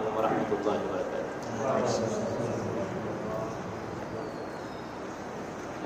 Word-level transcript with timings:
عليكم 0.00 0.16
ورحمة 0.16 0.50
الله 0.56 0.78
وبركاته. 0.88 1.34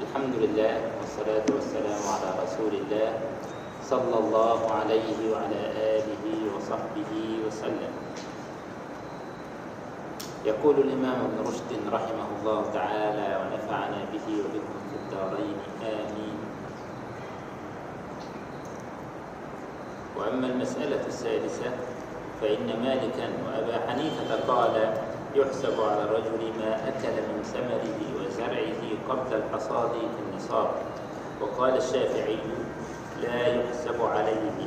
الحمد 0.06 0.34
لله 0.38 0.74
والصلاة 1.02 1.46
والسلام 1.50 2.02
على 2.14 2.28
رسول 2.46 2.72
الله 2.78 3.10
صلى 3.82 4.16
الله 4.18 4.60
عليه 4.70 5.18
وعلى 5.34 5.62
آله 5.98 6.24
وصحبه 6.54 7.12
وسلم. 7.46 7.92
يقول 10.46 10.76
الإمام 10.78 11.18
ابن 11.34 11.38
رشد 11.50 11.70
رحمه 11.90 12.28
الله 12.38 12.60
تعالى 12.70 13.28
ونفعنا 13.40 14.00
به 14.14 14.26
وبكم 14.30 14.78
في 14.90 14.96
الدارين. 15.02 15.58
آمين. 15.82 16.38
وأما 20.14 20.46
المسألة 20.46 21.02
السادسة 21.02 21.70
فإن 22.44 22.66
مالكا 22.82 23.28
وأبا 23.46 23.90
حنيفة 23.90 24.48
قال 24.48 24.94
يحسب 25.34 25.80
على 25.80 26.02
الرجل 26.02 26.52
ما 26.60 26.88
أكل 26.88 27.12
من 27.12 27.42
ثمره 27.42 27.98
وزرعه 28.16 28.82
قبل 29.08 29.36
الحصاد 29.36 29.90
في 29.90 30.22
النصاب. 30.30 30.70
وقال 31.40 31.76
الشافعي 31.76 32.38
لا 33.22 33.46
يحسب 33.46 34.02
عليه. 34.02 34.66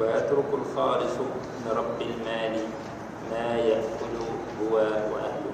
ويترك 0.00 0.54
الخالص 0.54 1.14
من 1.64 1.72
رب 1.76 2.02
المال 2.02 2.60
ما 3.30 3.56
يأكل 3.56 4.16
هو 4.62 4.76
وأهله. 4.76 5.52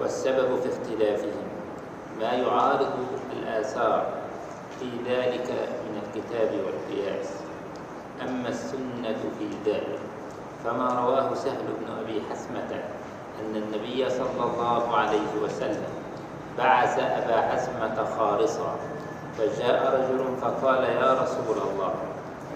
والسبب 0.00 0.60
في 0.60 0.68
اختلافهم 0.68 1.42
ما 2.20 2.32
يعارض 2.32 2.92
الآثار 3.32 4.21
في 4.82 5.14
ذلك 5.14 5.48
من 5.86 6.02
الكتاب 6.02 6.50
والقياس. 6.64 7.28
أما 8.22 8.48
السنة 8.48 9.16
في 9.38 9.70
ذلك 9.70 9.98
فما 10.64 10.88
رواه 10.88 11.34
سهل 11.34 11.66
بن 11.80 11.92
أبي 12.02 12.22
حسمة 12.30 12.70
أن 13.40 13.56
النبي 13.56 14.10
صلى 14.10 14.44
الله 14.44 14.96
عليه 14.96 15.30
وسلم 15.44 15.92
بعث 16.58 16.98
أبا 16.98 17.40
حسمة 17.40 18.04
خارصا 18.18 18.76
فجاء 19.38 19.78
رجل 19.94 20.36
فقال 20.36 20.84
يا 20.84 21.22
رسول 21.22 21.58
الله 21.68 21.94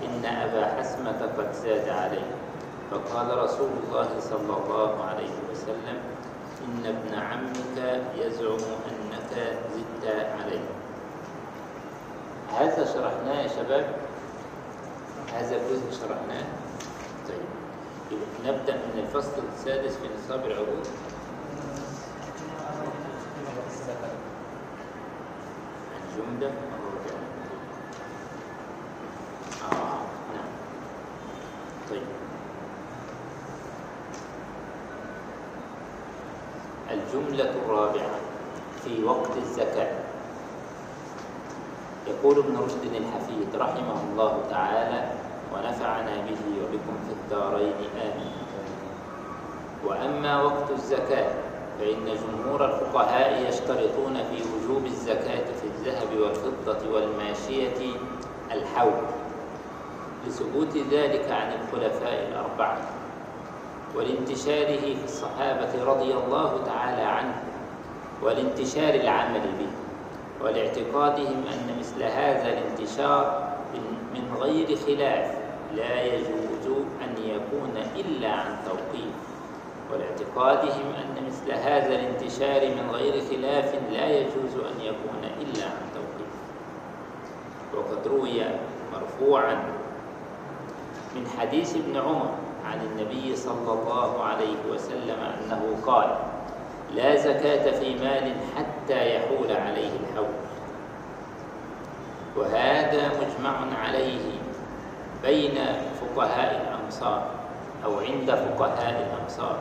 إن 0.05 0.25
أبا 0.25 0.67
حسمة 0.79 1.31
قد 1.39 1.53
زاد 1.53 1.89
عليه. 1.89 2.27
فقال 2.91 3.39
رسول 3.39 3.71
الله 3.85 4.09
صلى 4.21 4.57
الله 4.65 5.05
عليه 5.05 5.37
وسلم 5.51 5.99
إن 6.65 6.87
ابن 6.87 7.15
عمك 7.15 8.03
يزعم 8.19 8.63
أنك 8.91 9.33
زدت 9.75 10.27
عليه. 10.41 10.67
هذا 12.53 12.85
شرحناه 12.85 13.43
يا 13.43 13.49
شباب؟ 13.49 13.97
هذا 15.35 15.57
الجزء 15.57 15.91
شرحناه. 16.01 16.45
طيب 17.29 18.19
نبدأ 18.45 18.77
من 18.77 18.99
الفصل 19.07 19.43
السادس 19.57 19.97
في 19.97 20.09
نصاب 20.19 20.47
العروض. 20.47 20.87
الجملة 26.17 26.47
الرابعة 26.47 27.21
آه 29.73 30.01
نعم 30.35 30.51
طيب 31.91 32.03
الجملة 36.91 37.51
الرابعة 37.51 38.15
في 38.85 39.05
وقت 39.05 39.37
الزكاة 39.37 39.99
يقول 42.26 42.38
ابن 42.44 42.56
رشد 42.56 42.84
الحفيد 42.94 43.56
رحمه 43.56 43.98
الله 44.10 44.38
تعالى 44.50 45.10
ونفعنا 45.54 46.14
به 46.26 46.42
وبكم 46.62 46.94
في 47.06 47.12
الدارين 47.12 47.75
آمين. 48.03 48.32
وأما 49.87 50.42
وقت 50.42 50.70
الزكاة 50.70 51.31
فإن 51.78 52.04
جمهور 52.06 52.64
الفقهاء 52.64 53.48
يشترطون 53.48 54.14
في 54.14 54.42
وجوب 54.42 54.87
الزكاة 54.87 55.44
في 55.60 55.64
الذهب 55.66 56.09
والفضة 56.20 56.94
والماشية 56.94 57.97
الحول 58.53 59.03
لثبوت 60.26 60.76
ذلك 60.91 61.31
عن 61.31 61.53
الخلفاء 61.53 62.28
الأربعة 62.28 62.78
ولانتشاره 63.97 64.81
في 64.94 65.04
الصحابة 65.04 65.84
رضي 65.84 66.14
الله 66.14 66.60
تعالى 66.66 67.03
عنهم 67.03 67.43
ولانتشار 68.22 68.94
العمل 68.94 69.41
به. 69.58 69.86
ولاعتقادهم 70.45 71.45
أن 71.53 71.79
مثل 71.79 72.03
هذا 72.03 72.49
الانتشار 72.49 73.53
من 74.15 74.37
غير 74.41 74.77
خلاف 74.77 75.35
لا 75.75 76.03
يجوز 76.03 76.67
أن 77.05 77.23
يكون 77.25 77.77
إلا 77.97 78.33
عن 78.33 78.57
توقيف. 78.65 79.15
ولاعتقادهم 79.93 80.93
أن 80.95 81.27
مثل 81.27 81.53
هذا 81.53 81.95
الانتشار 81.95 82.61
من 82.61 82.91
غير 82.91 83.13
خلاف 83.13 83.75
لا 83.93 84.09
يجوز 84.09 84.55
أن 84.55 84.81
يكون 84.81 85.23
إلا 85.41 85.65
عن 85.65 85.87
توقيف. 85.95 86.33
وقد 87.75 88.07
روي 88.07 88.43
مرفوعا 88.93 89.55
من 91.17 91.27
حديث 91.39 91.77
ابن 91.77 91.97
عمر 91.97 92.31
عن 92.65 92.81
النبي 92.81 93.37
صلى 93.37 93.73
الله 93.73 94.25
عليه 94.25 94.57
وسلم 94.73 95.19
أنه 95.21 95.77
قال 95.87 96.17
لا 96.97 97.17
زكاة 97.17 97.71
في 97.81 97.95
مال 97.95 98.33
حتى 98.57 99.17
يحول 99.17 99.53
عليه 99.53 99.91
الحول. 100.01 100.34
وهذا 102.37 103.09
مجمع 103.09 103.79
عليه 103.84 104.21
بين 105.23 105.55
فقهاء 106.01 106.62
الأمصار 106.62 107.31
أو 107.85 107.99
عند 107.99 108.31
فقهاء 108.31 109.06
الأمصار 109.09 109.59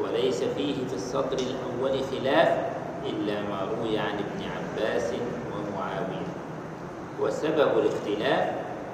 وليس 0.00 0.44
فيه 0.44 0.74
في 0.74 0.94
السطر 0.94 1.38
الأول 1.38 2.00
خلاف 2.04 2.58
إلا 3.06 3.42
ما 3.42 3.68
روي 3.70 3.98
عن 3.98 4.14
ابن 4.18 4.44
عباس 4.56 5.12
ومعاوية. 5.52 6.26
وسبب 7.20 7.78
الاختلاف 7.78 8.50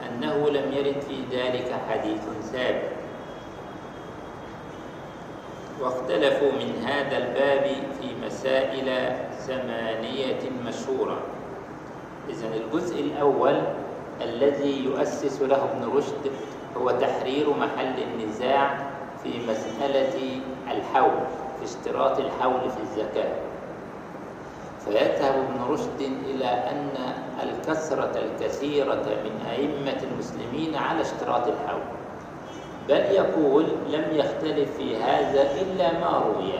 أنه 0.09 0.51
لم 0.51 0.73
يرد 0.73 1.01
في 1.09 1.37
ذلك 1.37 1.73
حديث 1.91 2.21
ثابت 2.53 2.92
واختلفوا 5.83 6.53
من 6.53 6.85
هذا 6.87 7.17
الباب 7.17 7.65
في 8.01 8.27
مسائل 8.27 9.17
ثمانية 9.39 10.41
مشهورة. 10.67 11.19
إذن 12.29 12.53
الجزء 12.53 13.01
الأول 13.01 13.63
الذي 14.21 14.85
يؤسس 14.85 15.43
له 15.43 15.65
ابن 15.65 15.97
رشد 15.97 16.33
هو 16.77 16.91
تحرير 16.91 17.51
محل 17.51 18.03
النزاع 18.03 18.91
في 19.23 19.29
مسألة 19.49 20.41
الحول 20.71 21.21
في 21.59 21.65
اشتراط 21.65 22.19
الحول 22.19 22.71
في 22.71 22.81
الزكاة. 22.83 23.35
فيذهب 24.85 25.35
ابن 25.35 25.73
رشد 25.73 26.13
إلى 26.31 26.45
أن 26.45 26.89
الكثرة 27.43 28.13
الكثيرة 28.19 29.05
من 29.25 29.47
أئمة 29.51 30.03
المسلمين 30.13 30.75
على 30.75 31.01
اشتراط 31.01 31.49
الحول. 31.49 32.02
بل 32.89 33.01
يقول 33.01 33.65
لم 33.89 34.05
يختلف 34.13 34.77
في 34.77 34.97
هذا 34.97 35.43
إلا 35.61 35.93
ما 36.01 36.23
روي 36.27 36.53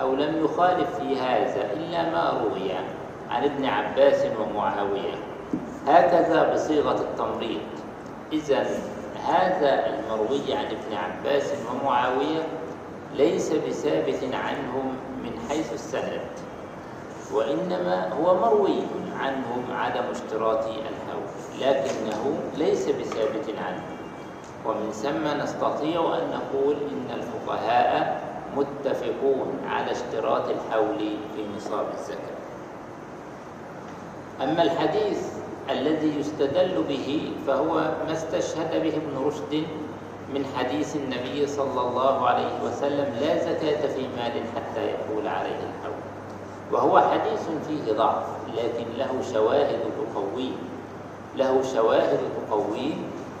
أو 0.00 0.14
لم 0.14 0.44
يخالف 0.44 0.98
في 0.98 1.20
هذا 1.20 1.72
إلا 1.72 2.10
ما 2.10 2.40
روي 2.42 2.72
عن 3.30 3.44
ابن 3.44 3.64
عباس 3.64 4.26
ومعاوية. 4.40 5.14
هكذا 5.86 6.52
بصيغة 6.54 7.00
التمريض. 7.00 7.60
إذا 8.32 8.66
هذا 9.28 9.86
المروي 9.86 10.54
عن 10.54 10.64
ابن 10.64 10.96
عباس 10.96 11.52
ومعاوية 11.70 12.42
ليس 13.16 13.52
بثابت 13.52 14.24
عنهم 14.34 14.96
من 15.22 15.32
حيث 15.48 15.72
السند 15.72 16.20
وإنما 17.32 18.12
هو 18.12 18.34
مروي 18.34 18.78
عنهم 19.20 19.64
عدم 19.72 20.04
اشتراط 20.10 20.64
الحول 20.64 21.22
لكنه 21.60 22.38
ليس 22.56 22.88
بثابت 22.88 23.54
عنهم 23.58 23.91
ومن 24.66 24.90
ثم 24.90 25.42
نستطيع 25.42 26.00
أن 26.18 26.30
نقول 26.30 26.76
إن 26.76 27.18
الفقهاء 27.18 28.22
متفقون 28.56 29.58
على 29.68 29.90
اشتراط 29.90 30.48
الحول 30.48 30.98
في 31.36 31.44
نصاب 31.56 31.86
الزكاة. 31.94 32.36
أما 34.42 34.62
الحديث 34.62 35.26
الذي 35.70 36.18
يستدل 36.20 36.84
به 36.88 37.32
فهو 37.46 37.74
ما 38.06 38.12
استشهد 38.12 38.82
به 38.82 38.96
ابن 38.96 39.26
رشد 39.26 39.64
من 40.34 40.44
حديث 40.58 40.96
النبي 40.96 41.46
صلى 41.46 41.80
الله 41.80 42.26
عليه 42.26 42.62
وسلم 42.64 43.14
لا 43.20 43.38
زكاة 43.38 43.86
في 43.94 44.00
مال 44.16 44.32
حتى 44.56 44.90
يحول 44.94 45.26
عليه 45.26 45.56
الحول. 45.56 46.02
وهو 46.72 47.00
حديث 47.00 47.48
فيه 47.68 47.92
ضعف 47.92 48.26
لكن 48.56 48.84
له 48.98 49.22
شواهد 49.32 49.78
تقويه 50.14 50.52
له 51.36 51.62
شواهد 51.74 52.20
تقويه 52.48 52.94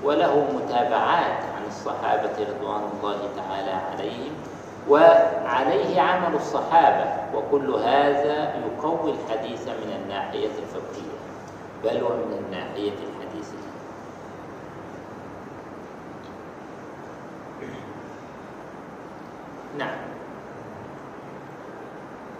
وله 0.04 0.46
متابعات 0.54 1.42
عن 1.56 1.66
الصحابة 1.68 2.32
رضوان 2.40 2.82
الله 2.92 3.18
تعالى 3.36 3.70
عليهم 3.70 4.32
وعليه 4.88 6.00
عمل 6.00 6.34
الصحابة 6.34 7.04
وكل 7.34 7.70
هذا 7.74 8.54
يقوي 8.66 9.12
الحديث 9.12 9.68
من 9.68 10.00
الناحية 10.02 10.46
الفقهية 10.58 11.22
بل 11.84 12.02
ومن 12.04 12.44
الناحية 12.46 12.92
الحديثية. 12.92 13.72
نعم. 19.78 19.96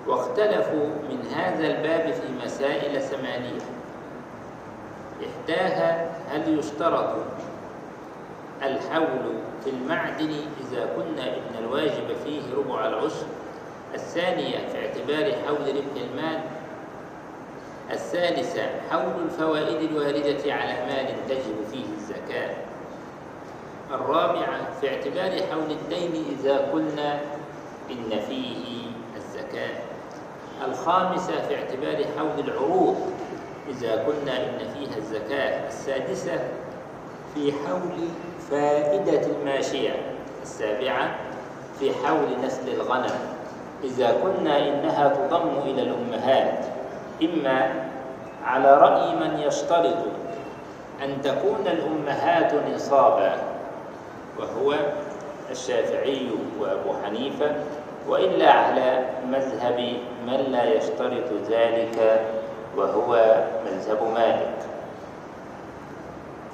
واختلفوا 0.06 0.86
من 1.10 1.32
هذا 1.36 1.66
الباب 1.66 2.12
في 2.14 2.44
مسائل 2.46 3.00
ثمانية 3.02 3.60
إحداها 5.22 6.10
هل 6.30 6.58
يشترط 6.58 7.16
الحول 8.62 9.32
في 9.64 9.70
المعدن 9.70 10.30
إذا 10.60 10.88
كنا 10.96 11.24
إن 11.26 11.64
الواجب 11.64 12.16
فيه 12.24 12.40
ربع 12.56 12.86
العشر 12.86 13.26
الثانية 13.94 14.58
في 14.72 14.86
اعتبار 14.86 15.32
حول 15.46 15.76
ربح 15.76 16.02
المال. 16.10 16.40
الثالثة 17.90 18.62
حول 18.90 19.12
الفوائد 19.24 19.90
الواردة 19.90 20.52
على 20.54 20.72
مال 20.86 21.28
تجب 21.28 21.56
فيه 21.72 21.84
الزكاة. 21.96 22.54
الرابعة 23.90 24.80
في 24.80 24.88
اعتبار 24.88 25.46
حول 25.50 25.70
الدين 25.70 26.24
إذا 26.38 26.56
قلنا 26.72 27.20
إن 27.90 28.20
فيه 28.28 28.86
الزكاة. 29.16 29.74
الخامسة 30.68 31.48
في 31.48 31.54
اعتبار 31.56 32.04
حول 32.18 32.44
العروض 32.48 32.96
إذا 33.70 33.92
قلنا 33.92 34.36
إن 34.36 34.58
فيها 34.58 34.96
الزكاة. 34.98 35.68
السادسة 35.68 36.40
في 37.34 37.52
حول 37.52 38.08
فائدة 38.50 39.20
الماشية. 39.26 39.96
السابعة 40.42 41.10
في 41.80 41.90
حول 42.04 42.28
نسل 42.44 42.68
الغنم. 42.68 43.18
إذا 43.84 44.08
قلنا 44.08 44.58
إنها 44.58 45.08
تضم 45.08 45.48
إلى 45.64 45.82
الأمهات 45.82 46.64
إما 47.22 47.72
على 48.44 48.74
رأي 48.74 49.14
من 49.16 49.38
يشترط 49.38 49.96
أن 51.04 51.22
تكون 51.22 51.66
الأمهات 51.66 52.52
نصابا 52.74 53.34
وهو 54.38 54.74
الشافعي 55.50 56.28
وأبو 56.60 56.94
حنيفة 57.04 57.54
وإلا 58.08 58.50
على 58.52 59.04
مذهب 59.30 59.96
من 60.26 60.52
لا 60.52 60.64
يشترط 60.74 61.28
ذلك 61.50 62.20
وهو 62.76 63.42
مذهب 63.66 63.98
مالك. 64.14 64.71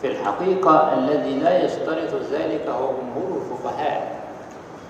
في 0.03 0.07
الحقيقة 0.07 0.93
الذي 0.99 1.35
لا 1.39 1.65
يشترط 1.65 2.15
ذلك 2.33 2.67
هو 2.69 2.89
جمهور 2.93 3.43
الفقهاء 3.43 4.19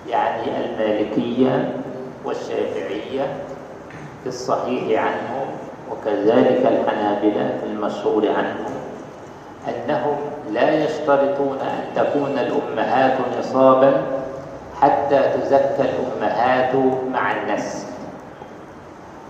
يعني 0.09 0.65
المالكية 0.65 1.71
والشافعية 2.25 3.37
في 4.23 4.27
الصحيح 4.29 5.03
عنهم 5.03 5.47
وكذلك 5.91 6.65
الحنابلة 6.65 7.57
في 7.61 7.65
المشهور 7.65 8.27
عنهم 8.27 8.73
أنهم 9.67 10.17
لا 10.51 10.83
يشترطون 10.85 11.57
أن 11.61 11.83
تكون 11.95 12.37
الأمهات 12.39 13.17
نصابا 13.39 14.01
حتى 14.81 15.19
تزكى 15.37 15.81
الأمهات 15.89 16.75
مع 17.13 17.31
النسل 17.31 17.87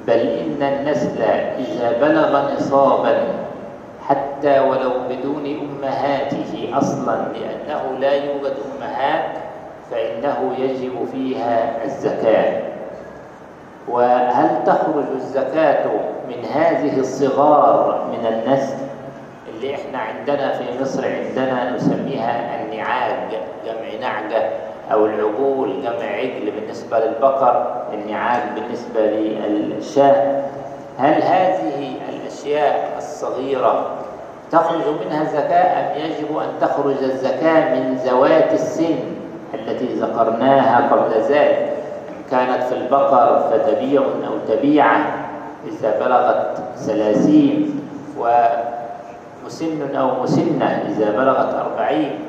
بل 0.08 0.14
إن 0.14 0.64
النسل 0.64 1.22
إذا 1.22 1.92
بلغ 2.02 2.54
نصابا 2.56 3.49
حتى 4.10 4.60
ولو 4.60 4.92
بدون 5.10 5.46
أمهاته 5.46 6.70
أصلا 6.74 7.18
لأنه 7.34 8.00
لا 8.00 8.14
يوجد 8.14 8.54
أمهات 8.78 9.38
فإنه 9.92 10.54
يجب 10.58 11.08
فيها 11.12 11.86
الزكاة. 11.86 12.62
وهل 13.88 14.64
تخرج 14.66 15.06
الزكاة 15.16 15.86
من 16.30 16.46
هذه 16.54 17.00
الصغار 17.00 18.08
من 18.12 18.26
النسل 18.26 18.78
اللي 19.50 19.76
إحنا 19.76 19.98
عندنا 19.98 20.54
في 20.54 20.64
مصر؟ 20.82 21.06
عندنا 21.06 21.76
نسميها 21.76 22.62
النعاج 22.64 23.30
جمع 23.66 24.00
نعجة 24.02 24.50
أو 24.92 25.06
العجول 25.06 25.82
جمع 25.84 26.06
عجل 26.06 26.52
بالنسبة 26.52 27.00
للبقر 27.00 27.84
النعاج 27.94 28.42
بالنسبة 28.56 29.02
للشاة. 29.48 30.42
هل 31.00 31.22
هذه 31.24 31.94
الأشياء 32.10 32.96
الصغيرة 32.98 33.99
تخرج 34.52 34.82
منها 35.06 35.24
زكاة 35.24 35.80
أم 35.80 36.00
يجب 36.02 36.38
أن 36.38 36.48
تخرج 36.62 37.04
الزكاة 37.04 37.76
من 37.76 37.96
ذوات 38.06 38.54
السن 38.54 38.96
التي 39.54 39.86
ذكرناها 39.86 40.90
قبل 40.92 41.22
ذلك؟ 41.30 41.74
كانت 42.32 42.64
في 42.64 42.76
البقر 42.76 43.40
فتبيع 43.52 44.02
أو 44.02 44.56
تبيعة 44.56 44.98
إذا 45.68 46.00
بلغت 46.06 46.58
ثلاثين 46.78 47.80
ومسن 48.18 49.96
أو 49.96 50.24
مسنة 50.24 50.66
إذا 50.66 51.12
بلغت 51.12 51.54
أربعين 51.54 52.20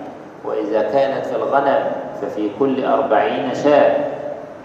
وإذا 0.45 0.83
كانت 0.83 1.27
في 1.27 1.37
الغنم 1.37 1.83
ففي 2.23 2.51
كل 2.59 2.85
أربعين 2.85 3.55
شاة 3.55 3.97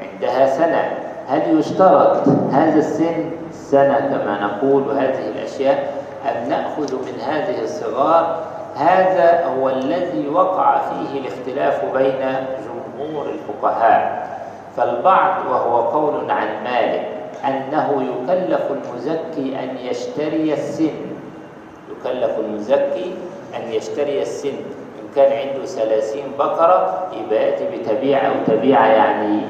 عندها 0.02 0.46
سنة. 0.58 0.92
هل 1.28 1.60
يشترط 1.60 2.28
هذا 2.52 2.80
السن 2.80 3.32
سنة 3.52 3.98
كما 4.00 4.40
نقول؟ 4.42 4.88
وهذه 4.88 5.28
الأشياء 5.36 5.95
أم 6.26 6.50
نأخذ 6.50 6.96
من 6.96 7.20
هذه 7.28 7.64
الصغار؟ 7.64 8.40
هذا 8.76 9.46
هو 9.46 9.70
الذي 9.70 10.28
وقع 10.30 10.78
فيه 10.78 11.20
الاختلاف 11.20 11.86
بين 11.98 12.36
جمهور 12.66 13.26
الفقهاء. 13.30 14.28
فالبعض 14.78 15.46
وهو 15.50 15.82
قول 15.82 16.32
عن 16.32 16.48
مالك 16.64 17.08
أنه 17.46 18.04
يكلف 18.04 18.62
المزكي 18.72 19.60
أن 19.64 19.78
يشتري 19.78 20.54
السن. 20.54 20.96
يكلف 21.92 22.40
المزكي 22.40 23.14
أن 23.56 23.72
يشتري 23.72 24.22
السن. 24.22 24.50
إن 24.50 25.08
كان 25.16 25.48
عنده 25.48 25.66
ثلاثين 25.66 26.24
بقرة 26.40 27.08
يبقى 27.14 27.44
يأتي 27.44 27.66
بتبيع 27.78 28.28
أو 28.28 28.34
تبيع 28.48 28.88
يعني 28.88 29.42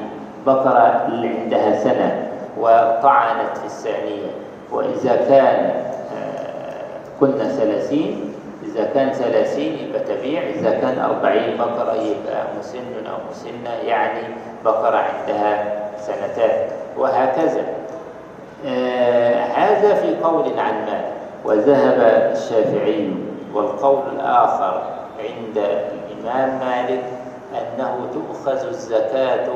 بقرة 0.46 1.04
اللي 1.08 1.28
عندها 1.28 1.78
سنة 1.84 2.28
وطعنت 2.60 3.58
في 3.58 3.66
الثانية. 3.66 4.30
وإذا 4.72 5.16
كان 5.28 5.82
كنا 7.20 7.48
ثلاثين. 7.48 8.32
إذا 8.64 8.84
كان 8.94 9.12
ثلاثين 9.12 9.78
يبقى 9.78 10.00
تبيع. 10.00 10.42
إذا 10.42 10.70
كان 10.70 10.98
أربعين 10.98 11.56
بقرة 11.56 11.92
يبقى 11.92 12.46
مسن 12.58 13.06
أو 13.06 13.16
مسنة 13.30 13.70
يعني 13.86 14.34
بقرة 14.64 14.96
عندها 14.96 15.74
سنتان 15.98 16.68
وهكذا. 16.98 17.64
آه 18.66 19.44
هذا 19.44 19.94
في 19.94 20.16
قول 20.22 20.44
عن 20.58 20.74
مال. 20.74 21.04
وذهب 21.44 22.00
الشافعي 22.32 23.10
والقول 23.54 24.02
الآخر 24.16 24.82
عند 25.18 25.58
الإمام 25.58 26.58
مالك 26.58 27.02
أنه 27.52 27.96
تؤخذ 28.12 28.66
الزكاة 28.66 29.48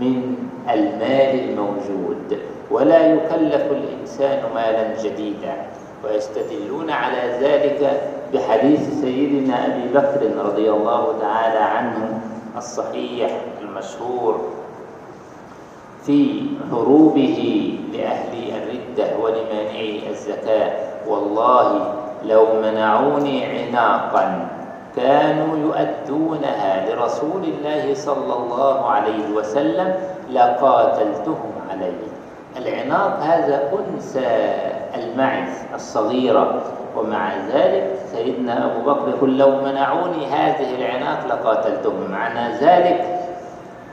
من 0.00 0.36
المال 0.70 1.48
الموجود 1.48 2.38
ولا 2.70 3.06
يكلف 3.06 3.72
الإنسان 3.72 4.42
مالا 4.54 5.02
جديدا. 5.02 5.54
ويستدلون 6.04 6.90
على 6.90 7.38
ذلك 7.40 8.10
بحديث 8.34 9.00
سيدنا 9.00 9.66
أبي 9.66 9.88
بكر 9.94 10.44
رضي 10.44 10.70
الله 10.70 11.14
تعالى 11.20 11.58
عنه 11.58 12.20
الصحيح 12.56 13.30
المشهور 13.62 14.40
في 16.06 16.42
هروبه 16.72 17.70
لأهل 17.92 18.52
الردة 18.52 19.16
ولمانعي 19.22 20.10
الزكاة. 20.10 20.72
والله 21.08 21.94
لو 22.24 22.46
منعوني 22.62 23.44
عناقا 23.44 24.48
كانوا 24.96 25.58
يؤدونها 25.58 26.86
لرسول 26.90 27.44
الله 27.44 27.94
صلى 27.94 28.34
الله 28.34 28.86
عليه 28.90 29.30
وسلم 29.36 29.94
لقاتلتهم 30.32 31.52
عليه. 31.70 32.06
العناق 32.56 33.20
هذا 33.20 33.72
أنثى 33.72 34.83
المعز 34.94 35.48
الصغيرة 35.74 36.62
ومع 36.96 37.32
ذلك 37.54 37.90
سيدنا 38.12 38.64
أبو 38.66 38.90
بكر 38.90 39.08
يقول 39.08 39.38
لو 39.38 39.50
منعوني 39.50 40.26
هذه 40.26 40.74
العناق 40.78 41.26
لقاتلتهم. 41.26 42.10
معنى 42.10 42.54
ذلك 42.54 43.04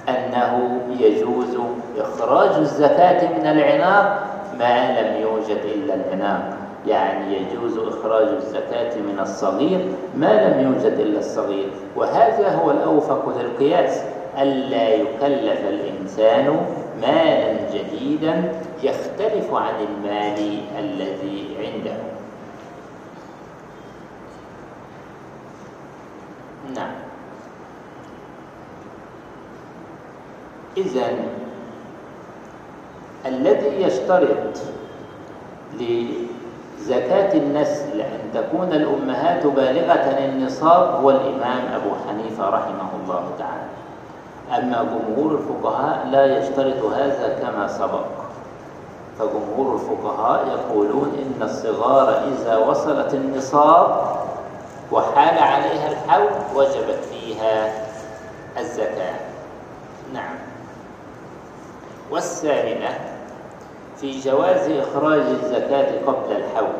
أنه 0.09 0.79
يجوز 0.99 1.57
إخراج 1.97 2.49
الزكاة 2.57 3.37
من 3.37 3.45
العناق 3.45 4.23
ما 4.59 5.01
لم 5.01 5.21
يوجد 5.21 5.59
إلا 5.75 5.93
العناق. 5.93 6.57
يعني 6.87 7.37
يجوز 7.37 7.77
إخراج 7.77 8.27
الزكاة 8.27 8.95
من 8.95 9.19
الصغير 9.19 9.91
ما 10.17 10.47
لم 10.47 10.63
يوجد 10.67 10.99
إلا 10.99 11.19
الصغير. 11.19 11.69
وهذا 11.95 12.55
هو 12.55 12.71
الأوفق 12.71 13.33
للقياس 13.39 14.03
ألا 14.41 14.89
يكلف 14.89 15.59
الإنسان 15.69 16.65
مالا 17.01 17.71
جديدا 17.73 18.53
يختلف 18.83 19.53
عن 19.53 19.73
المال 19.79 20.61
الذي 20.79 21.57
عنده. 21.59 21.95
نعم. 26.75 26.91
إذا 30.77 31.07
الذي 33.25 33.81
يشترط 33.81 34.57
زكاة 36.79 37.37
النسل 37.37 38.01
أن 38.01 38.19
تكون 38.33 38.73
الأمهات 38.73 39.47
بالغة 39.47 40.17
النصاب 40.25 41.01
هو 41.01 41.09
الإمام 41.09 41.63
أبو 41.73 41.89
حنيفة 42.07 42.49
رحمه 42.49 42.89
الله 43.03 43.31
تعالى. 43.39 43.80
أما 44.57 44.83
جمهور 44.83 45.31
الفقهاء 45.39 46.07
لا 46.11 46.37
يشترط 46.37 46.83
هذا 46.93 47.39
كما 47.41 47.67
سبق. 47.67 48.05
فجمهور 49.19 49.75
الفقهاء 49.75 50.47
يقولون 50.47 51.11
إن 51.19 51.43
الصغار 51.43 52.23
إذا 52.27 52.57
وصلت 52.57 53.13
النصاب 53.13 54.15
وحال 54.91 55.39
عليها 55.39 55.87
الحول 55.91 56.29
وجبت 56.55 56.99
فيها 57.11 57.73
الزكاة. 58.57 59.15
نعم. 60.13 60.35
والثامنة 62.11 62.99
في 63.97 64.19
جواز 64.19 64.69
إخراج 64.69 65.21
الزكاة 65.21 66.05
قبل 66.07 66.31
الحول 66.35 66.73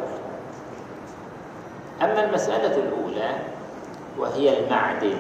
أما 2.01 2.23
المسألة 2.23 2.75
الأولى 2.77 3.31
وهي 4.19 4.59
المعدن 4.59 5.17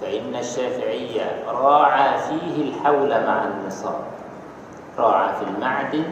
فإن 0.00 0.36
الشافعية 0.36 1.44
راعى 1.48 2.18
فيه 2.18 2.62
الحول 2.62 3.08
مع 3.08 3.44
النصاب. 3.44 4.00
راعى 4.98 5.28
في 5.36 5.42
المعدن 5.50 6.04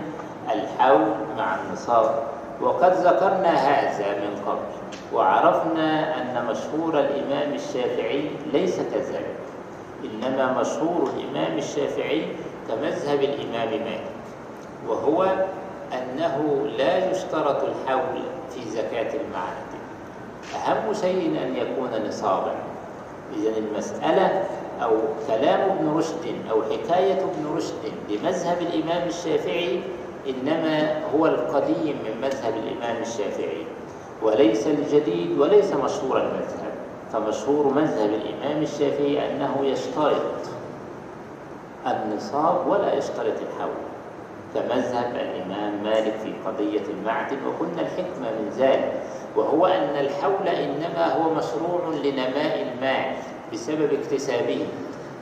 الحول 0.53 1.15
مع 1.39 1.57
النصاب. 1.61 2.23
وقد 2.61 2.93
ذكرنا 2.93 3.51
هذا 3.51 4.07
من 4.21 4.43
قبل 4.47 4.83
وعرفنا 5.15 6.17
أن 6.17 6.47
مشهور 6.47 7.01
الإمام 7.01 7.55
الشافعي 7.55 8.31
ليس 8.53 8.77
كذلك 8.77 9.37
إنما 10.05 10.61
مشهور 10.61 11.11
الإمام 11.17 11.59
الشافعي 11.59 12.27
كمذهب 12.69 13.21
الإمام 13.21 13.69
مالك 13.69 14.11
وهو 14.89 15.23
أنه 15.93 16.67
لا 16.79 17.11
يشترط 17.11 17.63
الحول 17.65 18.23
في 18.51 18.71
زكاة 18.71 19.15
المعدن 19.15 19.73
أهم 20.67 20.93
شيء 20.93 21.43
أن 21.43 21.57
يكون 21.57 22.09
نصابا. 22.09 22.55
المسألة 23.59 24.45
أو 24.83 24.91
كلام 25.27 25.61
ابن 25.71 25.97
رشد 25.97 26.35
أو 26.51 26.63
حكاية 26.63 27.13
ابن 27.13 27.57
رشد 27.57 27.93
لمذهب 28.11 28.59
الإمام 28.61 29.09
الشافعي 29.09 29.81
إنما 30.29 31.03
هو 31.15 31.27
القديم 31.27 31.97
من 32.05 32.21
مذهب 32.23 32.55
الإمام 32.55 33.03
الشافعي 33.03 33.67
وليس 34.23 34.67
الجديد 34.67 35.39
وليس 35.39 35.73
مشهور 35.73 36.17
المذهب 36.21 36.73
فمشهور 37.13 37.67
مذهب 37.75 38.11
الإمام 38.11 38.63
الشافعي 38.63 39.31
أنه 39.31 39.57
يشترط 39.63 40.23
النصاب 41.87 42.67
ولا 42.67 42.95
يشترط 42.95 43.35
الحول 43.43 43.83
كمذهب 44.55 45.15
الإمام 45.15 45.85
مالك 45.85 46.15
في 46.23 46.33
قضية 46.47 46.83
المعدن 46.91 47.37
وقلنا 47.47 47.81
الحكمة 47.81 48.31
من 48.31 48.53
ذلك. 48.59 49.03
وهو 49.37 49.67
أن 49.67 49.97
الحول 50.01 50.49
إنما 50.49 51.15
هو 51.15 51.31
مشروع 51.35 51.95
لنماء 52.05 52.63
المال 52.63 53.13
بسبب 53.53 53.89
اكتسابه. 53.93 54.67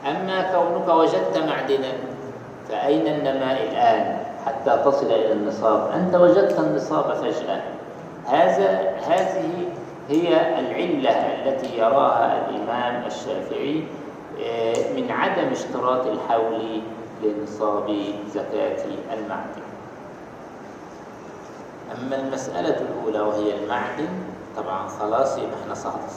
أما 0.05 0.41
كونك 0.41 0.87
وجدت 0.87 1.37
معدنا 1.37 1.93
فأين 2.69 3.07
النماء 3.07 3.63
الآن؟ 3.71 4.17
حتى 4.45 4.81
تصل 4.85 5.05
إلى 5.05 5.31
النصاب. 5.31 5.91
أنت 5.95 6.15
وجدت 6.15 6.59
النصاب 6.59 7.13
فجأة. 7.13 7.61
هذا 8.27 8.97
هذه 9.07 9.49
هي 10.09 10.59
العلة 10.59 11.11
التي 11.11 11.77
يراها 11.77 12.49
الإمام 12.49 13.03
الشافعي 13.05 13.83
من 14.95 15.11
عدم 15.11 15.47
اشتراط 15.51 16.07
الحول 16.07 16.81
لنصاب 17.23 17.97
زكاة 18.33 18.77
المعدن. 19.13 19.70
أما 21.97 22.15
المسألة 22.15 22.81
الأولى 22.81 23.19
وهي 23.19 23.63
المعدن 23.63 24.09
طبعا 24.57 24.87
خلاص 24.87 25.37
يبقى 25.37 25.55
إحنا 25.63 25.75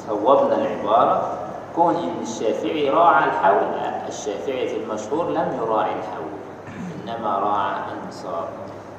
صوبنا 0.09 0.55
العبارة. 0.55 1.39
كون 1.77 1.95
إن 1.95 2.23
الشافعي 2.23 2.91
راعى 2.91 3.25
الحول 3.25 3.63
الشافعي 4.09 4.69
في 4.69 4.77
المشهور 4.77 5.31
لم 5.31 5.59
يراعي 5.63 5.91
الحول 5.91 6.35
إنما 7.03 7.39
راعى 7.39 7.81
النصاب. 7.93 8.49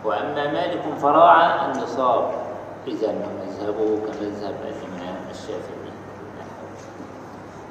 وأما 0.06 0.52
مالك 0.52 0.82
فراعى 1.02 1.66
النصاب. 1.66 2.32
إذا 2.88 3.08
مذهبه 3.08 3.86
كمذهب 3.86 4.56
الإمام 4.64 5.16
الشافعي. 5.32 5.76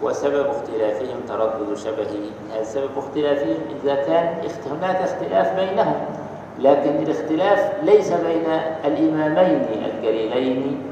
وسبب 0.02 0.46
اختلافهم 0.46 1.20
تردد 1.28 1.76
شبهه. 1.76 2.30
هذا 2.54 2.62
سبب 2.62 2.90
اختلافهم؟ 2.99 3.56
إذا 3.84 3.94
كان 3.94 4.49
هناك 4.70 4.96
اختلاف 4.96 5.56
بينهم. 5.56 6.24
لكن 6.58 7.02
الاختلاف 7.02 7.73
ليس 7.82 8.12
بين 8.12 8.44
الإمامين 8.84 9.62
الجليلين 9.84 10.82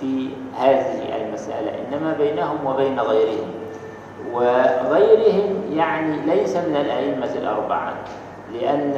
في 0.00 0.28
هذه 0.58 1.16
المسألة 1.26 1.70
إنما 1.78 2.12
بينهم 2.18 2.66
وبين 2.66 3.00
غيرهم. 3.00 3.50
وغيرهم 4.32 5.62
يعني 5.76 6.16
ليس 6.26 6.56
من 6.56 6.76
الأئمة 6.76 7.34
الأربعة 7.34 7.94
لأن 8.52 8.94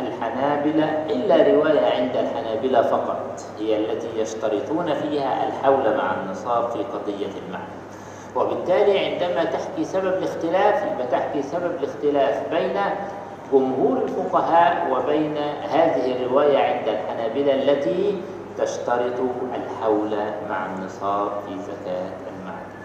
الحنابلة 0.00 0.84
إلا 1.10 1.36
رواية 1.36 1.80
عند 1.96 2.16
الحنابلة 2.16 2.82
فقط 2.82 3.40
هي 3.58 3.76
التي 3.76 4.08
يشترطون 4.20 4.94
فيها 4.94 5.48
الحول 5.48 5.96
مع 5.96 6.14
النصاب 6.22 6.68
في 6.70 6.78
قضية 6.78 7.26
المعنى. 7.46 7.76
وبالتالي 8.36 8.98
عندما 8.98 9.44
تحكي 9.44 9.84
سبب 9.84 10.06
الاختلاف 10.06 10.82
يبقى 10.92 11.06
تحكي 11.10 11.42
سبب 11.42 11.70
الاختلاف 11.80 12.42
بين 12.50 12.76
جمهور 13.52 14.02
الفقهاء 14.02 14.90
وبين 14.92 15.36
هذه 15.62 16.16
الرواية 16.16 16.58
عند 16.58 16.88
الحنابلة 16.88 17.54
التي 17.54 18.22
تشترط 18.58 19.20
الحول 19.54 20.16
مع 20.50 20.66
النصاب 20.66 21.28
في 21.46 21.58
زكاة 21.62 22.12
المعدن 22.32 22.76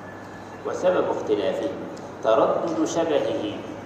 وسبب 0.68 1.06
اختلافهم 1.10 1.76
تردد 2.24 2.86
شبهه 2.86 3.44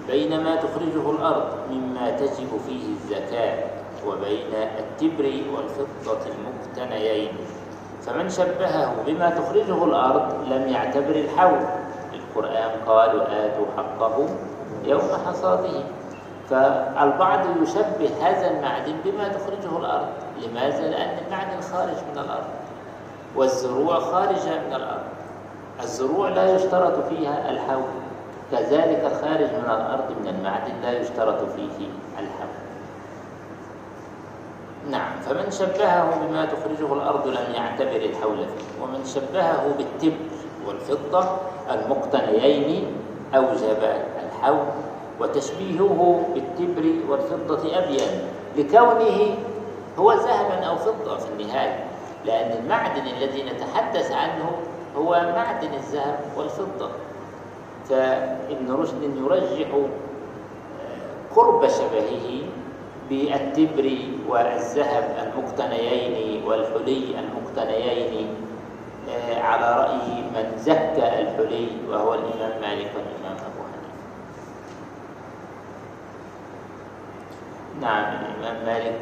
بين 0.07 0.43
ما 0.43 0.55
تخرجه 0.55 1.11
الأرض 1.11 1.45
مما 1.71 2.09
تجب 2.11 2.49
فيه 2.67 2.87
الزكاة 2.93 3.63
وبين 4.07 4.53
التبر 4.79 5.31
والفضة 5.55 6.19
المقتنيين. 6.31 7.31
فمن 8.01 8.29
شبهه 8.29 8.95
بما 9.07 9.29
تخرجه 9.29 9.83
الأرض 9.83 10.33
لم 10.51 10.67
يعتبر 10.67 11.15
الحول. 11.15 11.65
القرآن 12.13 12.71
قال 12.87 13.21
آتوا 13.21 13.65
حقه 13.77 14.27
يوم 14.85 15.09
حصاده 15.25 15.83
فالبعض 16.49 17.39
يشبه 17.61 18.09
هذا 18.21 18.51
المعدن 18.51 18.95
بما 19.05 19.27
تخرجه 19.27 19.77
الأرض. 19.77 20.07
لماذا؟ 20.41 20.87
لأن 20.87 21.17
المعدن 21.25 21.61
خارج 21.61 21.97
من 22.13 22.17
الأرض 22.17 22.47
والزروع 23.35 23.99
خارجة 23.99 24.59
من 24.67 24.73
الأرض. 24.73 25.03
الزروع 25.83 26.29
لا 26.29 26.55
يشترط 26.55 27.07
فيها 27.09 27.49
الحول 27.51 27.83
كذلك 28.51 29.11
الخارج 29.11 29.49
من 29.53 29.65
الأرض 29.65 30.11
من 30.21 30.27
المعدن 30.27 30.73
لا 30.83 30.91
يشترط 30.99 31.49
فيه 31.55 31.87
الحول 32.13 32.55
نعم 34.89 35.19
فمن 35.25 35.51
شبهه 35.51 36.27
بما 36.27 36.45
تخرجه 36.45 36.93
الأرض 36.93 37.27
لم 37.27 37.53
يعتبر 37.55 37.95
الحول 37.95 38.37
فيه 38.37 38.83
ومن 38.83 39.05
شبهه 39.05 39.73
بالتبر 39.77 40.17
والفضة 40.67 41.25
المقتنيين 41.71 42.85
أوجب 43.35 43.77
الحول 44.25 44.65
وتشبيهه 45.19 46.25
بالتبر 46.33 46.93
والفضة 47.09 47.77
أبين 47.77 48.21
لكونه 48.57 49.35
هو 49.99 50.13
ذهبا 50.13 50.65
أو 50.65 50.75
فضة 50.75 51.17
في 51.17 51.29
النهاية 51.31 51.83
لأن 52.25 52.63
المعدن 52.63 53.07
الذي 53.17 53.43
نتحدث 53.43 54.11
عنه 54.11 54.51
هو 54.97 55.11
معدن 55.35 55.73
الذهب 55.73 56.19
والفضة. 56.37 56.89
فابن 57.89 58.71
رشد 58.71 59.03
يرجح 59.17 59.67
قرب 61.35 61.67
شبهه 61.67 62.41
بالتبر 63.09 63.97
والذهب 64.29 65.15
المقتنيين 65.23 66.43
والحلي 66.43 67.15
المقتنيين 67.19 68.27
على 69.37 69.75
رأي 69.83 70.21
من 70.21 70.57
زكى 70.57 71.21
الحلي 71.21 71.67
وهو 71.89 72.13
الإمام 72.13 72.61
مالك 72.61 72.91
والإمام 72.95 73.37
أبو 73.37 73.61
حنيفة 73.69 73.95
نعم 77.81 78.05
الإمام 78.13 78.65
مالك 78.65 78.99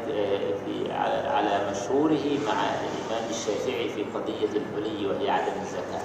في 0.66 0.92
على 0.92 1.28
على 1.28 1.70
مشهوره 1.70 2.26
مع 2.46 2.52
الإمام 2.52 3.30
الشافعي 3.30 3.88
في 3.88 4.02
قضية 4.02 4.48
الحلي 4.58 5.06
وهي 5.06 5.30
عدم 5.30 5.52
الزكاة. 5.62 6.02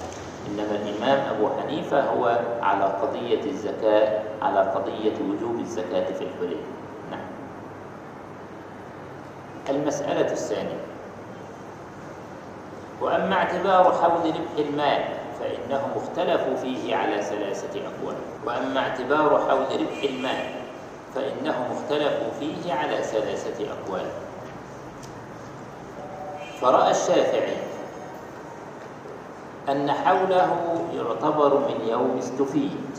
إنما 0.48 0.78
الإمام 0.82 1.34
أبو 1.34 1.48
حنيفة 1.60 2.10
هو 2.10 2.40
على 2.62 2.84
قضية 2.84 3.44
الزكاة 3.44 4.22
على 4.42 4.60
قضية 4.60 5.14
وجوب 5.30 5.58
الزكاة 5.60 6.12
في 6.12 6.24
الحلي. 6.24 6.56
نعم. 7.10 7.20
المسألة 9.70 10.32
الثانية. 10.32 10.80
وأما 13.00 13.34
اعتبار 13.34 13.92
حول 13.92 14.26
ربح 14.26 14.58
المال 14.68 15.02
فإنهم 15.40 15.90
اختلفوا 15.96 16.56
فيه 16.56 16.96
على 16.96 17.22
ثلاثة 17.22 17.80
أقوال. 17.80 18.16
وأما 18.46 18.80
اعتبار 18.80 19.44
حول 19.48 19.80
ربح 19.80 20.02
المال 20.04 20.59
فإنهم 21.14 21.64
اختلفوا 21.76 22.30
فيه 22.40 22.74
على 22.74 23.02
ثلاثة 23.02 23.66
أقوال. 23.72 24.06
فرأى 26.60 26.90
الشافعي 26.90 27.56
أن 29.68 29.92
حوله 29.92 30.84
يعتبر 30.94 31.58
من 31.58 31.88
يوم 31.88 32.18
استفيد. 32.18 32.98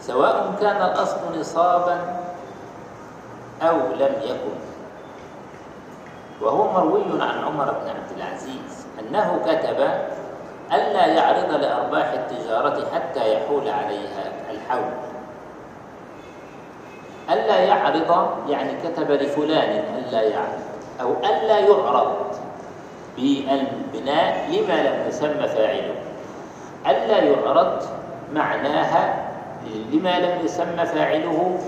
سواء 0.00 0.54
كان 0.60 0.76
الأصل 0.76 1.40
نصابا 1.40 2.20
أو 3.62 3.76
لم 3.76 4.14
يكن. 4.22 4.60
وهو 6.40 6.72
مروي 6.72 7.22
عن 7.22 7.44
عمر 7.44 7.64
بن 7.64 7.88
عبد 7.88 8.12
العزيز 8.16 8.86
أنه 9.00 9.40
كتب 9.46 9.90
ألا 10.72 11.06
يعرض 11.06 11.52
لأرباح 11.52 12.12
التجارة 12.12 12.86
حتى 12.94 13.34
يحول 13.34 13.68
عليها 13.68 14.32
الحول. 14.50 14.92
ألا 17.30 17.58
يعرض 17.58 18.30
يعني 18.48 18.72
كتب 18.84 19.10
لفلان 19.10 19.82
ألا 19.98 20.22
يعرض 20.22 20.60
أو 21.00 21.12
ألا 21.24 21.58
يعرض 21.58 22.16
بالبناء 23.16 24.48
لما 24.50 24.82
لم 24.82 25.08
يسمى 25.08 25.48
فاعله. 25.48 25.94
ألا 26.86 27.18
يعرض 27.22 27.82
معناها 28.32 29.14
لما 29.92 30.18
لم 30.18 30.44
يسمى 30.44 30.86
فاعله 30.86 31.58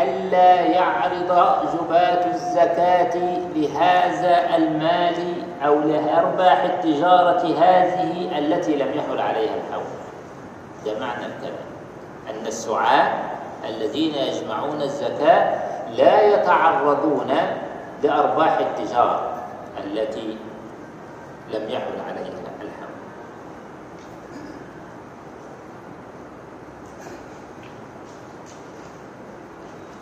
ألا 0.00 0.60
يعرض 0.60 1.32
جباة 1.74 2.26
الزكاة 2.26 3.16
لهذا 3.54 4.56
المال 4.56 5.37
أو 5.62 5.80
لأرباح 5.80 6.62
التجارة 6.62 7.42
هذه 7.58 8.38
التي 8.38 8.76
لم 8.76 8.88
يحل 8.94 9.20
عليها 9.20 9.54
الحول. 9.54 9.82
ده 10.86 10.98
معنى 11.00 11.26
الكلام. 11.26 11.68
أن 12.30 12.46
السعاة 12.46 13.12
الذين 13.68 14.14
يجمعون 14.14 14.82
الزكاة 14.82 15.58
لا 15.96 16.22
يتعرضون 16.22 17.32
لأرباح 18.02 18.58
التجارة 18.58 19.42
التي 19.84 20.36
لم 21.54 21.68
يحل 21.68 22.00
عليها 22.08 22.28
الحول. 22.62 22.88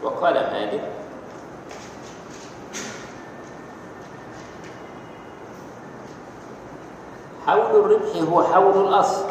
وقال 0.03 0.35
مالك 0.35 0.81
حول 7.47 7.81
الربح 7.81 8.31
هو 8.33 8.43
حول 8.43 8.89
الأصل. 8.89 9.25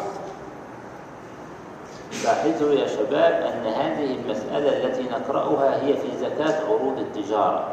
لاحظوا 2.24 2.72
يا 2.72 2.86
شباب 2.86 3.32
أن 3.32 3.66
هذه 3.66 4.14
المسألة 4.14 4.76
التي 4.84 5.02
نقرأها 5.02 5.82
هي 5.82 5.94
في 5.94 6.08
زكاة 6.20 6.66
عروض 6.66 6.98
التجارة. 6.98 7.68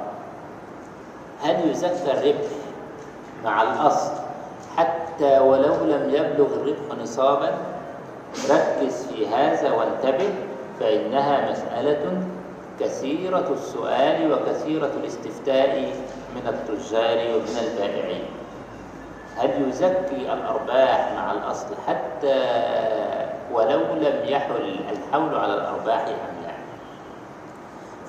هل 1.42 1.70
يزكى 1.70 2.12
الربح 2.12 2.48
مع 3.46 3.62
الأصل 3.62 4.12
حتى 4.78 5.40
ولو 5.40 5.76
لم 5.86 6.10
يبلغ 6.10 6.48
الربح 6.54 7.02
نصابا؟ 7.02 7.58
ركز 8.50 9.06
في 9.06 9.28
هذا 9.28 9.72
وانتبه 9.72 10.34
فإنها 10.80 11.52
مسألة 11.52 12.24
كثيرة 12.80 13.54
السؤال 13.54 14.34
وكثيرة 14.34 14.92
الاستفتاء 15.04 15.94
من 16.36 16.48
التجار 16.48 17.36
ومن 17.36 17.58
البائعين. 17.64 18.43
هل 19.38 19.70
يزكي 19.70 20.34
الأرباح 20.34 21.12
مع 21.16 21.32
الأصل 21.32 21.68
حتى 21.88 22.46
ولو 23.52 23.80
لم 23.80 24.22
يحل 24.26 24.80
الحول 24.92 25.36
على 25.36 25.54
الأرباح 25.54 26.02
أم 26.08 26.44
لا؟ 26.44 26.54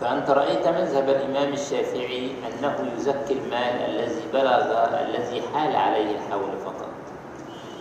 فأنت 0.00 0.30
رأيت 0.30 0.68
مذهب 0.68 1.08
الإمام 1.08 1.52
الشافعي 1.52 2.30
أنه 2.30 2.74
يزكي 2.96 3.34
المال 3.34 3.90
الذي 3.90 4.22
بلغ 4.32 4.84
الذي 5.00 5.42
حال 5.54 5.76
عليه 5.76 6.16
الحول 6.16 6.58
فقط. 6.64 6.88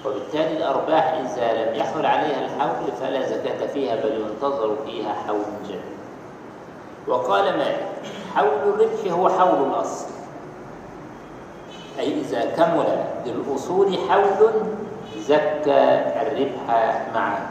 وبالتالي 0.06 0.58
الأرباح 0.58 1.14
إذا 1.14 1.54
لم 1.54 1.76
يحل 1.76 2.06
عليها 2.06 2.46
الحول 2.46 2.92
فلا 3.02 3.22
زكاة 3.22 3.68
فيها 3.68 3.96
بل 3.96 4.22
ينتظر 4.22 4.76
فيها 4.86 5.14
حول 5.28 5.44
جديد 5.64 5.82
وقال 7.08 7.44
مالك 7.58 7.88
حول 8.36 8.48
الربح 8.48 9.14
هو 9.14 9.30
حول 9.30 9.68
الأصل. 9.68 10.23
أي 12.00 12.22
إذا 12.22 12.46
كمل 12.46 13.06
للأصول 13.26 13.98
حول 14.10 14.52
زكى 15.18 16.04
الربح 16.22 16.68
معه. 17.16 17.50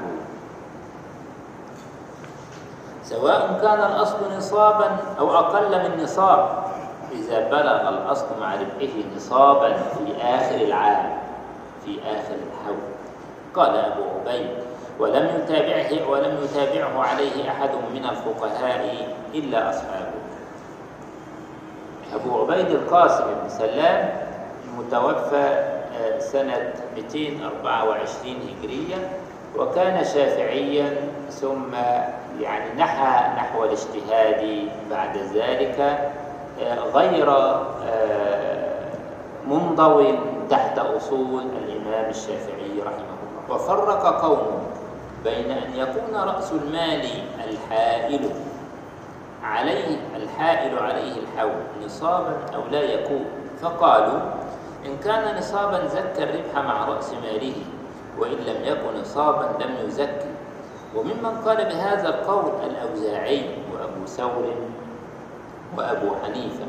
سواء 3.04 3.58
كان 3.62 3.92
الأصل 3.92 4.36
نصابا 4.36 4.96
أو 5.18 5.36
أقل 5.36 5.90
من 5.90 6.02
نصاب 6.02 6.64
إذا 7.12 7.48
بلغ 7.48 7.88
الأصل 7.88 8.26
مع 8.40 8.54
ربحه 8.54 8.98
نصابا 9.16 9.72
في 9.72 10.22
آخر 10.22 10.54
العام 10.54 11.18
في 11.84 11.98
آخر 12.00 12.34
الحول. 12.34 12.82
قال 13.54 13.76
أبو 13.76 14.02
عبيد 14.20 14.50
ولم 14.98 15.42
يتابعه 15.42 16.10
ولم 16.10 16.38
يتابعه 16.44 17.02
عليه 17.02 17.50
أحد 17.50 17.70
من 17.94 18.04
الفقهاء 18.04 19.08
إلا 19.34 19.70
أصحابه. 19.70 20.22
أبو 22.14 22.40
عبيد 22.40 22.66
القاسم 22.66 23.24
بن 23.24 23.48
سلام 23.48 24.31
المتوفى 24.72 25.72
سنة 26.18 26.72
224 26.96 28.36
هجرية. 28.60 29.10
وكان 29.58 30.04
شافعيا 30.04 30.96
ثم 31.30 31.74
يعني 32.40 32.74
نحى 32.78 33.36
نحو 33.36 33.64
الاجتهاد 33.64 34.68
بعد 34.90 35.16
ذلك 35.34 35.98
غير 36.94 37.28
منضو 39.48 40.04
تحت 40.50 40.78
أصول 40.78 41.42
الإمام 41.42 42.10
الشافعي 42.10 42.80
رحمه 42.80 43.18
الله. 43.22 43.54
وفرق 43.54 44.20
قوم 44.22 44.62
بين 45.24 45.50
أن 45.50 45.76
يكون 45.76 46.16
رأس 46.16 46.52
المال 46.52 47.08
الحائل 47.48 48.30
عليه 49.44 49.96
الحائل 50.16 50.78
عليه 50.78 51.12
الحول 51.12 51.84
نصابا 51.84 52.36
أو 52.54 52.60
لا 52.70 52.82
يكون. 52.82 53.24
فقالوا 53.62 54.20
إن 54.86 54.96
كان 55.04 55.38
نصابا 55.38 55.86
زكى 55.86 56.22
الربح 56.22 56.54
مع 56.54 56.84
رأس 56.88 57.12
ماله 57.12 57.54
وإن 58.18 58.32
لم 58.32 58.64
يكن 58.64 59.00
نصابا 59.00 59.64
لم 59.64 59.86
يزكي. 59.86 60.32
وممن 60.96 61.42
قال 61.46 61.56
بهذا 61.56 62.08
القول 62.08 62.52
الأوزاعي 62.70 63.44
وأبو 63.72 64.06
ثور 64.06 64.54
وأبو 65.76 66.08
حنيفة. 66.22 66.66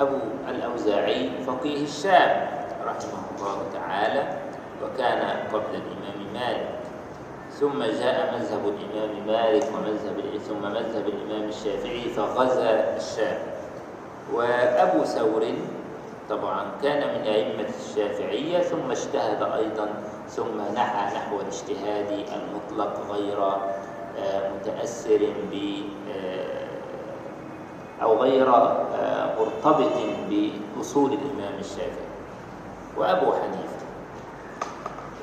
أبو 0.00 0.16
الأوزاعي 0.48 1.30
فقيه 1.46 1.84
الشام 1.84 2.48
رحمه 2.86 3.22
الله 3.36 3.58
تعالى 3.74 4.38
وكان 4.82 5.20
قبل 5.52 5.74
الإمام 5.74 6.34
مالك. 6.34 6.68
ثم 7.52 7.82
جاء 7.82 8.34
مذهب 8.38 8.74
الإمام 8.74 9.26
مالك 9.26 9.64
ومذهب 9.74 10.38
ثم 10.48 10.62
مذهب 10.62 11.06
الإمام 11.06 11.48
الشافعي 11.48 12.02
فغزا 12.16 12.96
الشام. 12.96 13.38
وأبو 14.32 15.04
ثور 15.04 15.42
طبعا. 16.30 16.64
كان 16.82 16.98
من 17.18 17.26
أئمة 17.26 17.66
الشافعية 17.80 18.58
ثم 18.58 18.90
اجتهد 18.90 19.42
أيضا 19.42 19.88
ثم 20.28 20.74
نحى 20.74 21.16
نحو 21.16 21.36
الاجتهاد 21.40 22.06
المطلق 22.36 23.00
غير 23.10 23.38
متأثر 24.54 25.18
ب 25.52 25.82
أو 28.02 28.22
غير 28.22 28.46
مرتبط 29.38 29.92
بأصول 30.30 31.12
الإمام 31.12 31.58
الشافعي 31.60 32.10
وأبو 32.96 33.32
حنيفة. 33.32 33.80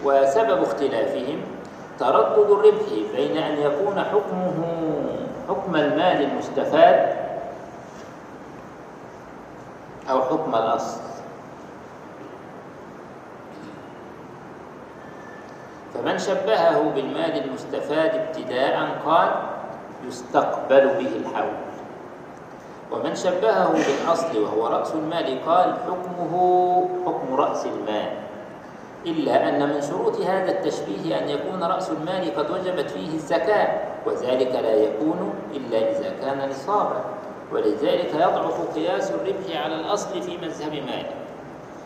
وسبب 0.05 0.63
اختلافهم 0.63 1.41
تردد 1.99 2.49
الربح 2.51 2.87
بين 3.15 3.37
أن 3.37 3.57
يكون 3.57 3.99
حكمه 4.03 4.63
حكم 5.49 5.75
المال 5.75 6.21
المستفاد 6.31 7.16
أو 10.09 10.21
حكم 10.21 10.55
الأصل. 10.55 10.99
فمن 15.93 16.17
شبهه 16.17 16.91
بالمال 16.95 17.43
المستفاد 17.43 18.15
ابتداء 18.15 19.01
قال 19.05 19.29
يستقبل 20.07 20.87
به 20.87 21.11
الحول. 21.15 21.57
ومن 22.91 23.15
شبهه 23.15 23.71
بالأصل 23.71 24.43
وهو 24.43 24.67
رأس 24.67 24.91
المال 24.93 25.45
قال 25.45 25.73
حكمه 25.87 26.33
حكم 27.05 27.35
رأس 27.35 27.65
المال. 27.65 28.11
إلا 29.05 29.49
أن 29.49 29.69
من 29.69 29.81
شروط 29.81 30.21
هذا 30.21 30.51
التشبيه 30.51 31.19
أن 31.19 31.29
يكون 31.29 31.63
رأس 31.63 31.89
المال 31.89 32.35
قد 32.35 32.51
وجبت 32.51 32.89
فيه 32.89 33.13
الزكاة 33.13 33.79
وذلك 34.05 34.51
لا 34.55 34.73
يكون 34.75 35.33
إلا 35.53 35.77
إذا 35.77 36.09
كان 36.21 36.49
نصابا. 36.49 37.03
ولذلك 37.51 38.13
يضعف 38.13 38.75
قياس 38.75 39.11
الربح 39.11 39.63
على 39.63 39.75
الأصل 39.75 40.21
في 40.21 40.37
مذهب 40.37 40.73
مالك. 40.73 41.15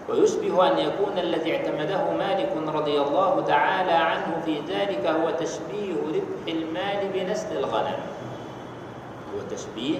ويشبه 0.10 0.68
أن 0.68 0.78
يكون 0.78 1.18
الذي 1.18 1.56
اعتمده 1.56 2.12
مالك 2.12 2.50
رضي 2.68 3.02
الله 3.02 3.42
تعالى 3.42 3.92
عنه 3.92 4.42
في 4.46 4.60
ذلك 4.60 5.06
هو 5.06 5.30
تشبيه 5.30 5.94
ربح 6.08 6.48
المال 6.48 7.10
بنسل 7.14 7.58
الغنم. 7.58 8.00
هو 9.34 9.56
تشبيه 9.56 10.00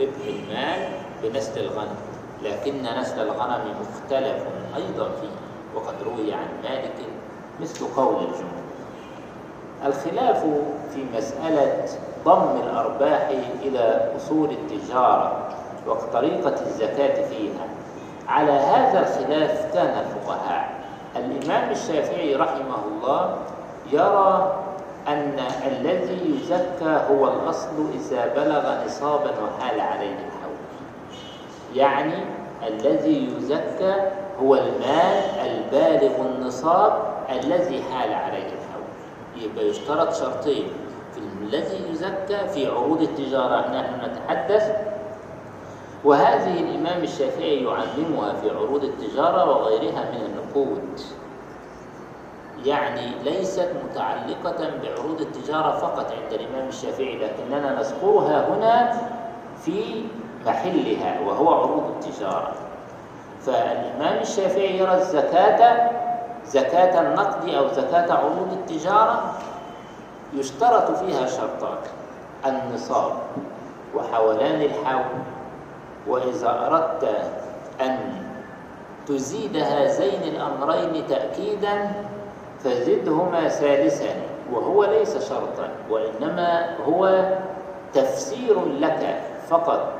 ربح 0.00 0.24
المال 0.26 0.88
بنسل 1.22 1.60
الغنم. 1.60 1.96
لكن 2.42 2.82
نسل 2.82 3.20
الغنم 3.20 3.74
مختلف 3.80 4.42
أيضا 4.76 5.04
فيه. 5.20 5.34
وقد 5.74 5.94
روي 6.04 6.32
عن 6.32 6.48
مالك 6.62 6.94
مثل 7.60 7.84
قول 7.96 8.14
الجمهور. 8.14 8.68
الخلاف 9.86 10.44
في 10.94 11.04
مسألة 11.16 11.88
ضم 12.28 12.56
الأرباح 12.56 13.30
إلى 13.62 14.12
أصول 14.16 14.50
التجارة 14.50 15.48
وطريقة 15.86 16.54
الزكاة 16.66 17.28
فيها. 17.28 17.66
على 18.28 18.52
هذا 18.52 19.00
الخلاف 19.00 19.74
كان 19.74 20.04
الفقهاء. 20.04 20.70
الإمام 21.16 21.70
الشافعي 21.70 22.34
رحمه 22.34 22.84
الله 22.86 23.36
يرى 23.92 24.56
أن 25.08 25.38
الذي 25.66 26.40
يزكى 26.40 27.00
هو 27.10 27.28
الأصل 27.28 27.86
إذا 27.94 28.32
بلغ 28.36 28.84
نصابا 28.86 29.30
وحال 29.30 29.80
عليه 29.80 30.14
الحول. 30.14 30.58
يعني 31.74 32.24
الذي 32.68 33.36
يزكى 33.36 33.94
هو 34.42 34.54
المال 34.54 35.22
البالغ 35.46 36.20
النصاب 36.20 36.92
الذي 37.30 37.82
حال 37.82 38.12
عليه 38.12 38.46
الحول. 38.46 38.88
يبقى 39.36 39.66
يشترط 39.66 40.14
شرطين. 40.14 40.68
الذي 41.48 41.90
يزكى 41.90 42.48
في 42.54 42.66
عروض 42.66 43.02
التجارة. 43.02 43.56
نحن 43.60 44.10
نتحدث 44.10 44.76
وهذه 46.04 46.60
الإمام 46.60 47.02
الشافعي 47.02 47.64
يعلمها 47.64 48.32
في 48.32 48.50
عروض 48.50 48.84
التجارة 48.84 49.50
وغيرها 49.50 50.04
من 50.12 50.20
النقود. 50.26 51.00
يعني 52.64 53.12
ليست 53.24 53.68
متعلقة 53.84 54.70
بعروض 54.82 55.20
التجارة 55.20 55.78
فقط 55.78 56.12
عند 56.12 56.32
الإمام 56.32 56.68
الشافعي 56.68 57.18
لكننا 57.18 57.78
نذكرها 57.78 58.48
هنا 58.48 59.00
في 59.64 60.04
محلها 60.46 61.20
وهو 61.26 61.54
عروض 61.54 61.84
التجارة. 61.96 62.52
فالإمام 63.46 64.18
الشافعي 64.20 64.78
يرى 64.78 64.94
الزكاة 64.94 65.90
زكاة 66.46 67.00
النقد 67.00 67.48
أو 67.48 67.68
زكاة 67.68 68.12
عروض 68.12 68.52
التجارة 68.52 69.32
يشترط 70.34 70.90
فيها 70.96 71.26
شرطان 71.26 71.78
النصاب 72.46 73.12
وحولان 73.94 74.62
الحول 74.62 75.18
وإذا 76.06 76.66
أردت 76.66 77.04
أن 77.80 77.98
تزيد 79.06 79.56
هذين 79.56 80.22
الأمرين 80.22 81.06
تأكيدا 81.06 81.92
فزدهما 82.64 83.48
ثالثا 83.48 84.14
وهو 84.52 84.84
ليس 84.84 85.28
شرطا 85.28 85.68
وإنما 85.90 86.76
هو 86.86 87.28
تفسير 87.94 88.64
لك 88.64 89.20
فقط 89.48 89.92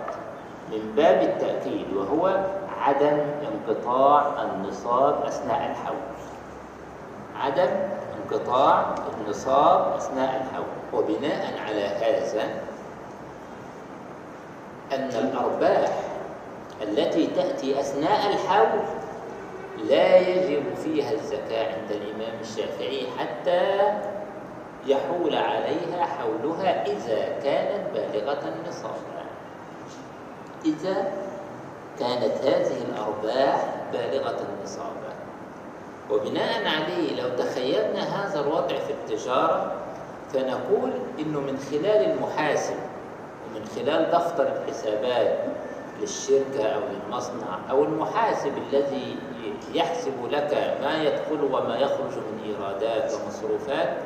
من 0.72 0.92
باب 0.96 1.22
التأكيد 1.22 1.86
وهو 1.96 2.44
عدم 2.80 3.18
انقطاع 3.42 4.26
النصاب 4.42 5.22
أثناء 5.26 5.70
الحول. 5.70 5.96
عدم 7.40 7.70
انقطاع 8.22 8.94
النصاب 9.20 9.96
أثناء 9.96 10.42
الحول 10.42 10.66
وبناء 10.92 11.58
على 11.66 11.84
هذا 11.84 12.42
أن 14.92 15.08
الأرباح 15.08 16.02
التي 16.82 17.26
تأتي 17.26 17.80
أثناء 17.80 18.30
الحول 18.30 18.80
لا 19.84 20.16
يجب 20.18 20.62
فيها 20.84 21.12
الزكاة 21.12 21.74
عند 21.74 21.90
الإمام 21.90 22.40
الشافعي 22.40 23.06
حتى 23.18 23.78
يحول 24.86 25.34
عليها 25.34 26.06
حولها 26.06 26.86
إذا 26.86 27.38
كانت 27.44 27.84
بالغة 27.94 28.42
النصاب. 28.48 28.98
إذا 30.64 31.12
كانت 31.98 32.34
هذه 32.44 32.76
الأرباح 32.88 33.74
بالغة 33.92 34.46
النصاب. 34.48 34.97
وبناء 36.10 36.66
عليه 36.66 37.22
لو 37.22 37.28
تخيلنا 37.38 38.00
هذا 38.00 38.40
الوضع 38.40 38.78
في 38.78 38.92
التجارة 38.92 39.72
فنقول 40.32 40.90
إنه 41.18 41.40
من 41.40 41.58
خلال 41.70 42.10
المحاسب 42.10 42.76
ومن 43.46 43.64
خلال 43.76 44.10
دفتر 44.10 44.46
الحسابات 44.56 45.38
للشركة 46.00 46.64
أو 46.64 46.80
للمصنع 46.80 47.58
أو 47.70 47.84
المحاسب 47.84 48.52
الذي 48.72 49.16
يحسب 49.74 50.12
لك 50.30 50.76
ما 50.82 51.02
يدخل 51.02 51.44
وما 51.44 51.76
يخرج 51.76 52.12
من 52.16 52.40
إيرادات 52.46 53.12
ومصروفات 53.12 53.96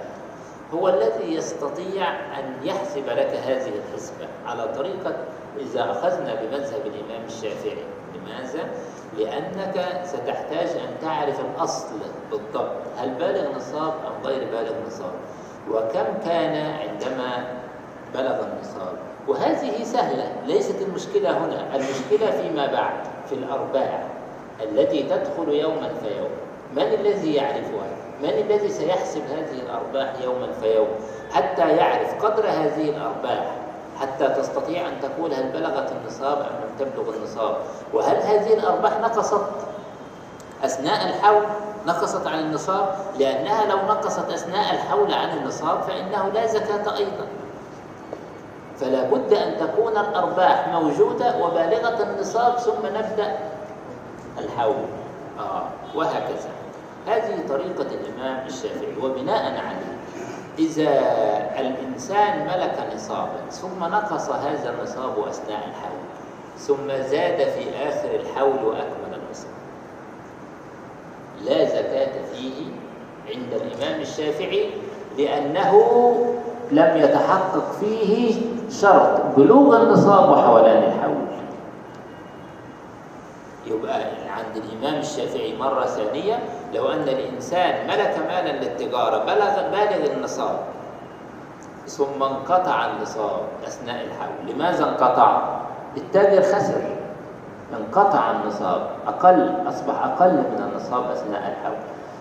هو 0.75 0.89
الذي 0.89 1.35
يستطيع 1.35 2.09
أن 2.39 2.57
يحسب 2.63 3.07
لك 3.07 3.41
هذه 3.47 3.69
الحسبة 3.69 4.27
على 4.47 4.69
طريقة 4.77 5.17
إذا 5.61 5.91
أخذنا 5.91 6.35
بمذهب 6.35 6.81
الإمام 6.87 7.25
الشافعي 7.27 7.85
لماذا؟ 8.15 8.69
لأنك 9.19 10.03
ستحتاج 10.05 10.69
أن 10.69 11.03
تعرف 11.03 11.41
الأصل 11.41 11.95
بالضبط 12.31 12.73
هل 12.99 13.11
بالغ 13.11 13.57
نصاب 13.57 13.93
أم 13.93 14.27
غير 14.27 14.49
بالغ 14.51 14.73
نصاب 14.87 15.13
وكم 15.71 16.19
كان 16.25 16.75
عندما 16.81 17.45
بلغ 18.15 18.45
النصاب؟ 18.47 18.97
وهذه 19.29 19.85
سهلة 19.85 20.33
ليست 20.47 20.83
المشكلة 20.83 21.31
هنا 21.31 21.77
المشكلة 21.77 22.31
فيما 22.31 22.67
بعد 22.67 22.95
في 23.29 23.35
الأرباح 23.35 24.07
التي 24.63 25.03
تدخل 25.03 25.49
يوما 25.49 25.89
فيوم. 25.89 26.31
من 26.77 26.83
الذي 26.83 27.35
يعرفها؟ 27.35 27.87
من 28.23 28.29
الذي 28.29 28.69
سيحسب 28.69 29.23
هذه 29.23 29.61
الأرباح 29.63 30.13
يوما 30.25 30.53
فيوم؟ 30.53 30.89
حتى 31.33 31.77
يعرف 31.77 32.25
قدر 32.25 32.47
هذه 32.49 32.89
الأرباح 32.89 33.62
حتى 34.01 34.29
تستطيع 34.29 34.89
أن 34.89 34.93
تقول 35.03 35.35
هل 35.35 35.53
بلغت 35.53 35.93
النصاب 35.93 36.39
أم 36.39 36.47
لم 36.47 36.71
تبلغ 36.79 37.15
النصاب. 37.17 37.57
وهل 37.93 38.17
هذه 38.17 38.55
الأرباح 38.55 39.01
نقصت؟ 39.01 39.45
أثناء 40.65 41.09
الحول 41.09 41.43
نقصت 41.87 42.27
عن 42.27 42.39
النصاب؟ 42.39 42.95
لأنها 43.19 43.67
لو 43.67 43.77
نقصت 43.77 44.31
أثناء 44.31 44.75
الحول 44.75 45.15
عن 45.15 45.39
النصاب 45.39 45.83
فإنه 45.83 46.29
لا 46.35 46.47
زكاة 46.47 46.97
أيضا. 46.97 47.27
فلا 48.81 49.03
بد 49.03 49.33
أن 49.33 49.57
تكون 49.61 49.97
الأرباح 49.97 50.69
موجودة 50.69 51.37
وبالغة 51.45 52.03
النصاب 52.03 52.59
ثم 52.59 52.87
نبدأ 52.87 53.39
الحول. 54.39 54.85
آه 55.39 55.63
وهكذا. 55.95 56.51
هذه 57.07 57.49
طريقة 57.49 57.87
الإمام 57.95 58.47
الشافعي 58.47 58.97
وبناء 59.03 59.43
عليه. 59.43 60.02
إذا 60.59 60.91
الإنسان 61.59 62.47
ملك 62.47 62.95
نصابا 62.95 63.51
ثم 63.51 63.85
نقص 63.85 64.31
هذا 64.31 64.75
النصاب 64.79 65.29
أثناء 65.29 65.59
الحول 65.59 66.03
ثم 66.59 66.89
زاد 67.11 67.49
في 67.49 67.89
آخر 67.89 68.09
الحول 68.15 68.65
وأكمل 68.65 69.13
النصاب. 69.13 69.53
لا 71.45 71.65
زكاة 71.65 72.13
فيه 72.33 72.65
عند 73.29 73.53
الإمام 73.53 74.01
الشافعي 74.01 74.71
لأنه 75.19 75.73
لم 76.71 76.97
يتحقق 76.97 77.73
فيه 77.81 78.41
شرط 78.71 79.21
بلوغ 79.37 79.83
النصاب 79.83 80.31
وحولان 80.31 80.83
الحول. 80.83 81.32
يبقى 83.67 84.03
عند 84.29 84.57
الإمام 84.57 85.01
الشافعي 85.01 85.57
مرة 85.57 85.85
ثانية 85.85 86.39
لو 86.75 86.89
أن 86.89 87.09
الإنسان 87.09 87.87
ملك 87.87 88.19
مالا 88.29 88.53
للتجارة 88.53 89.25
بلغ 89.25 89.71
بالغ 89.71 90.13
النصاب 90.13 90.59
ثم 91.87 92.23
انقطع 92.23 92.87
النصاب 92.87 93.41
أثناء 93.67 94.05
الحول. 94.05 94.55
لماذا 94.55 94.85
انقطع؟ 94.89 95.59
التاجر 95.97 96.43
خسر. 96.43 96.83
انقطع 97.79 98.31
النصاب. 98.31 98.91
أقل 99.07 99.69
أصبح 99.69 100.03
أقل 100.05 100.33
من 100.33 100.71
النصاب 100.73 101.11
أثناء 101.11 101.41
الحول. 101.41 101.79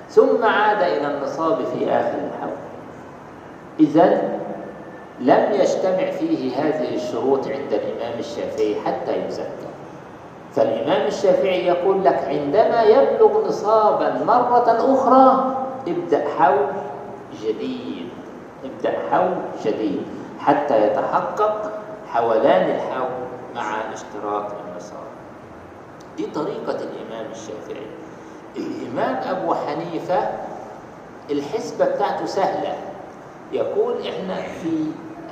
ثم 0.09 0.45
عاد 0.45 0.81
إلى 0.81 1.07
النصاب 1.17 1.55
في 1.65 1.91
آخر 1.91 2.17
الحول. 2.17 2.57
إذا 3.79 4.21
لم 5.19 5.51
يجتمع 5.51 6.11
فيه 6.11 6.55
هذه 6.55 6.95
الشروط 6.95 7.47
عند 7.47 7.73
الإمام 7.73 8.19
الشافعي 8.19 8.75
حتى 8.85 9.25
يزكى 9.27 9.70
فالإمام 10.55 11.07
الشافعي 11.07 11.65
يقول 11.67 12.03
لك 12.05 12.23
عندما 12.27 12.81
يبلغ 12.83 13.47
نصابا 13.47 14.23
مرة 14.27 14.93
أخرى 14.93 15.55
ابدأ 15.87 16.25
حول 16.39 16.67
جديد 17.43 18.09
ابدأ 18.63 18.93
حول 19.11 19.33
جديد 19.65 20.01
حتى 20.39 20.87
يتحقق 20.87 21.71
حولان 22.13 22.69
الحول 22.75 23.21
مع 23.55 23.75
اشتراط 23.93 24.45
النصاب. 24.51 25.07
دي 26.17 26.25
طريقة 26.25 26.77
الإمام 26.81 27.31
الشافعي. 27.31 27.85
الإمام 28.57 29.15
أبو 29.15 29.53
حنيفة 29.53 30.29
الحسبة 31.31 31.85
بتاعته 31.85 32.25
سهلة. 32.25 32.75
يقول 33.51 33.93
إحنا 34.07 34.35
في 34.35 34.85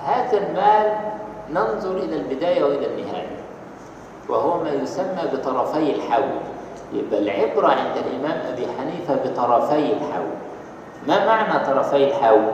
هذا 0.05 0.37
المال 0.37 0.97
ننظر 1.49 1.97
إلى 1.97 2.15
البداية 2.15 2.63
وإلى 2.63 2.87
النهاية. 2.87 3.38
وهو 4.29 4.63
ما 4.63 4.69
يسمى 4.69 5.21
بطرفي 5.33 5.95
الحول 5.95 6.39
يبقى 6.93 7.19
العبرة 7.19 7.67
عند 7.67 7.97
الإمام 7.97 8.41
أبي 8.53 8.67
حنيفة 8.79 9.15
بطرفي 9.15 9.93
الحول 9.93 10.31
ما 11.07 11.25
معنى 11.25 11.65
طرفي 11.65 12.07
الحول؟ 12.07 12.51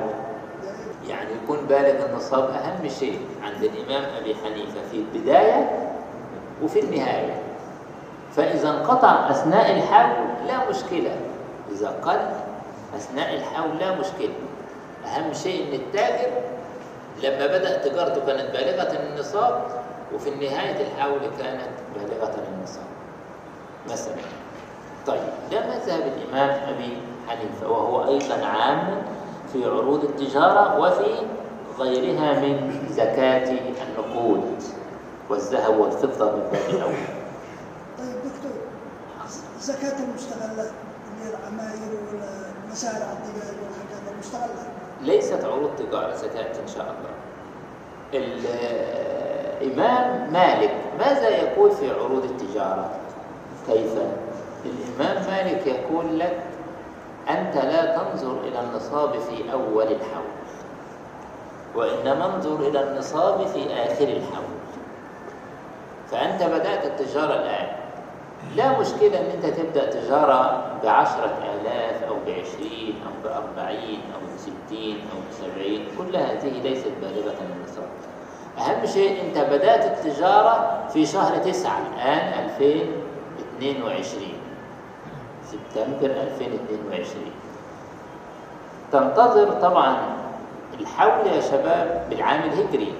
يعني 1.08 1.30
يكون 1.44 1.58
بالغ 1.70 2.06
النصاب 2.06 2.50
أهم 2.50 2.88
شيء 2.88 3.20
عند 3.44 3.64
الإمام 3.64 4.04
أبي 4.22 4.36
حنيفة 4.36 4.80
في 4.92 4.98
البداية 4.98 5.90
وفي 6.64 6.80
النهاية. 6.80 7.42
فإذا 8.36 8.70
انقطع 8.70 9.30
أثناء 9.30 9.72
الحول 9.72 10.16
لا 10.48 10.70
مشكلة. 10.70 11.16
إذا 11.72 11.88
قل 12.06 12.20
أثناء 12.98 13.36
الحول 13.36 13.70
لا 13.80 13.96
مشكلة. 13.96 14.34
أهم 15.06 15.34
شيء 15.34 15.68
إن 15.70 15.74
التاجر 15.74 16.32
لما 17.24 17.48
بدأ 17.48 17.78
تجارته 17.78 18.26
كانت 18.26 18.52
بالغة 18.52 19.00
النصاب 19.00 19.62
وفي 20.14 20.30
نهاية 20.30 20.88
الحول 20.88 21.20
كانت 21.40 21.70
بالغة 21.96 22.36
النصاب 22.48 22.86
مثلا. 23.90 24.16
طيب 25.08 25.22
ده 25.52 25.60
مذهب 25.60 26.02
الإمام 26.02 26.50
أبي 26.50 26.98
حنيفة 27.28 27.70
وهو 27.72 28.08
أيضا 28.08 28.46
عام 28.46 29.02
في 29.54 29.66
عروض 29.66 30.04
التجارة 30.04 30.80
وفي 30.80 31.16
غيرها 31.80 32.40
من 32.40 32.88
زكاة 32.92 33.52
النقود 33.84 34.64
والذهب 35.30 35.78
والفضة 35.80 36.32
من 36.32 36.40
باب 36.52 36.70
الأول. 36.70 36.94
طيب 37.98 38.16
دكتور 38.16 38.62
زكاة 39.60 40.04
المستغلات 40.04 40.72
اللي 41.08 41.24
هي 41.24 41.30
العماير 41.30 42.00
والمزارع 42.08 43.12
الدجاج 43.12 43.56
والحاجات 43.64 44.14
المستغلات 44.14 44.68
ليست 45.02 45.44
عروض 45.44 45.70
تجارة 45.78 46.16
زكاة 46.16 46.62
إن 46.62 46.68
شاء 46.68 46.84
الله. 46.86 47.15
الإمام 49.62 50.34
مالك. 50.34 50.72
ماذا 51.00 51.30
يقول 51.30 51.72
في 51.72 51.92
عروض 51.92 52.24
التجارة؟ 52.24 52.90
كيف؟ 53.68 53.94
الإمام 54.66 55.24
مالك 55.28 55.68
يقول 55.68 56.20
لك 56.20 56.38
أنت 57.30 57.56
لا 57.56 57.98
تنظر 57.98 58.40
إلى 58.44 58.60
النصاب 58.60 59.20
في 59.20 59.52
أول 59.54 59.84
الحول 59.84 60.36
وإنما 61.76 62.36
انظر 62.36 62.68
إلى 62.68 62.84
النصاب 62.84 63.48
في 63.48 63.74
آخر 63.74 64.08
الحول. 64.08 64.56
فأنت 66.12 66.44
بدأت 66.44 66.86
التجارة 66.86 67.34
الآن. 67.34 67.68
لا 68.56 68.80
مشكلة 68.80 69.20
أن 69.20 69.26
أنت 69.26 69.46
تبدأ 69.46 69.86
تجارة 69.90 70.66
بعشرة 70.84 71.38
آلاف 71.54 72.04
أو 72.04 72.16
بعشرين 72.28 72.96
أو 73.06 73.12
بأربعين 73.24 74.00
أو 74.16 74.20
بستين 74.66 74.96
أو 74.96 75.18
بسبعين 75.32 75.86
كل 75.98 76.16
هذه 76.16 76.62
ليست 76.64 76.92
بالغة 77.02 77.36
النصاب 77.42 77.88
أهم 78.58 78.86
شيء 78.86 79.22
أنت 79.26 79.38
بدأت 79.38 79.86
التجارة 79.86 80.84
في 80.94 81.06
شهر 81.06 81.38
تسعة 81.38 81.78
الآن 81.96 82.50
2022 82.50 84.28
سبتمبر 85.46 86.06
2022 86.22 87.26
تنتظر 88.92 89.52
طبعا 89.52 89.98
الحول 90.80 91.28
يا 91.28 91.42
شباب 91.42 92.08
بالعام 92.10 92.42
الهجري 92.44 92.94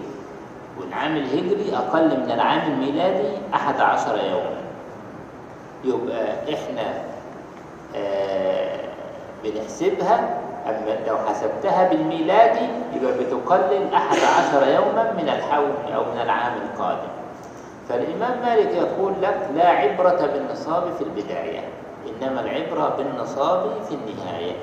والعام 0.80 1.16
الهجري 1.18 1.76
أقل 1.76 2.20
من 2.20 2.32
العام 2.32 2.72
الميلادي 2.72 3.28
أحد 3.54 3.80
عشر 3.82 4.18
يوما. 4.18 4.56
يبقى 5.84 6.54
إحنا 6.54 6.94
آه 7.96 8.80
بنحسبها 9.44 10.38
أما 10.68 10.98
لو 11.08 11.18
حسبتها 11.18 11.90
بالميلادي 11.90 12.68
يبقى 12.96 13.14
بتقلل 13.18 13.94
أحد 13.94 14.18
عشر 14.18 14.68
يوما 14.68 15.14
من 15.18 15.30
الحول 15.30 15.94
أو 15.96 16.02
من 16.14 16.22
العام 16.22 16.54
القادم. 16.62 17.10
فالإمام 17.90 18.42
مالك 18.46 18.72
يقول 18.74 19.14
لك 19.22 19.50
لا 19.56 19.68
عبرة 19.68 20.30
بالنصاب 20.34 20.84
في 20.98 21.04
البداية 21.04 21.60
إنما 22.08 22.42
العبرة 22.42 22.96
بالنصاب 22.98 23.72
في 23.90 23.96
النهاية. 23.96 24.56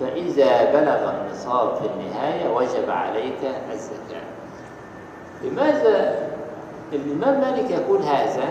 فإذا 0.00 0.72
بلغ 0.72 1.10
النصاب 1.10 1.74
في 1.76 1.86
النهاية 1.86 2.54
وجب 2.56 2.90
عليك 2.90 3.38
الزكاة. 3.72 4.24
لماذا 5.42 6.28
الإمام 6.92 7.40
مالك 7.40 7.70
يقول 7.70 8.02
هذا؟ 8.02 8.44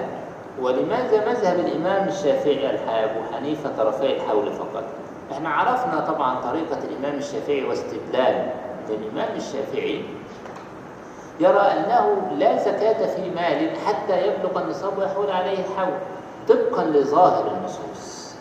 ولماذا 0.61 1.29
مذهب 1.29 1.59
الإمام 1.59 2.07
الشافعي 2.07 2.67
أبو 2.89 3.19
حنيفة 3.35 3.69
طرفي 3.77 4.15
الحول 4.15 4.51
فقط؟ 4.51 4.83
إحنا 5.31 5.49
عرفنا 5.49 5.99
طبعا 5.99 6.41
طريقة 6.41 6.77
الإمام 6.83 7.17
الشافعي 7.17 7.63
واستدلال 7.65 8.49
الإمام 8.89 9.35
الشافعي 9.35 10.05
يرى 11.39 11.59
أنه 11.59 12.21
لا 12.37 12.57
زكاة 12.57 13.15
في 13.15 13.29
مال 13.29 13.71
حتى 13.87 14.27
يبلغ 14.27 14.61
النصاب 14.61 14.97
ويحول 14.97 15.31
عليه 15.31 15.59
الحول. 15.59 15.93
طبقا 16.49 16.83
لظاهر 16.83 17.51
النصوص. 17.57 18.35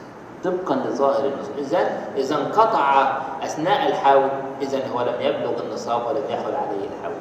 طبقا 0.45 0.75
لظاهر 0.75 1.25
النصوص. 1.25 1.59
إذا 1.59 1.91
إذا 2.17 2.37
انقطع 2.37 3.19
أثناء 3.43 3.89
الحول 3.89 4.29
إذا 4.63 4.79
هو 4.95 5.01
لم 5.03 5.21
يبلغ 5.21 5.63
النصاب 5.63 6.07
ولم 6.07 6.23
يحول 6.31 6.55
عليه 6.55 6.87
الحول. 6.99 7.21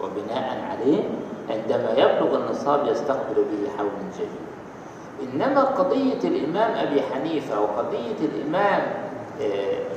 وبناء 0.00 0.58
عليه 0.70 1.02
عندما 1.50 1.90
يبلغ 1.92 2.36
النصاب 2.36 2.86
يستقبل 2.86 3.34
به 3.34 3.76
حول 3.78 3.88
جديد 4.14 4.28
إنما 5.22 5.60
قضية 5.64 6.18
الإمام 6.24 6.70
أبي 6.86 7.02
حنيفة 7.14 7.60
وقضية 7.60 8.18
الإمام 8.20 8.80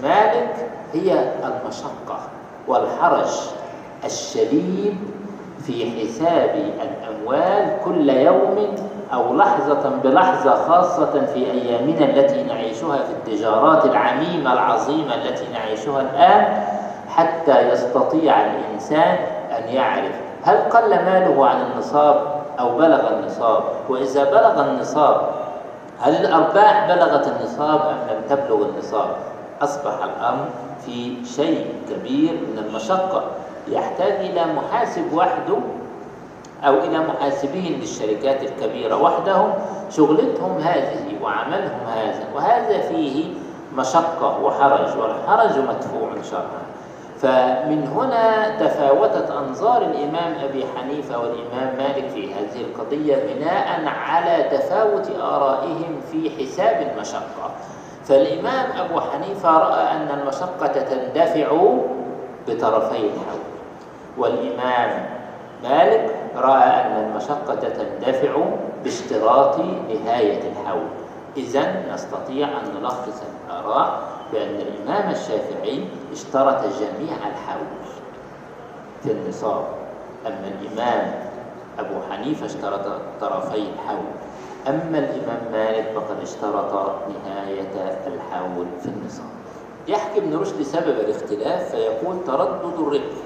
مالك 0.03 0.69
هي 0.93 1.33
المشقة 1.43 2.19
والحرج 2.67 3.29
الشديد 4.05 4.97
في 5.63 5.91
حساب 5.91 6.55
الأموال 6.81 7.77
كل 7.85 8.09
يوم 8.09 8.75
أو 9.13 9.35
لحظة 9.35 9.89
بلحظة 10.03 10.67
خاصة 10.67 11.25
في 11.25 11.51
أيامنا 11.51 12.05
التي 12.05 12.43
نعيشها 12.43 12.97
في 12.97 13.11
التجارات 13.11 13.85
العميمة 13.85 14.53
العظيمة 14.53 15.15
التي 15.15 15.45
نعيشها 15.53 16.01
الآن 16.01 16.63
حتى 17.09 17.69
يستطيع 17.69 18.35
الإنسان 18.45 19.17
أن 19.57 19.69
يعرف 19.69 20.15
هل 20.43 20.57
قل 20.57 20.89
ماله 20.89 21.47
عن 21.47 21.61
النصاب؟ 21.61 22.40
أو 22.61 22.77
بلغ 22.77 23.13
النصاب. 23.13 23.63
وإذا 23.89 24.23
بلغ 24.23 24.61
النصاب 24.61 25.29
هل 25.99 26.25
الأرباح 26.25 26.87
بلغت 26.87 27.27
النصاب 27.27 27.81
أم 27.81 27.97
لم 28.09 28.21
تبلغ 28.29 28.69
النصاب؟ 28.69 29.15
أصبح 29.61 30.03
الأمر 30.03 30.45
في 30.85 31.25
شيء 31.25 31.73
كبير 31.89 32.31
من 32.31 32.63
المشقة. 32.67 33.23
يحتاج 33.67 34.11
إلى 34.11 34.41
محاسب 34.53 35.13
وحده 35.13 35.57
أو 36.63 36.73
إلى 36.73 36.99
محاسبين 36.99 37.79
للشركات 37.79 38.43
الكبيرة 38.43 39.01
وحدهم. 39.01 39.53
شغلتهم 39.89 40.57
هذه 40.57 41.23
وعملهم 41.23 41.79
هذا 41.87 42.23
وهذا 42.35 42.81
فيه 42.81 43.33
مشقة 43.75 44.39
وحرج 44.43 44.97
والحرج 44.97 45.57
مدفوع 45.57 46.09
شرعا 46.31 46.70
فمن 47.21 47.87
هنا 47.87 48.57
تفاوتت 48.59 49.31
أنظار 49.31 49.81
الإمام 49.81 50.33
أبي 50.43 50.65
حنيفة 50.75 51.19
والإمام 51.19 51.77
مالك 51.77 52.09
في 52.09 52.33
هذه 52.33 52.61
القضية 52.61 53.15
بناء 53.15 53.85
على 53.85 54.43
تفاوت 54.43 55.09
آرائهم 55.21 56.01
في 56.11 56.29
حساب 56.29 56.87
المشقة. 56.91 57.51
فالإمام 58.05 58.71
أبو 58.77 58.99
حنيفة 58.99 59.57
رأى 59.57 59.91
أن 59.91 60.19
المشقة 60.19 60.67
تندفع 60.67 61.77
بطرفي 62.47 62.97
الحول 62.97 63.51
والإمام 64.17 65.05
مالك 65.63 66.15
رأى 66.35 66.63
أن 66.63 67.05
المشقة 67.05 67.55
تندفع 67.55 68.31
باشتراط 68.83 69.59
نهاية 69.59 70.41
الحول. 70.51 70.87
إذا 71.37 71.93
نستطيع 71.93 72.47
أن 72.47 72.81
نلخص 72.81 73.23
الآراء 73.49 74.01
بأن 74.33 74.55
الإمام 74.55 75.11
الشافعي 75.11 75.87
اشترط 76.11 76.59
جميع 76.63 77.15
الحول 77.15 77.67
في 79.03 79.11
النصاب. 79.11 79.63
أما 80.27 80.51
الإمام 80.61 81.13
أبو 81.79 81.93
حنيفة 82.11 82.45
اشترط 82.45 83.01
طرفي 83.21 83.55
الحول 83.55 84.11
أما 84.67 84.97
الإمام 84.99 85.51
مالك 85.51 85.91
فقد 85.95 86.21
اشترط 86.21 86.73
نهاية 87.25 87.97
الحول 88.07 88.65
في 88.81 88.85
النصاب. 88.85 89.25
يحكي 89.87 90.19
ابن 90.19 90.37
رشد 90.37 90.61
سبب 90.61 90.99
الاختلاف 90.99 91.71
فيقول 91.75 92.15
تردد 92.27 92.73
الربح. 92.79 93.21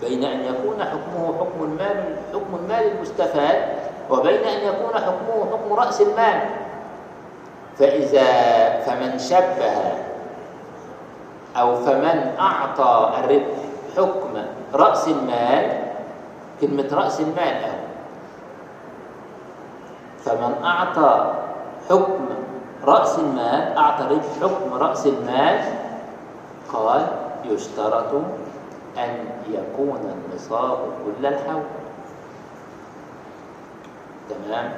بين 0.00 0.24
أن 0.24 0.40
يكون 0.40 0.84
حكمه 0.84 1.34
حكم 1.38 1.64
المال 1.64 2.16
حكم 2.32 2.54
المال 2.62 2.92
المستفاد 2.92 3.62
وبين 4.10 4.40
أن 4.44 4.68
يكون 4.68 4.94
حكمه 4.94 5.46
حكم 5.52 5.72
رأس 5.72 6.00
المال. 6.00 6.40
فإذا 7.78 8.30
فمن 8.80 9.18
شبه 9.18 9.92
أو 11.56 11.76
فمن 11.76 12.34
أعطى 12.40 13.12
الربح 13.18 13.56
حكم 13.96 14.32
رأس 14.74 15.08
المال 15.08 15.82
كلمة 16.60 16.88
رأس 16.92 17.20
المال 17.20 17.38
أهو 17.64 17.86
فمن 20.24 20.64
أعطى 20.64 21.34
حكم 21.90 22.28
رأس 22.84 23.18
المال 23.18 23.76
أعطى 23.78 24.02
الربح 24.04 24.24
حكم 24.42 24.74
رأس 24.74 25.06
المال 25.06 25.60
قال 26.72 27.06
يشترط 27.44 28.12
أن 28.98 29.10
يكون 29.50 30.00
النصاب 30.14 30.78
كل 31.04 31.26
الحول. 31.26 31.62
تمام؟ 34.30 34.72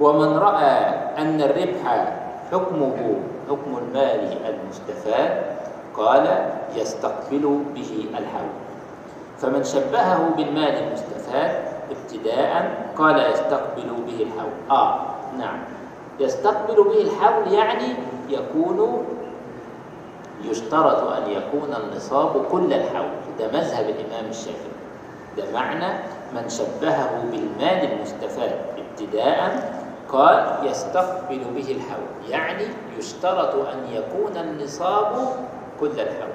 ومن 0.00 0.38
رأى 0.38 0.70
أن 1.18 1.40
الربح 1.40 2.14
حكمه 2.52 3.16
حكم 3.48 3.78
المال 3.78 4.36
المستفاد 4.46 5.42
قال 5.96 6.50
يستقبل 6.76 7.60
به 7.74 8.06
الحول. 8.10 8.50
فمن 9.38 9.64
شبهه 9.64 10.30
بالمال 10.36 10.74
المستفاد 10.82 11.62
ابتداء 11.90 12.84
قال 12.98 13.30
يستقبل 13.32 13.88
به 14.06 14.22
الحول. 14.22 14.52
آه 14.70 15.00
نعم. 15.38 15.58
يستقبل 16.20 16.84
به 16.84 17.00
الحول 17.00 17.52
يعني 17.52 17.94
يكون 18.28 19.04
يشترط 20.44 21.12
أن 21.12 21.30
يكون 21.30 21.74
النصاب 21.76 22.44
كل 22.52 22.72
الحول. 22.72 23.08
ده 23.38 23.46
مذهب 23.46 23.84
الإمام 23.88 24.30
الشافعي. 24.30 24.74
ده 25.36 25.44
معنى 25.54 25.94
من 26.34 26.48
شبهه 26.48 27.24
بالمال 27.30 27.92
المستفاد 27.92 28.52
ابتداء 28.78 29.74
قال 30.12 30.68
يستقبل 30.70 31.40
به 31.56 31.70
الحول 31.70 32.30
يعني 32.30 32.64
يشترط 32.98 33.54
أن 33.54 33.78
يكون 33.92 34.36
النصاب 34.36 35.28
كل 35.80 36.00
الحول. 36.00 36.34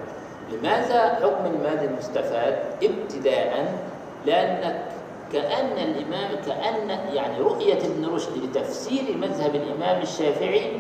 لماذا 0.51 1.15
حكم 1.15 1.45
المال 1.45 1.83
المستفاد؟ 1.83 2.59
ابتداء 2.83 3.73
لأنك 4.25 4.85
كأن 5.33 5.77
الإمام 5.77 6.29
كأن 6.47 6.89
يعني 7.13 7.39
رؤية 7.39 7.77
ابن 7.77 8.05
رشد 8.15 8.43
لتفسير 8.43 9.17
مذهب 9.17 9.55
الإمام 9.55 10.01
الشافعي 10.01 10.71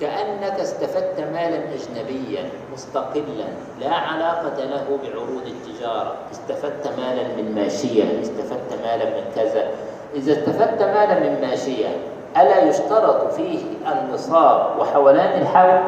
كأنك 0.00 0.60
استفدت 0.60 1.20
مالا 1.20 1.60
أجنبيا 1.74 2.50
مستقلا 2.72 3.46
لا 3.80 3.94
علاقة 3.94 4.64
له 4.64 4.98
بعروض 5.02 5.46
التجارة. 5.46 6.14
استفدت 6.32 6.86
مالا 6.86 7.22
من 7.36 7.54
ماشية 7.54 8.20
استفدت 8.22 8.72
مالا 8.84 9.04
من 9.04 9.32
كذا. 9.34 9.70
إذا 10.14 10.32
استفدت 10.32 10.82
مالا 10.82 11.20
من 11.20 11.40
ماشية 11.40 11.88
ألا 12.36 12.62
يشترط 12.64 13.32
فيه 13.32 13.58
النصاب 13.92 14.78
وحولان 14.78 15.42
الحول؟ 15.42 15.80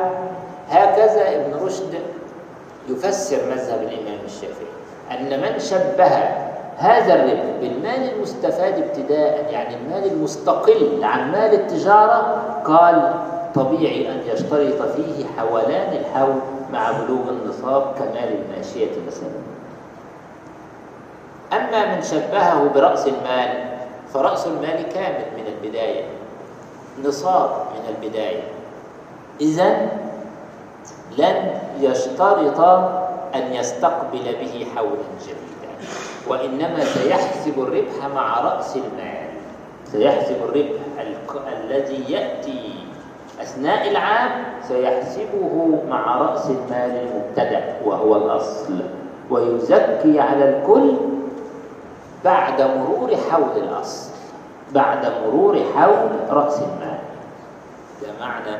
هكذا 0.70 1.28
ابن 1.37 1.64
رشد 1.66 1.94
يفسر 2.88 3.37
مذهب 3.50 3.82
الإمام 3.82 4.18
الشافعي 4.24 4.68
أن 5.11 5.40
من 5.40 5.58
شبه 5.58 6.48
هذا 6.78 7.14
الربح 7.14 7.42
بالمال 7.61 8.12
المستفاد 8.12 8.78
ابتداء 8.78 9.46
يعني 9.50 9.74
المال 9.76 10.12
المستقل 10.12 11.04
عن 11.04 11.32
مال 11.32 11.54
التجارة 11.54 12.42
قال 12.64 13.14
طبيعي 13.54 14.12
أن 14.12 14.20
يشترط 14.26 14.82
فيه 14.96 15.24
حولان 15.38 15.92
الحول 15.92 16.34
مع 16.72 16.90
بلوغ 16.90 17.28
النصاب 17.28 17.94
كمال 17.98 18.34
الماشية 18.38 18.90
مثلا. 19.06 19.28
أما 21.52 21.94
من 21.94 22.02
شبهه 22.02 22.68
برأس 22.74 23.06
المال 23.06 23.64
فرأس 24.14 24.46
المال 24.46 24.88
كامل 24.94 25.24
من 25.37 25.44
البداية. 25.46 26.04
نصاب 27.04 27.50
من 27.50 27.94
البداية. 27.94 28.42
إذا 29.40 29.88
لن 31.18 31.61
يشترط 31.80 32.61
أن 33.34 33.52
يستقبل 33.52 34.37
به 34.40 34.66
حولا 34.76 35.08
جديدا 35.22 35.72
وإنما 36.28 36.84
سيحسب 36.84 37.58
الربح 37.58 38.06
مع 38.14 38.40
رأس 38.40 38.76
المال. 38.76 39.28
سيحسب 39.92 40.37
الربح 40.42 40.80
الذي 41.64 42.12
يأتي 42.12 42.74
أثناء 43.42 43.90
العام 43.90 44.44
سيحسبه 44.68 45.78
مع 45.88 46.16
رأس 46.16 46.46
المال 46.50 47.06
المبتدأ 47.06 47.76
وهو 47.84 48.16
الأصل. 48.16 48.80
ويزكي 49.30 50.20
على 50.20 50.48
الكل 50.48 50.96
بعد 52.24 52.62
مرور 52.62 53.16
حول 53.30 53.56
الأصل. 53.56 54.17
بعد 54.72 55.12
مرور 55.24 55.59
حول 55.76 56.11
رأس 56.31 56.59
المال. 56.62 56.98
ده 58.02 58.09
معنى 58.20 58.57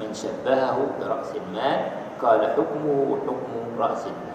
من 0.00 0.14
شبهه 0.14 0.78
برأس 1.00 1.26
المال 1.36 1.80
قال 2.22 2.40
حكمه 2.52 3.16
حكم 3.26 3.80
رأس 3.82 4.06
المال. 4.06 4.32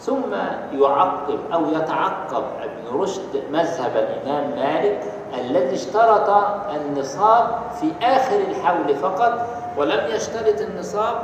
ثم 0.00 0.32
يعقب 0.80 1.38
أو 1.52 1.66
يتعقب 1.72 2.44
ابن 2.62 3.00
رشد 3.00 3.42
مذهب 3.52 3.96
الإمام 3.96 4.50
مالك 4.50 5.00
الذي 5.34 5.74
اشترط 5.74 6.28
النصاب 6.74 7.48
في 7.80 7.92
آخر 8.02 8.36
الحول 8.36 8.94
فقط 8.96 9.46
ولم 9.76 10.06
يشترط 10.14 10.60
النصاب 10.60 11.16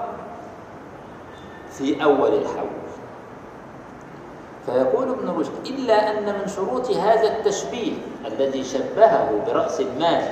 في 1.71 2.05
أول 2.05 2.29
الحول. 2.35 2.82
فيقول 4.66 5.09
ابن 5.09 5.29
رشد 5.29 5.66
إلا 5.66 6.11
أن 6.11 6.25
من 6.25 6.48
شروط 6.57 6.90
هذا 6.90 7.37
التشبيه 7.38 7.92
الذي 8.27 8.64
شبهه 8.64 9.31
برأس 9.46 9.81
المال 9.81 10.22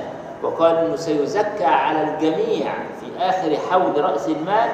وقال 0.42 0.76
أنه 0.76 0.96
سيزكى 0.96 1.64
على 1.64 2.02
الجميع 2.14 2.72
في 3.00 3.18
آخر 3.18 3.56
حول 3.70 4.04
رأس 4.04 4.28
المال 4.28 4.70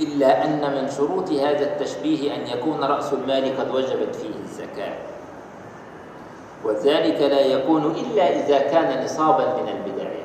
إلا 0.00 0.44
أن 0.44 0.74
من 0.74 0.90
شروط 0.90 1.30
هذا 1.30 1.62
التشبيه 1.72 2.34
أن 2.34 2.58
يكون 2.58 2.84
رأس 2.84 3.12
المال 3.12 3.58
قد 3.58 3.74
وجبت 3.74 4.14
فيه 4.14 4.34
الزكاة. 4.44 4.94
وذلك 6.64 7.20
لا 7.20 7.40
يكون 7.40 7.84
إلا 7.84 8.28
إذا 8.30 8.58
كان 8.58 9.04
نصابا 9.04 9.44
من 9.62 9.68
البداية 9.68 10.24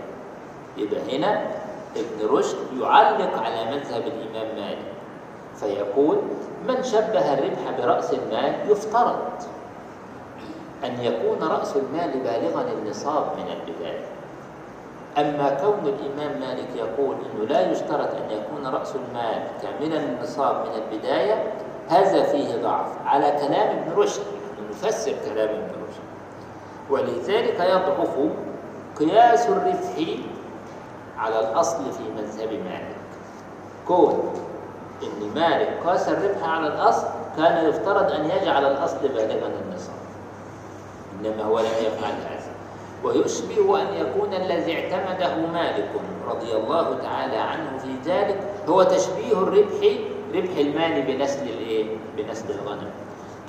يبقى 0.77 1.17
هنا 1.17 1.41
ابن 1.95 2.35
رشد 2.35 2.57
يعلق 2.81 3.37
على 3.43 3.65
مذهب 3.71 4.03
الإمام 4.07 4.55
مالك 4.55 4.85
فيقول 5.55 6.17
من 6.67 6.83
شبه 6.83 7.33
الربح 7.33 7.71
برأس 7.79 8.13
المال 8.13 8.71
يفترض 8.71 9.19
أن 10.83 10.99
يكون 11.01 11.43
رأس 11.43 11.75
المال 11.75 12.11
بالغا 12.19 12.65
النصاب 12.71 13.23
من 13.37 13.45
البداية 13.51 14.05
أما 15.17 15.49
كون 15.49 15.93
الإمام 15.93 16.39
مالك 16.39 16.67
يقول 16.75 17.15
أنه 17.15 17.45
لا 17.45 17.71
يشترط 17.71 18.09
أن 18.15 18.31
يكون 18.31 18.67
رأس 18.67 18.95
المال 18.95 19.43
كاملا 19.61 20.03
النصاب 20.03 20.55
من 20.65 20.81
البداية 20.83 21.53
هذا 21.89 22.23
فيه 22.23 22.61
ضعف. 22.63 22.87
على 23.05 23.31
كلام 23.31 23.77
ابن 23.77 23.91
رشد 24.01 24.21
نفسر 24.69 25.13
كلام 25.25 25.49
ابن 25.49 25.71
رشد. 25.87 26.09
ولذلك 26.89 27.59
يضعف 27.59 28.17
قياس 28.99 29.49
الربح 29.49 30.19
على 31.17 31.39
الأصل 31.39 31.91
في 31.91 32.03
مذهب 32.17 32.49
مالك. 32.53 32.95
كون 33.87 34.33
إن 35.03 35.31
مالك 35.35 35.79
قاس 35.85 36.09
الربح 36.09 36.43
على 36.49 36.67
الأصل 36.67 37.07
كان 37.37 37.69
يفترض 37.69 38.11
أن 38.11 38.25
يجعل 38.25 38.65
الأصل 38.65 38.97
بالغا 39.01 39.51
النصاب 39.65 39.95
إنما 41.19 41.43
هو 41.43 41.59
لم 41.59 41.65
يفعل 41.65 42.11
هذا. 42.11 42.49
ويشبه 43.03 43.81
أن 43.81 43.87
يكون 43.93 44.33
الذي 44.33 44.73
اعتمده 44.75 45.35
مالك 45.53 45.89
رضي 46.27 46.55
الله 46.55 46.97
تعالى 47.03 47.37
عنه 47.37 47.77
في 47.77 48.09
ذلك 48.11 48.39
هو 48.69 48.83
تشبيه 48.83 49.31
الربح 49.31 49.97
ربح 50.35 50.57
المال 50.57 51.01
بنسل 51.01 51.43
الإيه؟ 51.43 51.97
بنسل 52.17 52.45
الغنم. 52.51 52.89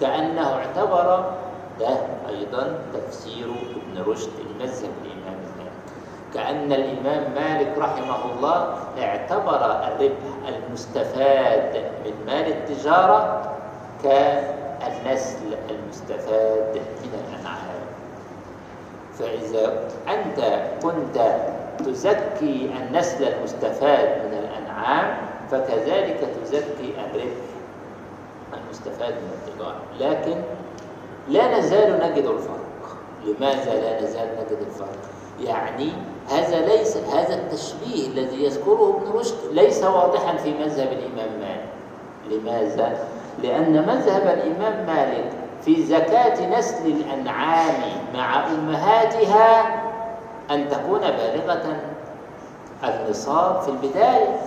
كأنه 0.00 0.54
اعتبر 0.54 1.32
ده 1.80 1.88
أيضا 2.28 2.78
تفسير 2.94 3.46
ابن 3.50 4.10
رشد 4.10 4.30
المذهب 4.50 4.90
الإمام 5.04 5.19
مالك 5.19 5.19
كأن 6.34 6.72
الإمام 6.72 7.34
مالك 7.34 7.78
رحمه 7.78 8.32
الله 8.32 8.74
اعتبر 8.98 9.64
الربح 9.66 10.48
المستفاد 10.48 11.84
من 12.04 12.12
مال 12.26 12.46
التجارة 12.52 13.42
كالنسل 14.02 15.56
المستفاد 15.70 16.80
من 17.02 17.12
الأنعام. 17.24 17.80
فإذا 19.18 19.88
أنت 20.08 20.62
كنت 20.82 21.36
تزكي 21.78 22.70
النسل 22.82 23.24
المستفاد 23.24 24.08
من 24.08 24.38
الأنعام 24.38 25.16
فكذلك 25.50 26.20
تزكي 26.42 26.92
الربح 26.98 27.50
المستفاد 28.64 29.14
من 29.14 29.30
التجارة. 29.32 29.80
لكن 30.00 30.42
لا 31.28 31.58
نزال 31.58 32.00
نجد 32.02 32.24
الفرق. 32.24 32.96
لماذا 33.24 33.74
لا 33.74 34.02
نزال 34.02 34.28
نجد 34.40 34.58
الفرق؟ 34.66 35.09
يعني 35.44 35.92
هذا 36.30 36.66
ليس 36.66 36.96
هذا 36.96 37.34
التشبيه 37.34 38.06
الذي 38.08 38.44
يذكره 38.44 38.96
ابن 39.02 39.18
رشد 39.18 39.34
ليس 39.52 39.84
واضحا 39.84 40.36
في 40.36 40.54
مذهب 40.54 40.88
الإمام 40.92 41.30
مالك. 41.40 41.70
لماذا؟ 42.30 42.98
لأن 43.42 43.72
مذهب 43.72 44.22
الإمام 44.22 44.86
مالك 44.86 45.30
في 45.64 45.82
زكاة 45.84 46.58
نسل 46.58 46.86
الأنعام 46.86 47.74
مع 48.14 48.46
أمهاتها 48.46 49.80
أن 50.50 50.68
تكون 50.68 51.00
بالغة. 51.00 51.76
النصاب 52.84 53.60
في 53.60 53.68
البداية 53.68 54.40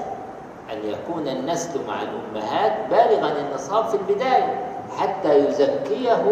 أن 0.71 0.77
يكون 0.89 1.27
النسل 1.27 1.79
مع 1.87 1.95
الأمهات 2.01 2.73
بالغا 2.89 3.31
النصاب 3.41 3.85
في 3.85 3.93
البداية 3.95 4.65
حتى 4.97 5.37
يزكيه 5.47 6.23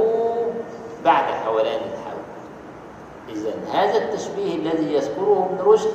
بعد 1.05 1.24
حولان 1.34 1.80
الحول 1.91 2.11
إذا 3.30 3.51
هذا 3.74 3.97
التشبيه 3.97 4.55
الذي 4.55 4.93
يذكره 4.93 5.49
ابن 5.49 5.69
رشد 5.72 5.93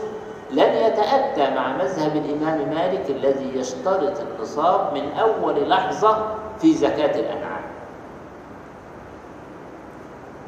لن 0.51 0.73
يتأتى 0.73 1.55
مع 1.55 1.77
مذهب 1.77 2.17
الإمام 2.17 2.69
مالك 2.75 3.11
الذي 3.11 3.59
يشترط 3.59 4.21
النصاب 4.21 4.95
من 4.95 5.13
أول 5.13 5.69
لحظة 5.69 6.35
في 6.61 6.75
زكاة 6.75 7.21
الأنعام. 7.21 7.65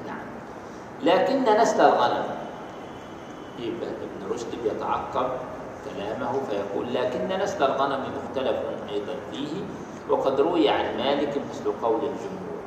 نعم. 0.07 0.20
لكن 1.03 1.61
نسل 1.61 1.81
الغنم. 1.81 2.24
يبقى 3.59 3.89
ابن 3.89 4.35
رشد 4.35 4.62
بيتعقب 4.62 5.31
كلامه 5.85 6.33
فيقول 6.51 6.95
لكن 6.95 7.43
نسل 7.43 7.62
الغنم 7.62 8.01
مختلف 8.01 8.57
أيضا 8.93 9.14
فيه 9.33 9.62
وقد 10.11 10.41
روي 10.41 10.68
عن 10.68 10.97
مالك 10.99 11.29
مثل 11.51 11.72
قول 11.83 12.01
الجمهور. 12.01 12.59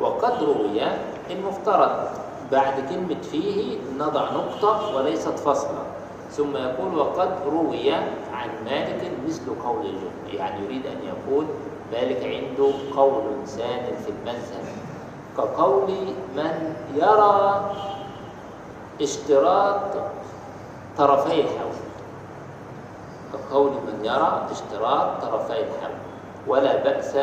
وقد 0.00 0.42
روي 0.42 0.82
المفترض. 1.30 2.21
بعد 2.52 2.74
كلمة 2.88 3.20
فيه 3.22 3.78
نضع 3.98 4.30
نقطة 4.32 4.96
وليست 4.96 5.38
فصلا. 5.38 5.82
ثم 6.30 6.56
يقول 6.56 6.98
وقد 6.98 7.28
روي 7.46 7.92
عن 8.32 8.48
مالك 8.64 9.10
مثل 9.26 9.42
قول 9.64 9.86
الجمهور 9.86 10.34
يعني 10.34 10.64
يريد 10.64 10.86
أن 10.86 10.98
يقول 11.06 11.44
مالك 11.92 12.22
عنده 12.24 12.72
قول 12.96 13.22
ساد 13.44 13.94
في 14.04 14.10
المذهب. 14.10 14.64
كقول 15.36 15.90
من 16.36 16.74
يرى 16.94 17.70
اشتراط 19.00 19.80
طرفي 20.98 21.40
الحول. 21.40 21.78
كقول 23.32 23.70
من 23.70 24.04
يرى 24.04 24.46
اشتراط 24.50 25.22
طرفي 25.22 25.52
الحول. 25.52 25.96
ولا 26.46 26.76
بأس 26.76 27.16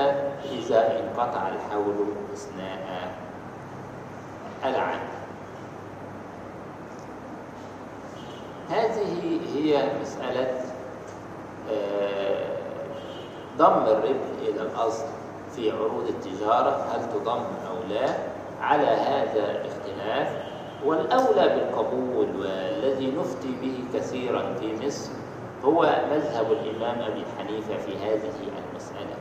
إذا 0.51 0.99
انقطع 0.99 1.47
الحول 1.47 1.95
أثناء 2.33 3.11
العام 4.65 5.18
هذه 8.69 9.39
هي 9.55 9.89
مسألة 10.01 10.61
آه، 11.71 12.57
ضم 13.57 13.85
الربح 13.87 14.27
إلى 14.41 14.61
الأصل 14.61 15.05
في 15.55 15.71
عروض 15.71 16.07
التجارة 16.07 16.85
هل 16.93 17.01
تضم 17.13 17.43
أو 17.69 17.89
لا؟ 17.89 18.09
على 18.61 18.87
هذا 18.87 19.65
اختلاف. 19.65 20.49
والأولى 20.85 21.49
بالقبول 21.55 22.27
والذي 22.39 23.11
نفتي 23.11 23.55
به 23.61 23.83
كثيرا 23.93 24.53
في 24.59 24.87
مصر 24.87 25.11
هو 25.65 25.81
مذهب 26.11 26.51
الإمام 26.51 27.01
أبي 27.01 27.23
حنيفة 27.37 27.77
في 27.77 27.97
هذه 27.97 28.33
المسألة 28.71 29.15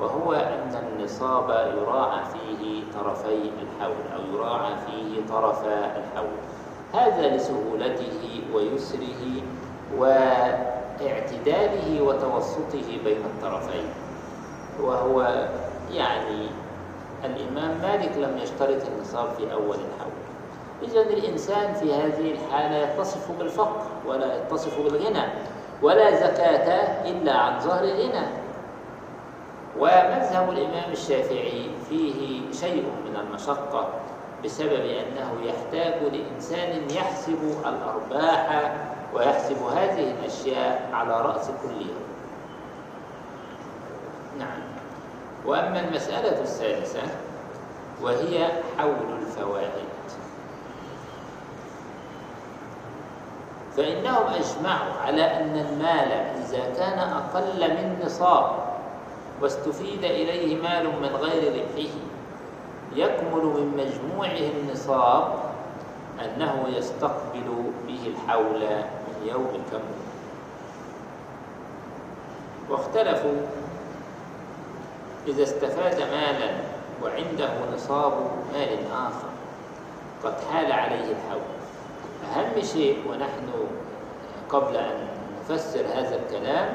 وهو 0.00 0.32
أن 0.32 0.82
النصاب 0.82 1.50
يراعى 1.50 2.20
فيه 2.24 2.82
طرفي 2.94 3.50
الحول 3.62 3.96
أو 4.14 4.20
يراعى 4.34 4.72
فيه 4.86 5.26
طرف 5.28 5.64
الحول. 5.66 6.38
هذا 6.94 7.36
لسهولته 7.36 8.42
ويسره 8.54 9.42
واعتداله 9.96 12.02
وتوسطه 12.02 12.98
بين 13.04 13.22
الطرفين. 13.24 13.84
وهو 14.80 15.48
يعني 15.92 16.48
الإمام 17.24 17.78
مالك 17.82 18.16
لم 18.16 18.38
يشترط 18.38 18.82
النصاب 18.86 19.30
في 19.36 19.52
أول 19.52 19.76
الحول. 19.76 20.12
إذا 20.82 21.00
الإنسان 21.00 21.74
في 21.74 21.94
هذه 21.94 22.32
الحالة 22.32 22.76
يتصف 22.76 23.30
بالفقر 23.38 23.82
ولا 24.06 24.36
يتصف 24.36 24.80
بالغنى 24.80 25.22
ولا 25.82 26.14
زكاة 26.14 27.08
إلا 27.10 27.32
عن 27.32 27.60
ظهر 27.60 27.84
الغنى. 27.84 28.26
ومذهب 29.78 30.50
الإمام 30.50 30.92
الشافعي 30.92 31.70
فيه 31.88 32.40
شيء 32.52 32.84
من 33.06 33.16
المشقة. 33.16 33.88
بسبب 34.44 34.72
أنه 34.72 35.32
يحتاج 35.44 36.02
لإنسان 36.02 36.90
يحسب 36.90 37.38
الأرباح 37.66 38.72
ويحسب 39.14 39.62
هذه 39.62 40.10
الأشياء 40.10 40.90
على 40.92 41.20
رأس 41.20 41.46
كل 41.46 41.70
يوم. 41.86 42.08
نعم. 44.38 44.60
وأما 45.46 45.80
المسألة 45.80 46.40
الثالثة 46.40 47.02
وهي 48.02 48.48
حول 48.78 49.18
الفوائد. 49.22 49.88
فإنهم 53.76 54.26
أجمعوا 54.26 54.92
على 55.06 55.22
أن 55.24 55.66
المال 55.70 56.12
إذا 56.12 56.74
كان 56.76 56.98
أقل 56.98 57.70
من 57.70 58.02
نصاب 58.04 58.50
واستفيد 59.42 60.04
إليه 60.04 60.62
مال 60.62 60.86
من 61.02 61.16
غير 61.16 61.52
ربحه 61.52 62.07
يكمل 62.96 63.44
من 63.44 63.72
مجموعه 63.76 64.50
النصاب 64.60 65.34
أنه 66.24 66.64
يستقبل 66.76 67.72
به 67.86 68.00
الحول 68.06 68.60
من 69.08 69.26
يوم 69.28 69.62
كمل 69.70 69.98
واختلفوا 72.70 73.40
إذا 75.28 75.42
استفاد 75.42 76.00
مالا 76.00 76.50
وعنده 77.02 77.50
نصاب 77.74 78.12
مال 78.52 78.78
آخر 78.92 79.28
قد 80.24 80.34
حال 80.52 80.72
عليه 80.72 81.04
الحول. 81.04 81.58
أهم 82.34 82.62
شيء 82.62 82.98
ونحن 83.10 83.48
قبل 84.50 84.76
أن 84.76 85.08
نفسر 85.50 85.80
هذا 85.80 86.16
الكلام 86.16 86.68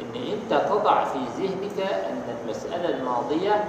إن 0.00 0.22
أنت 0.32 0.62
تضع 0.68 1.04
في 1.04 1.18
ذهنك 1.38 1.80
أن 1.90 2.22
المسألة 2.42 2.88
الماضية 2.88 3.64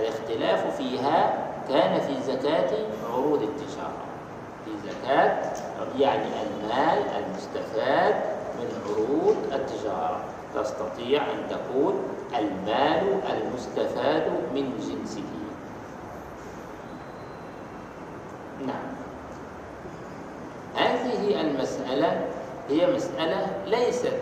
الاختلاف 0.00 0.76
فيها 0.76 1.46
كان 1.68 2.00
في 2.00 2.22
زكاة 2.22 2.70
عروض 3.12 3.42
التجارة. 3.42 4.04
في 4.64 4.70
زكاة 4.88 5.52
يعني 5.98 6.28
المال 6.42 7.04
المستفاد 7.24 8.14
من 8.58 8.68
عروض 8.86 9.36
التجارة. 9.52 10.20
تستطيع 10.54 11.22
أن 11.22 11.48
تقول 11.50 11.94
المال 12.38 13.20
المستفاد 13.30 14.26
من 14.54 14.78
جنسه. 14.80 15.22
نعم. 18.66 18.90
هذه 20.76 21.40
المسألة 21.40 22.26
هي 22.68 22.94
مسألة 22.94 23.46
ليست 23.66 24.20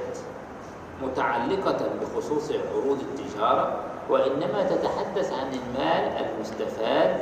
متعلقة 1.02 1.88
بخصوص 2.02 2.50
عروض 2.50 2.98
التجارة 3.00 3.87
وإنما 4.10 4.62
تتحدث 4.70 5.32
عن 5.32 5.46
المال 5.52 6.26
المستفاد 6.26 7.16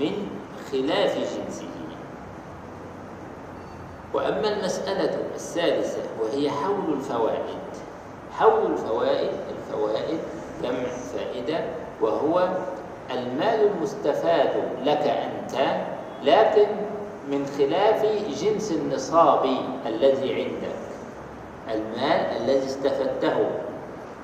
من 0.00 0.12
خلاف 0.72 1.16
جنسه. 1.18 1.66
وأما 4.14 4.48
المسألة 4.48 5.18
الثالثة 5.34 6.02
وهي 6.22 6.50
حول 6.50 6.92
الفوائد. 6.92 7.60
حول 8.38 8.72
الفوائد 8.72 9.30
الفوائد 9.50 10.18
جمع 10.62 10.88
فائدة 11.14 11.64
وهو 12.00 12.48
المال 13.10 13.66
المستفاد 13.74 14.50
لك 14.84 15.02
أنت 15.06 15.80
لكن 16.24 16.66
من 17.28 17.46
خلاف 17.58 18.06
جنس 18.42 18.72
النصاب 18.72 19.46
الذي 19.86 20.34
عندك. 20.34 20.76
المال 21.74 22.42
الذي 22.42 22.66
استفدته 22.66 23.50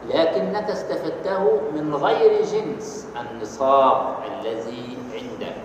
لكنك 0.08 0.70
استفدته 0.70 1.60
من 1.74 1.94
غير 1.94 2.42
جنس 2.44 3.06
النصاب 3.20 4.14
الذي 4.32 4.98
عندك. 5.14 5.56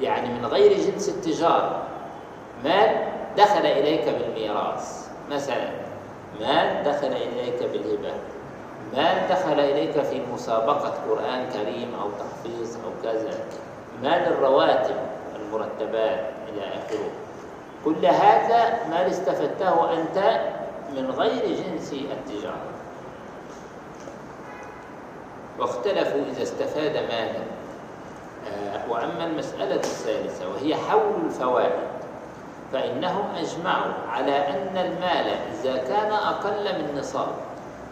يعني 0.00 0.28
من 0.28 0.46
غير 0.46 0.72
جنس 0.72 1.08
التجارة. 1.08 1.82
مال 2.64 3.08
دخل 3.36 3.66
إليك 3.66 4.08
بالميراث. 4.08 5.08
مثلا 5.30 5.68
مال 6.40 6.82
دخل 6.84 7.06
إليك 7.06 7.62
بالهبة. 7.72 8.12
مال 8.96 9.28
دخل 9.30 9.60
إليك 9.60 10.00
في 10.00 10.22
مسابقة 10.34 10.94
قرآن 11.10 11.48
كريم 11.52 11.94
أو 12.02 12.08
تحفيظ 12.10 12.76
أو 12.76 12.90
كذا. 13.02 13.38
مال 14.02 14.26
الرواتب 14.26 14.96
المرتبات 15.36 16.20
إلى 16.48 16.62
آخره. 16.62 17.10
كل 17.84 18.06
هذا 18.06 18.86
مال 18.90 19.10
استفدته 19.10 19.92
أنت 19.92 20.40
من 20.96 21.10
غير 21.10 21.42
جنس 21.46 21.92
التجارة. 21.92 22.75
واختلفوا 25.58 26.20
إذا 26.32 26.42
استفاد 26.42 26.92
مالا 26.92 27.42
آه، 28.48 28.90
وأما 28.90 29.24
المسألة 29.26 29.74
الثالثة 29.74 30.44
وهي 30.48 30.74
حول 30.76 31.14
الفوائد 31.26 31.72
فإنهم 32.72 33.24
أجمعوا 33.36 33.92
على 34.08 34.36
أن 34.48 34.76
المال 34.76 35.26
إذا 35.60 35.76
كان 35.76 36.12
أقل 36.12 36.64
من 36.82 36.98
نصاب 36.98 37.28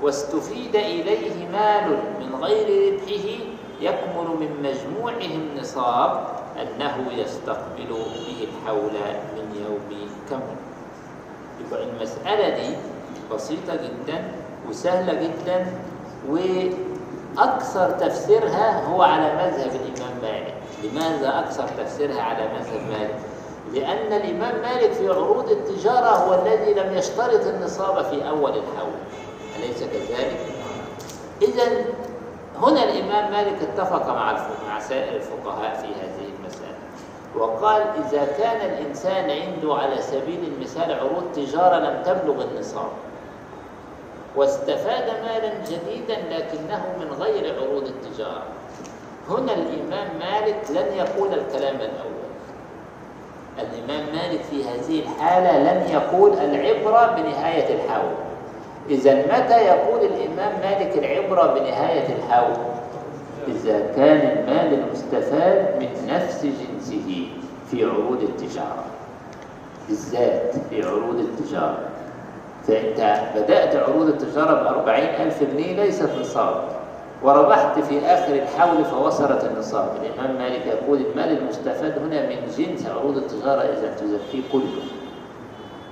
واستفيد 0.03 0.77
إليه 0.77 1.49
مال 1.53 1.99
من 2.21 2.35
غير 2.43 2.93
ربحه 2.93 3.45
يكمل 3.81 4.29
من 4.41 4.63
مجموعه 4.63 5.35
النصاب 5.35 6.27
أنه 6.63 7.13
يستقبل 7.13 7.87
به 7.89 8.49
الحول 8.49 8.93
من 9.37 9.65
يوم 9.67 10.09
كمل 10.31 10.57
يبقى 11.67 11.85
المسألة 11.85 12.49
دي 12.49 12.77
بسيطة 13.35 13.75
جدا 13.75 14.25
وسهلة 14.69 15.13
جدا 15.23 15.67
وأكثر 17.39 17.91
تفسيرها 17.91 18.85
هو 18.87 19.03
على 19.03 19.35
مذهب 19.35 19.71
الإمام 19.75 20.19
مالك 20.23 20.55
لماذا 20.85 21.39
أكثر 21.39 21.69
تفسيرها 21.69 22.23
على 22.23 22.49
مذهب 22.49 22.81
مالك؟ 22.91 23.19
لأن 23.73 24.13
الإمام 24.13 24.63
مالك 24.63 24.93
في 24.93 25.09
عروض 25.09 25.51
التجارة 25.51 26.07
هو 26.07 26.35
الذي 26.35 26.75
لم 26.75 26.97
يشترط 26.97 27.47
النصاب 27.47 28.05
في 28.05 28.29
أول 28.29 28.51
الحول 28.51 28.95
أليس 29.59 29.79
كذلك؟ 29.79 30.41
إذا 31.43 31.85
هنا 32.63 32.85
الإمام 32.85 33.33
مالك 33.33 33.63
اتفق 33.63 34.09
مع 34.09 34.33
مع 34.69 34.81
سائر 34.81 35.17
الفقهاء 35.17 35.75
في 35.75 35.87
هذه 35.87 36.29
المسألة 36.39 36.75
وقال 37.37 37.83
إذا 37.83 38.25
كان 38.39 38.71
الإنسان 38.71 39.31
عنده 39.31 39.75
على 39.75 40.03
سبيل 40.03 40.53
المثال 40.57 40.93
عروض 40.93 41.25
تجارة 41.37 41.77
لم 41.79 42.03
تبلغ 42.03 42.45
النصاب 42.45 42.89
واستفاد 44.37 45.07
مالا 45.23 45.53
جديدا 45.71 46.17
لكنه 46.31 46.85
من 47.01 47.13
غير 47.21 47.55
عروض 47.55 47.87
التجارة. 47.87 48.43
هنا 49.29 49.53
الإمام 49.55 50.09
مالك 50.19 50.71
لن 50.71 50.97
يقول 50.97 51.29
الكلام 51.29 51.77
الأول. 51.77 52.25
الإمام 53.59 54.07
مالك 54.15 54.41
في 54.51 54.65
هذه 54.65 55.03
الحالة 55.03 55.59
لن 55.59 55.91
يقول 55.91 56.33
العبرة 56.33 57.15
بنهاية 57.17 57.75
الحول. 57.75 58.15
إذا 58.91 59.15
متى 59.15 59.65
يقول 59.65 60.01
الإمام 60.01 60.53
مالك 60.63 60.99
العبرة 60.99 61.55
بنهاية 61.55 62.17
الحول؟ 62.17 62.57
إذا 63.49 63.79
كان 63.97 64.39
المال 64.39 64.79
المستفاد 64.79 65.77
من 65.81 66.09
نفس 66.09 66.47
جنسه 66.47 67.29
في 67.71 67.85
عروض 67.85 68.23
التجارة. 68.23 68.85
بالذات 69.89 70.53
في 70.71 70.83
عروض 70.83 71.19
التجارة. 71.19 71.94
فأنت 72.69 73.21
بدأت 73.37 73.77
عروض 73.77 74.09
التجارة 74.09 74.63
بأربعين 74.63 75.09
ألف 75.21 75.43
جنيه 75.43 75.77
ليست 75.85 76.09
نصاب 76.21 76.55
وربحت 77.23 77.79
في 77.81 78.07
آخر 78.07 78.33
الحول 78.35 78.85
فوصلت 78.85 79.45
النصاب. 79.45 79.89
الإمام 80.03 80.37
مالك 80.39 80.67
يقول 80.67 80.99
المال 80.99 81.39
المستفاد 81.39 81.99
هنا 81.99 82.27
من 82.27 82.37
جنس 82.59 82.87
عروض 82.87 83.17
التجارة 83.17 83.61
إذا 83.61 83.95
تزكيه 84.01 84.43
كله. 84.53 84.83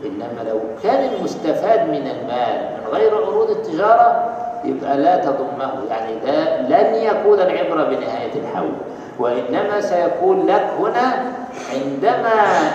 إنما 0.05 0.51
لو 0.51 0.61
كان 0.83 1.13
المستفاد 1.15 1.89
من 1.89 2.07
المال 2.07 2.71
من 2.81 2.87
غير 2.93 3.15
عروض 3.15 3.51
التجارة 3.51 4.35
يبقى 4.65 4.99
لا 4.99 5.17
تضمه 5.17 5.73
يعني 5.91 6.15
لا 6.27 6.63
لن 6.63 6.95
يكون 6.95 7.41
العبرة 7.41 7.85
بنهاية 7.85 8.33
الحول. 8.35 8.73
وإنما 9.19 9.81
سيكون 9.81 10.47
لك 10.47 10.67
هنا 10.81 11.33
عندما 11.73 12.33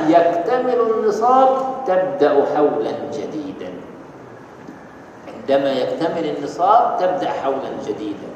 يكتمل 0.08 0.80
النصاب 0.96 1.50
تبدأ 1.88 2.46
حولا 2.56 2.92
جديدا. 3.14 3.27
عندما 5.50 5.72
يكتمل 5.72 6.36
النصاب 6.38 6.98
تبدأ 7.00 7.30
حولا 7.30 7.70
جديدا. 7.88 8.28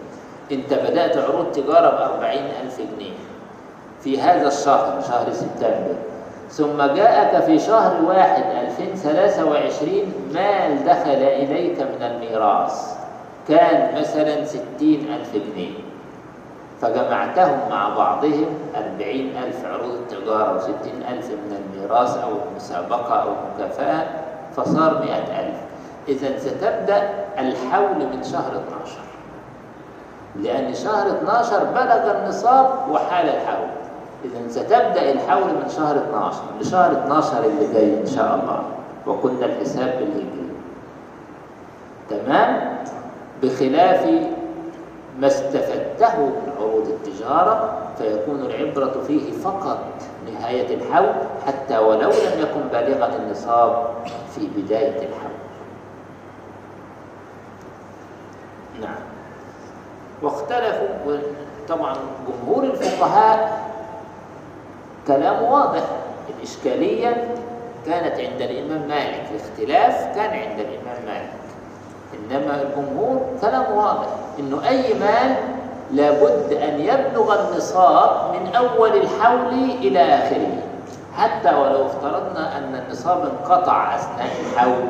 أنت 0.52 0.74
بدأت 0.74 1.18
عروض 1.18 1.52
تجارة 1.52 1.90
بأربعين 1.90 2.46
ألف 2.64 2.78
جنيه. 2.78 3.14
في 4.04 4.22
هذا 4.22 4.48
الشهر 4.48 5.02
شهر 5.08 5.34
سبتمبر. 5.34 5.96
ثم 6.50 6.96
جاءك 6.96 7.44
في 7.44 7.60
شهر 7.60 8.02
واحد 8.06 8.44
2023 8.44 10.14
مال 10.34 10.86
دخل 10.86 11.24
إليك 11.24 11.80
من 11.80 12.02
الميراث. 12.02 12.98
كان 13.48 14.00
مثلا 14.00 14.46
ستين 14.46 15.14
ألف 15.14 15.34
جنيه. 15.34 15.74
فجمعتهم 16.82 17.60
مع 17.70 17.90
بعضهم 17.90 18.46
أربعين 18.76 19.34
ألف 19.46 19.66
عروض 19.66 19.94
التجارة 19.94 20.56
وستين 20.56 21.04
ألف 21.12 21.28
من 21.28 21.64
الميراث 21.64 22.18
أو 22.18 22.30
المسابقة 22.52 23.16
أو 23.22 23.30
المكافأة 23.30 24.04
فصار 24.56 25.02
مئة 25.06 25.40
ألف. 25.40 25.71
إذا 26.08 26.40
ستبدأ 26.40 27.10
الحول 27.40 27.96
من 27.96 28.24
شهر 28.24 28.52
12 28.52 28.98
لأن 30.36 30.74
شهر 30.74 31.08
12 31.08 31.64
بلغ 31.64 32.18
النصاب 32.18 32.90
وحال 32.92 33.30
الحول. 33.30 33.70
إذا 34.26 34.48
ستبدأ 34.50 35.12
الحول 35.12 35.54
من 35.54 35.70
شهر 35.70 35.96
12 35.96 36.38
لشهر 36.62 36.92
12 36.92 37.46
اللي 37.46 37.74
جاي 37.74 38.02
إن 38.02 38.06
شاء 38.06 38.36
الله. 38.36 38.64
وكنا 39.08 39.46
الحساب 39.46 40.00
بالهجري 40.00 40.52
تمام؟ 42.10 42.78
بخلاف 43.44 44.06
ما 45.20 45.28
استفدته 45.28 46.18
من 46.18 46.52
عروض 46.60 46.88
التجارة 46.88 47.78
فيكون 47.98 48.40
العبرة 48.40 49.02
فيه 49.08 49.32
فقط 49.32 49.80
نهاية 50.34 50.76
الحول 50.76 51.14
حتى 51.48 51.78
ولو 51.78 52.10
لم 52.10 52.40
يكن 52.40 52.62
بالغا 52.72 53.16
النصاب 53.16 53.86
في 54.36 54.48
بداية 54.58 54.98
الحول. 54.98 55.31
نعم. 58.82 58.96
واختلفوا 60.22 61.18
طبعا 61.70 61.96
جمهور 62.28 62.64
الفقهاء 62.64 63.62
كلام 65.08 65.44
واضح. 65.44 65.84
الإشكالية 66.38 67.36
كانت 67.86 68.20
عند 68.20 68.42
الإمام 68.42 68.88
مالك 68.88 69.24
الاختلاف 69.32 70.16
كان 70.16 70.30
عند 70.30 70.60
الإمام 70.60 71.06
مالك. 71.06 71.32
إنما 72.14 72.62
الجمهور 72.62 73.22
كلام 73.42 73.78
واضح 73.78 74.08
إنه 74.40 74.68
أي 74.70 74.94
مال 74.94 75.36
لابد 75.92 76.54
أن 76.54 76.80
يبلغ 76.80 77.50
النصاب 77.50 78.36
من 78.36 78.56
أول 78.56 78.90
الحول 78.96 79.54
إلى 79.54 80.00
آخره. 80.00 80.64
حتى 81.18 81.56
ولو 81.56 81.86
افترضنا 81.86 82.58
أن 82.58 82.76
النصاب 82.86 83.22
انقطع 83.26 83.96
أثناء 83.96 84.30
الحول 84.42 84.84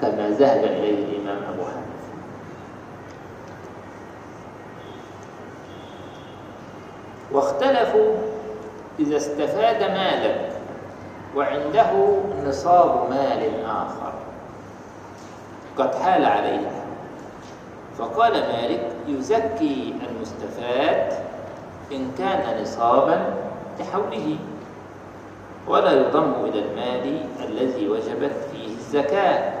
كما 0.00 0.28
ذهب 0.30 0.64
إليه 0.64 1.04
الإمام 1.04 1.36
أبو 1.52 1.62
حنيفة 1.62 1.86
واختلفوا 7.32 8.14
إذا 8.98 9.16
استفاد 9.16 9.82
مالك 9.82 10.52
وعنده 11.36 11.90
نصاب 12.46 13.10
مال 13.10 13.64
آخر. 13.64 14.12
قد 15.78 15.94
حال 15.94 16.24
عليه. 16.24 16.70
فقال 17.98 18.32
مالك 18.32 18.88
يزكي 19.08 19.94
المستفاد 20.08 21.12
إن 21.92 22.10
كان 22.18 22.62
نصابا 22.62 23.34
لحوله. 23.80 24.36
ولا 25.68 25.92
يضم 25.92 26.32
إلى 26.44 26.58
المال 26.58 27.20
الذي 27.48 27.88
وجبت 27.88 28.32
فيه 28.52 28.66
الزكاة. 28.66 29.52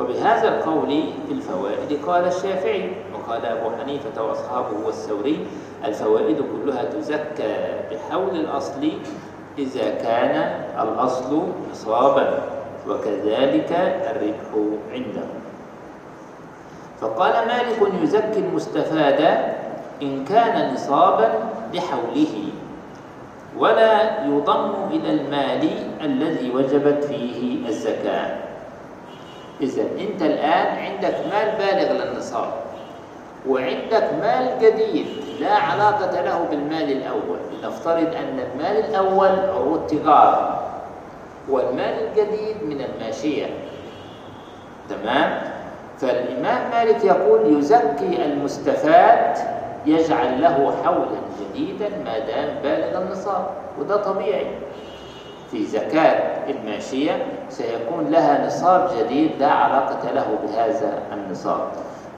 وبهذا 0.00 0.48
القول 0.48 1.02
في 1.28 1.32
الفوائد 1.32 2.04
قال 2.06 2.24
الشافعي 2.24 2.90
وقال 3.14 3.46
أبو 3.46 3.70
حنيفة 3.82 4.22
وأصحابه 4.22 4.86
والثوري 4.86 5.46
الفوائد 5.84 6.36
كلها 6.36 6.84
تزكى 6.84 7.56
بحول 7.90 8.30
الأصل 8.30 8.92
إذا 9.58 9.90
كان 9.90 10.34
الأصل 10.82 11.42
نصابا 11.70 12.42
وكذلك 12.88 13.72
الربح 14.10 14.74
عنده. 14.92 15.26
فقال 17.00 17.32
مالك 17.48 18.02
يزكي 18.02 18.38
المستفاد 18.38 19.20
إن 20.02 20.24
كان 20.24 20.74
نصابا 20.74 21.28
لحوله 21.74 22.34
ولا 23.58 24.24
يضم 24.24 24.72
إلى 24.90 25.10
المال 25.10 25.68
الذي 26.04 26.50
وجبت 26.50 27.04
فيه 27.04 27.68
الزكاة. 27.68 28.36
إذا 29.60 29.82
أنت 29.82 30.22
الآن 30.22 30.78
عندك 30.78 31.14
مال 31.32 31.56
بالغ 31.58 31.92
للنصاب 31.92 32.52
وعندك 33.48 34.10
مال 34.22 34.58
جديد 34.60 35.06
لا 35.40 35.54
علاقة 35.54 36.20
له 36.20 36.46
بالمال 36.50 36.92
الأول. 36.92 37.38
لنفترض 37.62 38.14
أن 38.14 38.40
المال 38.52 38.84
الأول 38.84 39.28
عروض 39.28 39.86
تجارة 39.86 40.60
والمال 41.48 42.08
الجديد 42.08 42.56
من 42.62 42.80
الماشية. 42.80 43.46
تمام؟ 44.90 45.40
فالإمام 45.98 46.70
مالك 46.70 47.04
يقول 47.04 47.58
يزكي 47.58 48.24
المستفاد 48.24 49.38
يجعل 49.86 50.42
له 50.42 50.74
حولا 50.84 51.18
جديدا 51.40 51.88
ما 52.04 52.18
دام 52.18 52.48
بالغ 52.62 53.02
النصاب 53.02 53.46
وده 53.78 53.96
طبيعي. 53.96 54.46
في 55.50 55.66
زكاة 55.66 56.50
الماشية 56.50 57.26
سيكون 57.48 58.10
لها 58.10 58.46
نصاب 58.46 58.90
جديد 58.98 59.30
لا 59.40 59.50
علاقة 59.50 60.12
له 60.14 60.26
بهذا 60.42 61.02
النصاب. 61.12 61.60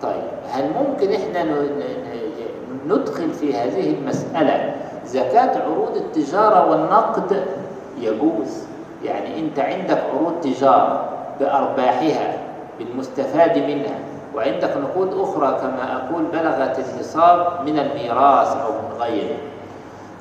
طيب 0.03 0.23
هل 0.53 0.65
ممكن 0.79 1.13
إحنا 1.13 1.55
ندخل 2.87 3.31
في 3.31 3.55
هذه 3.55 3.91
المسألة؟ 3.91 4.75
زكاة 5.05 5.63
عروض 5.63 5.97
التجارة 5.97 6.71
والنقد 6.71 7.45
يجوز. 7.99 8.65
يعني 9.05 9.41
أنت 9.41 9.59
عندك 9.59 10.03
عروض 10.15 10.41
تجارة 10.41 11.09
بأرباحها 11.41 12.39
بالمستفاد 12.79 13.59
منها 13.59 13.99
وعندك 14.35 14.77
نقود 14.77 15.13
أخرى 15.21 15.59
كما 15.61 15.97
أقول 15.97 16.25
بلغت 16.25 16.79
النصاب 16.79 17.61
من 17.67 17.79
الميراث 17.79 18.57
أو 18.57 18.73
من 18.73 19.01
غيره. 19.01 19.37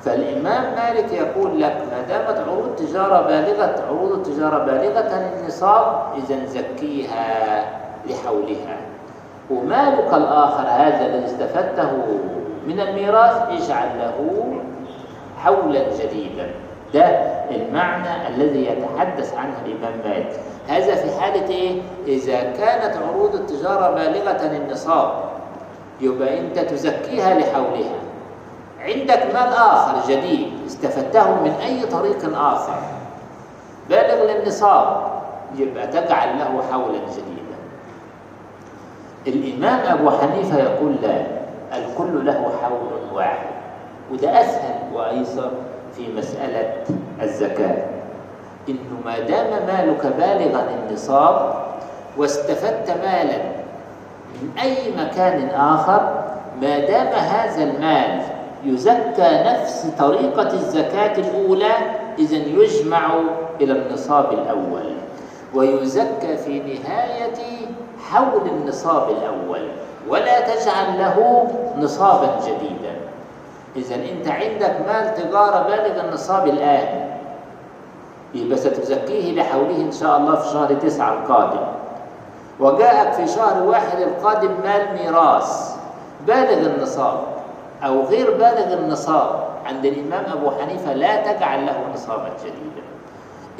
فالإمام 0.04 0.74
مالك 0.74 1.12
يقول 1.12 1.60
لك 1.60 1.76
ما 1.92 2.02
دامت 2.08 2.48
عروض 2.48 2.76
تجارة 2.76 3.20
بالغة 3.26 3.84
عروض 3.88 4.12
التجارة 4.12 4.58
بالغة 4.64 5.30
النصاب 5.40 6.02
إذا 6.16 6.46
زكيها 6.46 7.64
لحولها. 8.06 8.76
ومالك 9.50 10.14
الآخر 10.14 10.62
هذا 10.68 11.06
الذي 11.06 11.26
استفدته 11.26 11.90
من 12.66 12.80
الميراث 12.80 13.36
اجعل 13.48 13.88
له 13.98 14.44
حولا 15.38 15.80
جديدا. 15.98 16.50
ده 16.94 17.04
المعنى 17.50 18.28
الذي 18.28 18.66
يتحدث 18.66 19.34
عنه 19.36 19.54
الإمام 19.66 19.92
مالك. 20.04 20.40
هذا 20.68 20.94
في 20.94 21.20
حالة 21.20 21.48
إيه؟ 21.50 21.82
إذا 22.06 22.40
كانت 22.42 22.96
عروض 23.08 23.34
التجارة 23.34 23.90
بالغة 23.90 24.56
النصاب 24.56 25.12
يبقى 26.00 26.40
أنت 26.40 26.58
تزكيها 26.58 27.34
لحولها. 27.34 28.09
عندك 28.80 29.22
مال 29.34 29.52
آخر 29.52 29.94
جديد 30.08 30.52
استفدته 30.66 31.34
من 31.34 31.50
أي 31.50 31.86
طريق 31.86 32.38
آخر. 32.38 32.78
بالغ 33.88 34.32
للنصاب 34.32 35.02
يبقى 35.56 35.86
تجعل 35.86 36.38
له 36.38 36.62
حولا 36.72 36.98
جديدا. 36.98 37.56
الإمام 39.26 39.98
أبو 39.98 40.10
حنيفة 40.10 40.58
يقول 40.58 40.96
لا 41.02 41.22
كل 41.98 42.26
له 42.26 42.52
حول 42.62 43.14
واحد 43.14 43.46
وده 44.12 44.40
أسهل 44.40 44.74
وأيسر 44.94 45.50
في 45.96 46.12
مسألة 46.12 46.72
الزكاة. 47.22 47.84
إنه 48.68 49.00
ما 49.04 49.18
دام 49.18 49.66
مالك 49.66 50.06
بالغا 50.06 50.66
النصاب 50.70 51.54
واستفدت 52.16 52.90
مالا 52.90 53.42
من 54.42 54.58
أي 54.62 54.76
مكان 54.96 55.48
آخر 55.48 56.24
ما 56.60 56.78
دام 56.78 57.06
هذا 57.06 57.62
المال 57.62 58.39
يزكى 58.64 59.42
نفس 59.46 59.86
طريقة 59.98 60.52
الزكاة 60.52 61.18
الأولى 61.18 61.72
إذا 62.18 62.36
يجمع 62.36 63.10
إلى 63.60 63.72
النصاب 63.72 64.32
الأول. 64.32 64.94
ويزكى 65.54 66.36
في 66.36 66.58
نهاية 66.58 67.66
حول 68.10 68.46
النصاب 68.46 69.08
الأول 69.10 69.68
ولا 70.08 70.40
تجعل 70.40 70.98
له 70.98 71.46
نصابا 71.78 72.38
جديدا. 72.46 72.94
إذا 73.76 73.94
أنت 73.94 74.28
عندك 74.28 74.76
مال 74.86 75.14
تجارة 75.14 75.62
بالغ 75.62 76.08
النصاب 76.08 76.46
الآن 76.46 77.10
يبقى 78.34 78.58
ستزكيه 78.58 79.34
لحوله 79.34 79.76
إن 79.76 79.92
شاء 79.92 80.16
الله 80.16 80.36
في 80.36 80.48
شهر 80.48 80.74
تسعة 80.74 81.12
القادم. 81.12 81.66
وجاءك 82.60 83.12
في 83.12 83.26
شهر 83.26 83.62
واحد 83.62 84.00
القادم 84.00 84.50
مال 84.64 84.86
ميراث 85.02 85.76
بالغ 86.26 86.66
النصاب. 86.66 87.29
أو 87.84 88.02
غير 88.02 88.30
بالغ 88.30 88.72
النصاب 88.74 89.44
عند 89.66 89.86
الإمام 89.86 90.24
أبو 90.32 90.50
حنيفة 90.50 90.92
لا 90.92 91.32
تجعل 91.32 91.66
له 91.66 91.76
نصابا 91.94 92.30
جديدا 92.44 92.84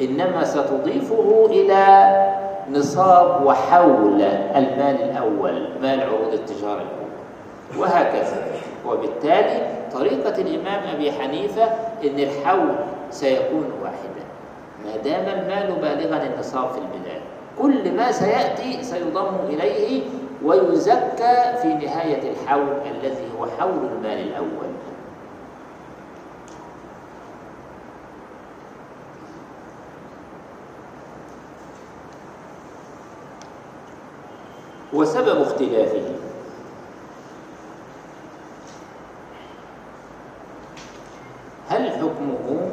إنما 0.01 0.43
ستضيفه 0.43 1.45
إلى 1.49 2.11
نصاب 2.71 3.45
وحول 3.45 4.21
المال 4.55 5.01
الأول 5.01 5.67
مال 5.81 6.01
عروض 6.03 6.33
التجارة 6.33 6.81
الأول 6.81 7.11
وهكذا. 7.77 8.43
وبالتالي 8.87 9.67
طريقة 9.93 10.41
الإمام 10.41 10.81
أبي 10.95 11.11
حنيفة 11.11 11.63
إن 12.03 12.19
الحول 12.19 12.75
سيكون 13.11 13.65
واحدا. 13.83 14.21
ما 14.85 14.97
دام 15.03 15.39
المال 15.39 15.75
بالغا 15.81 16.23
النصاب 16.23 16.69
في 16.69 16.77
البداية 16.77 17.21
كل 17.61 17.95
ما 17.97 18.11
سيأتي 18.11 18.83
سيضم 18.83 19.35
إليه 19.49 20.01
ويزكى 20.43 21.53
في 21.61 21.73
نهاية 21.73 22.31
الحول 22.31 22.81
الذي 22.85 23.27
هو 23.39 23.45
حول 23.59 23.85
المال 23.95 24.27
الأول. 24.27 24.71
وسبب 34.93 35.41
اختلافه. 35.41 36.01
هل 41.69 41.89
حكمه؟ 41.91 42.69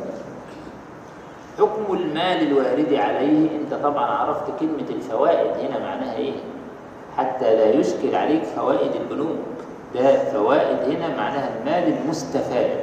حكم 1.58 1.92
المال 1.94 2.42
الوارد 2.46 2.94
عليه؟ 2.94 3.48
أنت 3.60 3.74
طبعا 3.74 4.04
عرفت 4.06 4.60
كلمة 4.60 4.90
الفوائد 4.90 5.50
هنا 5.66 5.78
معناها 5.78 6.16
إيه؟ 6.16 6.32
حتى 7.18 7.56
لا 7.56 7.70
يشكل 7.70 8.14
عليك 8.14 8.42
فوائد 8.44 8.90
البنوك 8.94 9.38
ده 9.94 10.24
فوائد 10.32 10.78
هنا 10.96 11.08
معناها 11.16 11.50
المال 11.58 11.98
المستفاد. 11.98 12.80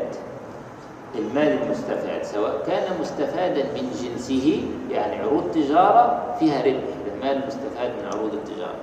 المال 1.16 1.62
المستفاد 1.64 2.24
سواء 2.24 2.64
كان 2.68 2.84
مستفادا 3.02 3.64
من 3.64 3.92
جنسه 4.02 4.64
يعني 4.92 5.16
عروض 5.22 5.52
تجارة 5.52 6.36
فيها 6.40 6.62
ربح. 6.62 6.84
ده 7.06 7.28
مال 7.28 7.42
مستفاد 7.48 7.90
من 7.90 8.06
عروض 8.14 8.34
التجارة. 8.34 8.76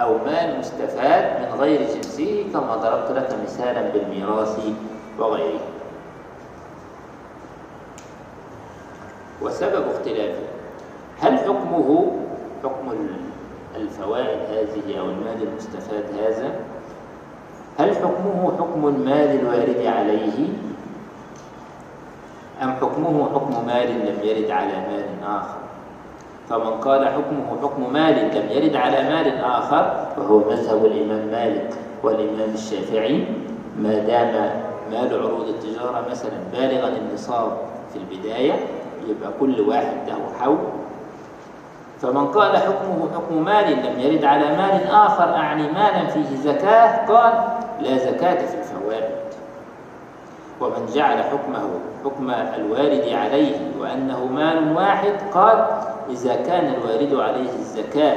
أو 0.00 0.18
مال 0.26 0.58
مستفاد 0.58 1.40
من 1.40 1.60
غير 1.60 1.80
جنسه 1.94 2.44
كما 2.52 2.76
ضربت 2.76 3.10
لك 3.10 3.36
مثالا 3.44 3.88
بالميراث 3.88 4.58
وغيره. 5.18 5.60
وسبب 9.42 9.84
اختلافه. 9.90 10.42
هل 11.20 11.38
حكمه 11.38 12.12
حكم 12.64 12.92
الفوائد 13.76 14.38
هذه 14.50 14.98
أو 15.00 15.04
المال 15.04 15.42
المستفاد 15.42 16.04
هذا؟ 16.26 16.54
هل 17.78 17.96
حكمه 17.96 18.52
حكم 18.58 18.86
المال 18.88 19.40
الوارد 19.40 19.86
عليه؟ 19.86 20.48
أم 22.62 22.72
حكمه 22.72 23.28
حكم 23.34 23.66
مال 23.66 23.88
لم 23.90 24.16
يرد 24.22 24.50
على 24.50 24.72
مال 24.72 25.04
آخر؟ 25.26 25.56
فمن 26.48 26.70
قال 26.80 27.08
حكمه 27.08 27.60
حكم 27.62 27.92
مال 27.92 28.14
لم 28.36 28.48
يرد 28.50 28.76
على 28.76 29.02
مال 29.02 29.44
آخر 29.44 30.06
فهو 30.16 30.38
مذهب 30.38 30.84
الإمام 30.84 31.26
مالك 31.26 31.70
والإمام 32.02 32.50
الشافعي. 32.54 33.24
ما 33.78 33.94
دام 33.98 34.50
مال 34.90 35.22
عروض 35.22 35.48
التجارة 35.48 36.04
مثلا 36.10 36.32
بالغا 36.52 36.88
النصاب 36.88 37.56
في 37.92 37.98
البداية 37.98 38.52
يبقى 39.08 39.30
كل 39.40 39.60
واحد 39.60 39.96
له 40.08 40.18
حول 40.40 40.58
فمن 42.02 42.26
قال 42.26 42.56
حكمه 42.56 43.08
حكم 43.14 43.44
مال 43.44 43.72
لم 43.72 44.00
يرد 44.00 44.24
على 44.24 44.44
مال 44.56 44.90
آخر 44.90 45.34
أعني 45.34 45.62
مالا 45.72 46.06
فيه 46.06 46.36
زكاة 46.36 47.06
قال 47.06 47.32
لا 47.80 47.98
زكاة 47.98 48.46
في 48.46 48.54
الفوائد. 48.54 49.04
ومن 50.60 50.86
جعل 50.94 51.22
حكمه 51.22 51.68
حكم 52.04 52.30
الوارد 52.30 53.08
عليه 53.12 53.56
وأنه 53.80 54.24
مال 54.24 54.76
واحد 54.76 55.12
قال 55.34 55.66
إذا 56.10 56.34
كان 56.34 56.74
الوارد 56.74 57.14
عليه 57.14 57.50
الزكاة 57.58 58.16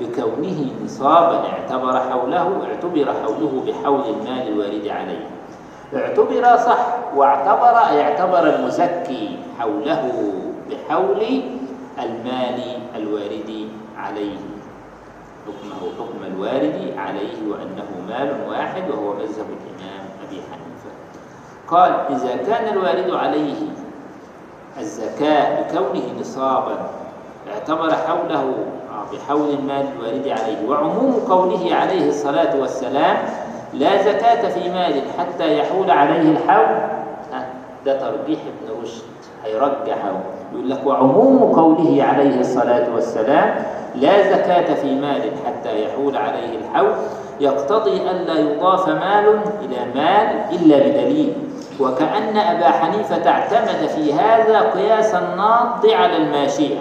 بكونه 0.00 0.70
نصابا 0.84 1.42
اعتبر 1.48 2.00
حوله 2.10 2.62
اعتبر 2.70 3.12
حوله 3.24 3.62
بحول 3.66 4.00
المال 4.00 4.48
الوارد 4.48 4.88
عليه. 4.88 5.26
اعتبر 5.94 6.56
صح 6.56 6.86
واعتبر 7.16 7.76
اعتبر 8.00 8.54
المزكي 8.54 9.38
حوله 9.60 10.12
بحول 10.70 11.42
المال 11.98 12.60
الوارد 13.04 13.68
عليه. 13.98 14.36
حكمه 15.46 15.80
حكم 15.98 16.24
الوارد 16.34 16.94
عليه 16.98 17.36
وأنه 17.50 17.88
مال 18.08 18.48
واحد 18.50 18.90
وهو 18.90 19.12
مذهب 19.12 19.46
الإمام 19.56 20.04
أبي 20.28 20.40
حنيفة. 20.50 20.90
قال 21.68 21.92
إذا 22.10 22.36
كان 22.36 22.72
الوارد 22.72 23.10
عليه 23.10 23.54
الزكاة 24.80 25.62
بكونه 25.62 26.20
نصابا 26.20 26.90
اعتبر 27.52 27.94
حوله 27.94 28.54
بحول 29.12 29.48
المال 29.50 29.86
الوارد 29.96 30.28
عليه 30.28 30.68
وعموم 30.68 31.12
قوله 31.28 31.74
عليه 31.74 32.08
الصلاة 32.08 32.60
والسلام 32.60 33.16
لا 33.72 34.02
زكاة 34.02 34.48
في 34.48 34.68
مال 34.70 35.02
حتى 35.18 35.58
يحول 35.58 35.90
عليه 35.90 36.30
الحول 36.30 36.76
ده 37.86 38.00
ترجيح 38.00 38.40
ابن 38.40 38.82
رشد. 38.82 39.02
هيرجحه 39.44 40.20
يقول 40.52 40.70
لك 40.70 40.86
وعموم 40.86 41.38
قوله 41.38 42.04
عليه 42.04 42.40
الصلاة 42.40 42.94
والسلام 42.94 43.64
لا 43.94 44.32
زكاة 44.32 44.74
في 44.74 44.94
مال 44.94 45.22
حتى 45.46 45.84
يحول 45.84 46.16
عليه 46.16 46.58
الحول 46.58 46.94
يقتضي 47.40 48.10
ألا 48.10 48.38
يضاف 48.40 48.88
مال 48.88 49.38
إلى 49.64 49.78
مال 49.94 50.56
إلا 50.56 50.78
بدليل. 50.78 51.32
وكأن 51.80 52.36
أبا 52.36 52.70
حنيفة 52.70 53.30
اعتمد 53.30 53.88
في 53.88 54.12
هذا 54.14 54.60
قياس 54.60 55.14
الناض 55.14 55.86
على 55.86 56.16
الماشية. 56.16 56.80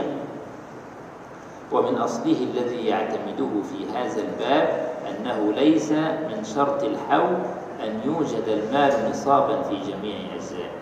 ومن 1.72 1.96
أصله 1.98 2.36
الذي 2.54 2.86
يعتمده 2.88 3.50
في 3.64 3.98
هذا 3.98 4.22
الباب 4.22 4.68
أنه 5.10 5.54
ليس 5.56 5.92
من 5.92 6.44
شرط 6.56 6.84
الحول 6.84 7.38
أن 7.84 8.00
يوجد 8.06 8.44
المال 8.48 9.10
نصابا 9.10 9.62
في 9.62 9.76
جميع 9.76 10.16
أجزائه 10.36 10.73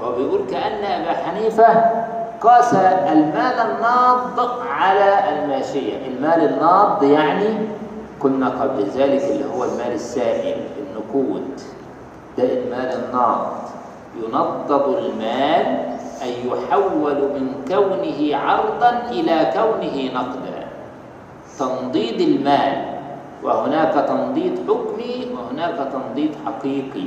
فهو 0.00 0.12
بيقول 0.12 0.40
كأن 0.50 0.84
أبا 0.84 1.12
حنيفة 1.12 1.66
قاس 2.40 2.74
المال 3.12 3.56
الناض 3.70 4.40
على 4.68 5.14
الماشية. 5.28 6.06
المال 6.06 6.48
الناض 6.54 7.02
يعني 7.02 7.58
كنا 8.22 8.48
قبل 8.48 8.82
ذلك 8.82 9.22
اللي 9.22 9.44
هو 9.44 9.64
المال 9.64 9.92
السائل 9.92 10.56
النقود. 10.78 11.60
ده 12.38 12.44
المال 12.44 13.04
الناض. 13.04 13.46
ينضد 14.22 14.96
المال 14.98 15.66
أي 16.22 16.34
يحول 16.46 17.14
من 17.14 17.54
كونه 17.68 18.36
عرضا 18.36 19.02
إلى 19.10 19.52
كونه 19.54 20.10
نقدا. 20.14 20.66
تنضيد 21.58 22.20
المال 22.20 22.84
وهناك 23.42 23.94
تنضيد 24.08 24.58
حكمي 24.68 25.26
وهناك 25.34 25.92
تنضيد 25.92 26.34
حقيقي. 26.46 27.06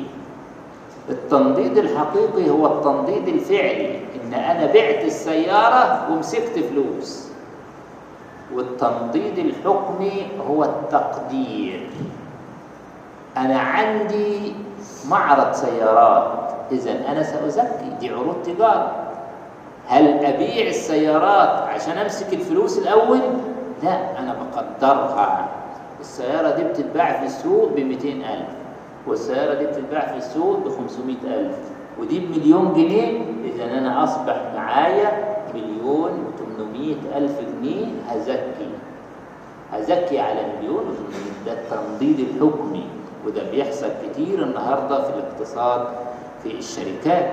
التنضيد 1.09 1.77
الحقيقي 1.77 2.49
هو 2.49 2.65
التنضيد 2.67 3.27
الفعلي. 3.27 3.95
إن 3.97 4.33
أنا 4.33 4.65
بعت 4.65 5.03
السيارة 5.03 6.11
ومسكت 6.11 6.59
فلوس. 6.59 7.27
والتنضيد 8.53 9.37
الحكمي 9.37 10.27
هو 10.49 10.63
التقدير. 10.63 11.89
أنا 13.37 13.59
عندي 13.59 14.53
معرض 15.09 15.53
سيارات. 15.53 16.49
اذا 16.71 16.91
أنا 16.91 17.23
سأزكي. 17.23 17.89
دي 17.99 18.09
عروض 18.09 18.35
تجارة. 18.45 18.91
هل 19.87 20.25
أبيع 20.25 20.67
السيارات 20.67 21.67
عشان 21.67 21.97
أمسك 21.97 22.33
الفلوس 22.33 22.77
الأول؟ 22.77 23.19
لا 23.83 24.19
أنا 24.19 24.35
بقدرها. 24.35 25.47
السيارة 25.99 26.55
دي 26.55 26.63
بتتباع 26.63 27.19
في 27.19 27.25
السوق 27.25 27.69
ب 27.75 27.79
200000 27.79 28.62
والسيارة 29.07 29.53
دي 29.53 29.65
بتتباع 29.65 30.07
في 30.11 30.17
السوق 30.17 30.57
ب 30.59 30.69
500 30.69 31.15
ألف. 31.25 31.55
ودي 31.99 32.19
بمليون 32.19 32.73
جنيه 32.73 33.21
إذا 33.53 33.63
أنا 33.77 34.03
أصبح 34.03 34.41
معايا 34.55 35.35
مليون 35.53 36.11
و800 36.11 37.15
ألف 37.17 37.31
جنيه 37.39 37.85
هزكي. 38.09 38.69
هزكي 39.73 40.19
على 40.19 40.39
مليون 40.57 40.83
و800 40.83 41.45
ده 41.45 41.53
التمضيد 41.53 42.19
الحكمي 42.19 42.85
وده 43.27 43.51
بيحصل 43.51 43.89
كتير 44.09 44.43
النهارده 44.43 45.03
في 45.03 45.09
الاقتصاد 45.17 45.87
في 46.43 46.51
الشركات. 46.51 47.31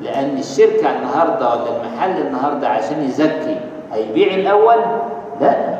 لأن 0.00 0.38
الشركة 0.38 0.96
النهارده 0.98 1.48
ولا 1.54 1.76
المحل 1.76 2.26
النهارده 2.26 2.68
عشان 2.68 3.02
يزكي 3.02 3.60
هيبيع 3.92 4.34
الأول؟ 4.34 4.78
لا. 5.40 5.76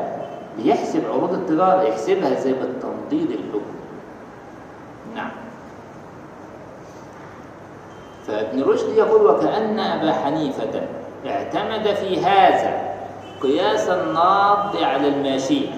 بيحسب 0.57 1.01
عروض 1.13 1.33
التجارة 1.33 1.81
يحسبها 1.81 2.33
زي 2.39 2.53
بالتمضيد 2.53 3.31
الحكمي 3.31 3.77
نعم 5.15 5.31
فابن 8.27 8.63
رشد 8.63 8.89
يقول 8.97 9.21
وكأن 9.25 9.79
أبا 9.79 10.11
حنيفة 10.11 10.81
اعتمد 11.27 11.93
في 11.93 12.21
هذا 12.21 12.87
قياس 13.41 13.89
الناض 13.89 14.75
على 14.83 15.07
الماشية 15.07 15.69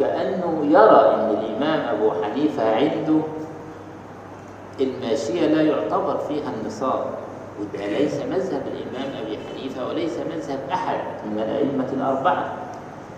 كأنه 0.00 0.66
يرى 0.70 1.14
أن 1.14 1.30
الإمام 1.30 1.96
أبو 1.96 2.10
حنيفة 2.22 2.76
عنده 2.76 3.20
الماشية 4.80 5.46
لا 5.46 5.62
يعتبر 5.62 6.18
فيها 6.18 6.52
النصاب 6.60 7.04
وده 7.60 7.86
ليس 7.86 8.14
مذهب 8.14 8.62
الإمام 8.66 9.12
أبي 9.22 9.38
حنيفة 9.38 9.88
وليس 9.88 10.12
مذهب 10.18 10.58
أحد 10.72 10.98
من 11.30 11.38
الأئمة 11.38 11.86
الأربعة. 11.92 12.52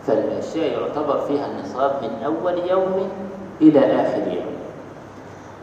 فالماشية 0.07 0.73
يعتبر 0.73 1.21
فيها 1.21 1.47
النصاب 1.47 1.93
من 2.03 2.25
أول 2.25 2.71
يوم 2.71 3.11
إلى 3.61 3.79
آخر 3.79 4.33
يوم. 4.33 4.48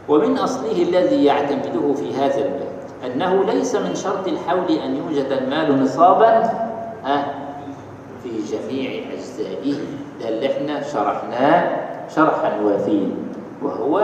ومن 0.10 0.38
أصله 0.38 0.84
الذي 0.84 1.26
يعتمده 1.26 1.93
في 1.93 2.14
هذا 2.16 2.38
الباب 2.38 2.76
أنه 3.06 3.43
ليس 3.43 3.76
من 3.76 3.95
شرط 3.95 4.28
الحول 4.28 4.72
أن 4.86 4.95
يوجد 4.95 5.32
المال 5.32 5.84
نصابا 5.84 6.30
ها 7.03 7.26
في 8.24 8.30
جميع 8.30 9.01
أجزائه 9.14 9.74
ده 10.22 10.30
اللي 10.30 10.51
إحنا 10.51 10.82
شرحناه 10.84 11.78
شرحا 12.16 12.60
وافيا 12.64 13.10
وهو 13.64 13.99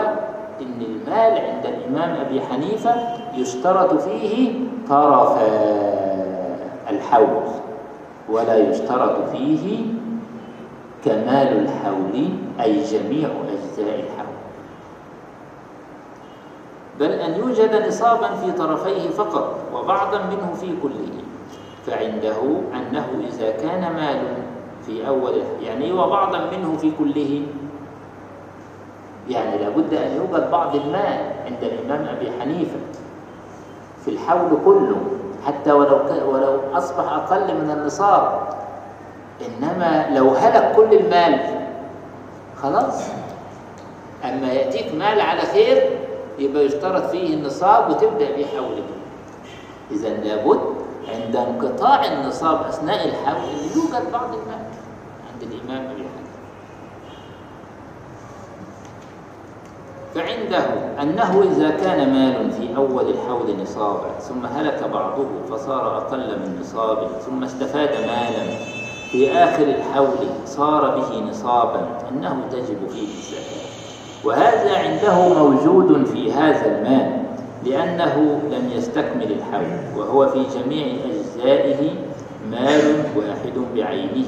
إن 0.62 0.82
المال 0.82 1.42
عند 1.42 1.66
الإمام 1.66 2.16
أبي 2.26 2.42
حنيفة 2.42 2.96
يشترط 3.36 3.94
فيه 3.94 4.54
طرف 4.90 5.38
الحول 6.90 7.44
ولا 8.30 8.56
يشترط 8.70 9.30
فيه 9.32 9.86
كمال 11.06 11.58
الحول 11.66 12.30
أي 12.62 12.84
جميع 12.84 13.30
أجزاء 13.30 13.96
الحول. 14.00 14.21
بل 17.02 17.12
أن 17.12 17.40
يوجد 17.40 17.88
نصابا 17.88 18.28
في 18.28 18.52
طرفيه 18.52 19.10
فقط 19.10 19.56
وبعضا 19.74 20.18
منه 20.18 20.54
في 20.54 20.74
كله. 20.84 21.10
فعنده 21.88 22.36
أنه 22.74 23.06
إذا 23.28 23.52
كان 23.52 23.82
مال 23.82 24.22
في 24.86 25.08
أول 25.08 25.34
يعني 25.64 25.92
وبعضا 25.94 26.40
منه 26.52 26.78
في 26.78 26.92
كله. 27.00 27.42
يعني 29.30 29.58
لابد 29.58 29.94
أن 29.94 30.16
يوجد 30.16 30.52
بعض 30.52 30.76
المال 30.76 31.32
عند 31.46 31.64
الإمام 31.64 32.08
أبي 32.16 32.32
حنيفة 32.42 32.78
في 34.06 34.12
الحول 34.12 34.50
كله 34.66 34.98
حتى 35.48 35.72
ولو 35.72 36.00
ولو 36.26 36.60
أصبح 36.74 37.14
أقل 37.14 37.56
من 37.56 37.72
النصاب. 37.72 38.48
إنما 39.48 40.10
لو 40.16 40.30
هلك 40.30 40.76
كل 40.76 40.94
المال 40.94 41.40
خلاص. 42.64 43.04
أما 44.26 44.54
يأتيك 44.54 44.94
مال 44.96 45.22
على 45.22 45.42
خير 45.42 46.01
يبقى 46.42 46.66
يشترط 46.66 47.04
فيه 47.10 47.34
النصاب 47.34 47.90
وتبدأ 47.90 48.36
به 48.36 48.46
حوله 48.46 48.84
إذا 49.92 50.10
لابد 50.10 50.60
عند 51.08 51.36
انقطاع 51.36 52.06
النصاب 52.06 52.62
أثناء 52.62 53.08
الحول 53.08 53.50
أن 53.50 53.70
يوجد 53.76 54.12
بعض 54.12 54.30
المال 54.34 54.66
عند 55.34 55.44
الإمام 55.52 55.92
أبي 55.92 56.04
فعنده 60.16 60.66
أنه 61.02 61.42
إذا 61.42 61.70
كان 61.70 62.14
مال 62.14 62.52
في 62.52 62.76
أول 62.76 63.10
الحول 63.10 63.62
نصابا 63.62 64.20
ثم 64.20 64.46
هلك 64.46 64.84
بعضه 64.94 65.28
فصار 65.50 65.98
أقل 65.98 66.40
من 66.40 66.60
نصاب 66.62 67.08
ثم 67.26 67.44
استفاد 67.44 67.90
مالا 67.90 68.56
في 69.12 69.32
آخر 69.32 69.64
الحول 69.64 70.28
صار 70.46 71.00
به 71.00 71.20
نصابا 71.20 71.88
أنه 72.12 72.42
تجب 72.52 72.90
فيه 72.90 73.08
الزكاة. 73.08 73.61
وهذا 74.26 74.78
عنده 74.78 75.30
موجود 75.44 76.06
في 76.06 76.32
هذا 76.32 76.66
المال 76.66 77.22
لأنه 77.66 78.42
لم 78.52 78.70
يستكمل 78.76 79.32
الحول 79.32 79.98
وهو 79.98 80.28
في 80.28 80.44
جميع 80.60 80.86
أجزائه 81.06 81.90
مال 82.52 83.04
واحد 83.16 83.54
بعينه 83.76 84.26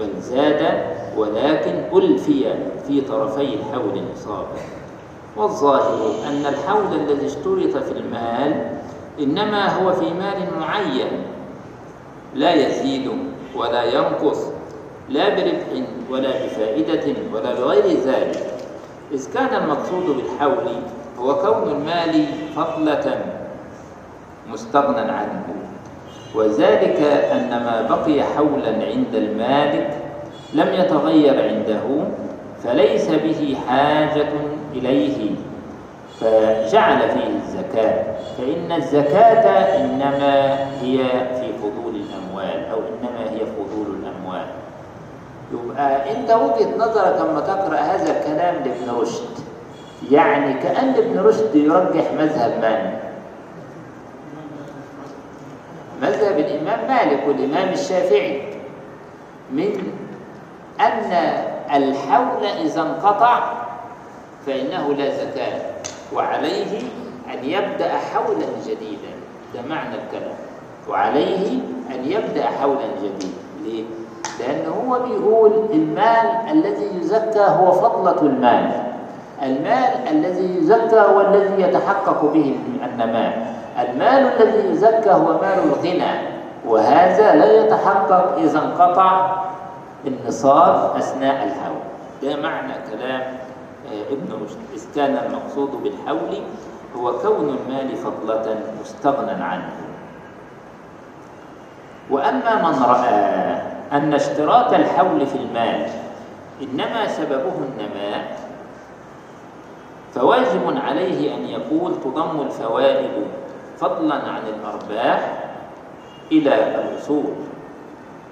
بل 0.00 0.20
زاد 0.20 0.82
ولكن 1.16 1.74
ألفي 1.98 2.44
في 2.88 3.00
طرفي 3.00 3.54
الحول 3.54 4.02
نصابا 4.14 4.58
والظاهر 5.36 6.10
أن 6.28 6.46
الحول 6.46 7.00
الذي 7.00 7.26
اشترط 7.26 7.82
في 7.84 7.92
المال 7.92 8.70
إنما 9.20 9.68
هو 9.68 9.92
في 9.92 10.04
مال 10.14 10.60
معين 10.60 11.08
لا 12.34 12.54
يزيد 12.54 13.10
ولا 13.56 13.84
ينقص 13.84 14.38
لا 15.08 15.28
بربح 15.28 15.86
ولا 16.10 16.28
بفائدة 16.44 17.14
ولا 17.34 17.54
بغير 17.54 17.84
ذلك. 18.06 18.53
إذ 19.14 19.34
كان 19.34 19.62
المقصود 19.62 20.16
بالحول 20.16 20.72
هو 21.18 21.34
كون 21.34 21.70
المال 21.70 22.26
فضلة 22.56 23.20
مستغنى 24.50 25.10
عنه. 25.10 25.44
وذلك 26.34 27.00
أن 27.32 27.48
ما 27.50 27.86
بقي 27.90 28.22
حولا 28.22 28.68
عند 28.68 29.14
المالك 29.14 29.96
لم 30.54 30.68
يتغير 30.74 31.42
عنده 31.42 32.04
فليس 32.64 33.10
به 33.10 33.56
حاجة 33.68 34.32
إليه. 34.74 35.30
فجعل 36.20 37.00
فيه 37.10 37.36
الزكاة 37.42 38.04
فإن 38.38 38.72
الزكاة 38.72 39.76
إنما 39.84 40.58
هي 40.82 40.98
في 41.40 41.52
فضول 41.58 41.94
الأموال 41.94 42.70
أو 42.72 42.78
إنما 42.78 43.30
هي 43.30 43.38
فضول 43.46 43.86
الأموال 43.96 44.46
يبقى 45.74 46.12
أنت 46.16 46.30
وجهة 46.30 46.76
نظرك 46.78 47.20
لما 47.20 47.40
تقرأ 47.40 47.76
هذا 47.76 48.18
الكلام 48.18 48.54
لابن 48.54 49.00
رشد 49.00 49.28
يعني 50.10 50.54
كأن 50.54 50.88
ابن 50.94 51.18
رشد 51.20 51.54
يرجح 51.56 52.12
مذهب 52.12 52.50
من؟ 52.62 52.98
مذهب 56.02 56.38
الإمام 56.38 56.88
مالك 56.88 57.24
والإمام 57.28 57.68
الشافعي 57.72 58.42
من 59.52 59.92
أن 60.80 61.12
الحول 61.74 62.46
إذا 62.46 62.80
انقطع 62.82 63.52
فإنه 64.46 64.94
لا 64.94 65.10
زكاة 65.16 65.60
وعليه 66.12 66.78
أن 67.34 67.44
يبدأ 67.44 67.92
حولا 67.98 68.46
جديدا 68.66 69.10
ده 69.54 69.62
معنى 69.68 69.94
الكلام 69.94 70.36
وعليه 70.88 71.58
أن 71.94 72.04
يبدأ 72.04 72.44
حولا 72.46 72.86
جديدا 73.02 73.32
ليه؟ 73.62 73.84
لأنه 74.40 74.74
هو 74.88 74.98
بيقول 74.98 75.52
المال 75.72 76.50
الذي 76.50 76.98
يزكى 77.00 77.46
هو 77.60 77.72
فضلة 77.72 78.22
المال. 78.22 78.70
المال 79.42 80.08
الذي 80.10 80.58
يزكى 80.58 81.00
هو 81.00 81.20
الذي 81.20 81.62
يتحقق 81.62 82.24
به 82.32 82.58
النماء 82.84 83.54
المال 83.78 84.42
الذي 84.42 84.70
يزكى 84.70 85.10
هو 85.10 85.32
مال 85.40 85.58
الغنى. 85.64 86.34
وهذا 86.66 87.34
لا 87.34 87.64
يتحقق 87.64 88.36
إذا 88.38 88.58
انقطع 88.58 89.36
النصاب 90.06 90.96
أثناء 90.96 91.44
الحول 91.44 91.80
ده 92.22 92.42
معنى 92.42 92.72
كلام 92.90 93.22
ابن 94.10 94.44
رشد. 94.44 94.58
إذ 94.74 94.82
كان 94.96 95.18
المقصود 95.26 95.82
بالحول 95.82 96.42
هو 96.96 97.12
كون 97.12 97.56
المال 97.58 97.96
فضلة 97.96 98.56
مستغنى 98.80 99.44
عنه. 99.44 99.70
وأما 102.10 102.54
من 102.62 102.82
رأى 102.82 103.73
أن 103.94 104.14
اشتراط 104.14 104.72
الحول 104.72 105.26
في 105.26 105.34
المال 105.36 105.86
إنما 106.62 107.08
سببه 107.08 107.52
النماء 107.58 108.38
فواجب 110.14 110.76
عليه 110.86 111.34
أن 111.34 111.44
يقول 111.44 112.00
تضم 112.04 112.40
الفوائد 112.40 113.10
فضلا 113.78 114.14
عن 114.14 114.42
الأرباح 114.48 115.44
إلى 116.32 116.54
الأصول 116.54 117.32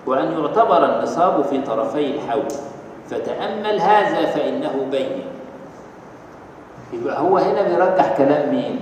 وأن 0.06 0.32
يعتبر 0.32 0.84
النصاب 0.84 1.44
في 1.44 1.60
طرفي 1.62 2.14
الحول 2.14 2.48
فتأمل 3.10 3.80
هذا 3.80 4.26
فإنه 4.26 4.86
بين. 4.90 5.24
يبقى 6.92 7.20
هو 7.20 7.38
هنا 7.38 7.62
بيرجح 7.62 8.16
كلام 8.16 8.54
مين؟ 8.54 8.80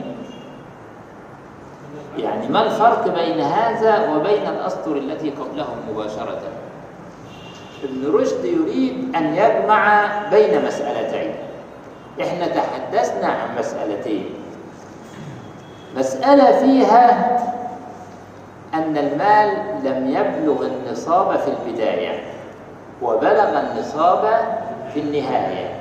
يعني 2.19 2.49
ما 2.49 2.63
الفرق 2.67 3.05
بين 3.09 3.41
هذا 3.41 4.15
وبين 4.15 4.47
الأسطر 4.49 4.97
التي 4.97 5.31
قبلهم 5.31 5.77
مباشرة؟ 5.91 6.41
ابن 7.85 8.15
رشد 8.15 8.45
يريد 8.45 9.17
أن 9.17 9.35
يجمع 9.35 10.09
بين 10.31 10.65
مسألتين. 10.67 11.35
إحنا 12.21 12.47
تحدثنا 12.47 13.27
عن 13.27 13.59
مسألتين. 13.59 14.25
مسألة 15.97 16.59
فيها 16.61 17.37
أن 18.75 18.97
المال 18.97 19.49
لم 19.85 20.11
يبلغ 20.11 20.67
النصاب 20.67 21.39
في 21.39 21.49
البداية 21.51 22.23
وبلغ 23.03 23.61
النصاب 23.61 24.41
في 24.95 25.01
النهاية. 25.01 25.81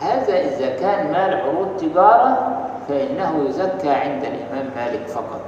هذا 0.00 0.40
إذا 0.40 0.76
كان 0.76 1.12
مال 1.12 1.40
عروض 1.40 1.76
تجارة 1.76 2.58
فإنه 2.88 3.44
يزكى 3.48 3.90
عند 3.90 4.24
الإمام 4.24 4.70
مالك 4.76 5.06
فقط. 5.08 5.44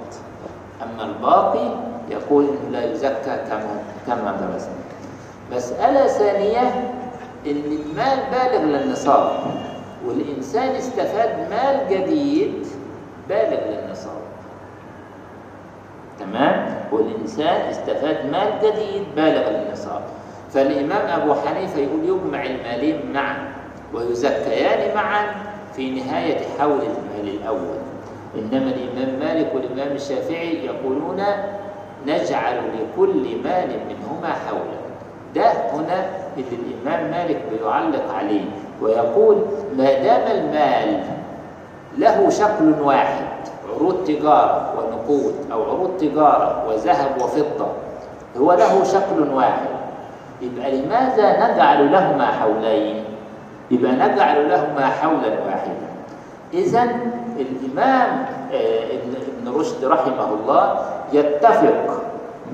أما 0.83 1.05
الباقي 1.05 1.69
يقول 2.11 2.45
إنه 2.45 2.79
لا 2.79 2.93
يزكى 2.93 3.37
كما 3.49 3.83
كما 4.07 4.33
درسنا. 4.41 4.82
مسألة 5.55 6.07
ثانية 6.07 6.61
إن 7.47 7.63
المال 7.67 8.19
بالغ 8.33 8.63
للنصاب 8.63 9.31
والإنسان 10.07 10.69
استفاد 10.75 11.51
مال 11.51 11.89
جديد 11.91 12.67
بالغ 13.29 13.61
للنصاب. 13.69 14.23
تمام؟ 16.21 16.77
والإنسان 16.93 17.61
استفاد 17.71 18.31
مال 18.33 18.53
جديد 18.63 19.05
بالغ 19.17 19.49
للنصاب. 19.49 20.03
فالإمام 20.51 21.21
أبو 21.21 21.35
حنيفة 21.35 21.81
يقول 21.81 22.05
يجمع 22.05 22.45
المالين 22.45 23.13
معا 23.13 23.37
ويزكيان 23.95 24.95
معا 24.95 25.35
في 25.77 25.91
نهاية 25.91 26.39
حول 26.59 26.81
المال 26.81 27.35
الأول. 27.35 27.79
إنما 28.35 28.71
الإمام 28.71 29.19
مالك 29.21 29.55
والإمام 29.55 29.97
الشافعي 29.97 30.67
يقولون 30.67 31.23
نجعل 32.07 32.57
لكل 32.57 33.43
مال 33.45 33.69
منهما 33.89 34.33
حولا. 34.49 34.92
ده 35.35 35.53
هنا 35.73 36.05
اللي 36.37 36.47
الإمام 36.53 37.11
مالك 37.11 37.43
بيعلق 37.53 38.15
عليه 38.15 38.45
ويقول 38.83 39.37
ما 39.77 39.85
دام 39.85 40.23
المال 40.31 41.01
له 41.99 42.31
شكل 42.31 42.75
واحد 42.83 43.25
عروض 43.77 44.05
تجارة 44.05 44.73
ونقود 44.79 45.35
أو 45.53 45.63
عروض 45.63 45.91
تجارة 46.01 46.65
وذهب 46.69 47.17
وفضة 47.23 47.67
هو 48.39 48.53
له 48.53 48.85
شكل 48.85 49.33
واحد 49.35 49.67
يبقى 50.43 50.77
لماذا 50.77 51.53
نجعل 51.53 51.93
لهما 51.93 52.27
حولين؟ 52.27 53.05
يبقى 53.71 53.93
نجعل 53.93 54.49
لهما 54.49 54.87
حولا 54.87 55.29
واحدا. 55.47 55.87
إذا 56.55 56.83
الإمام 57.39 58.27
ابن 58.51 59.53
رشد 59.59 59.85
رحمه 59.85 60.29
الله 60.35 60.79
يتفق 61.13 62.03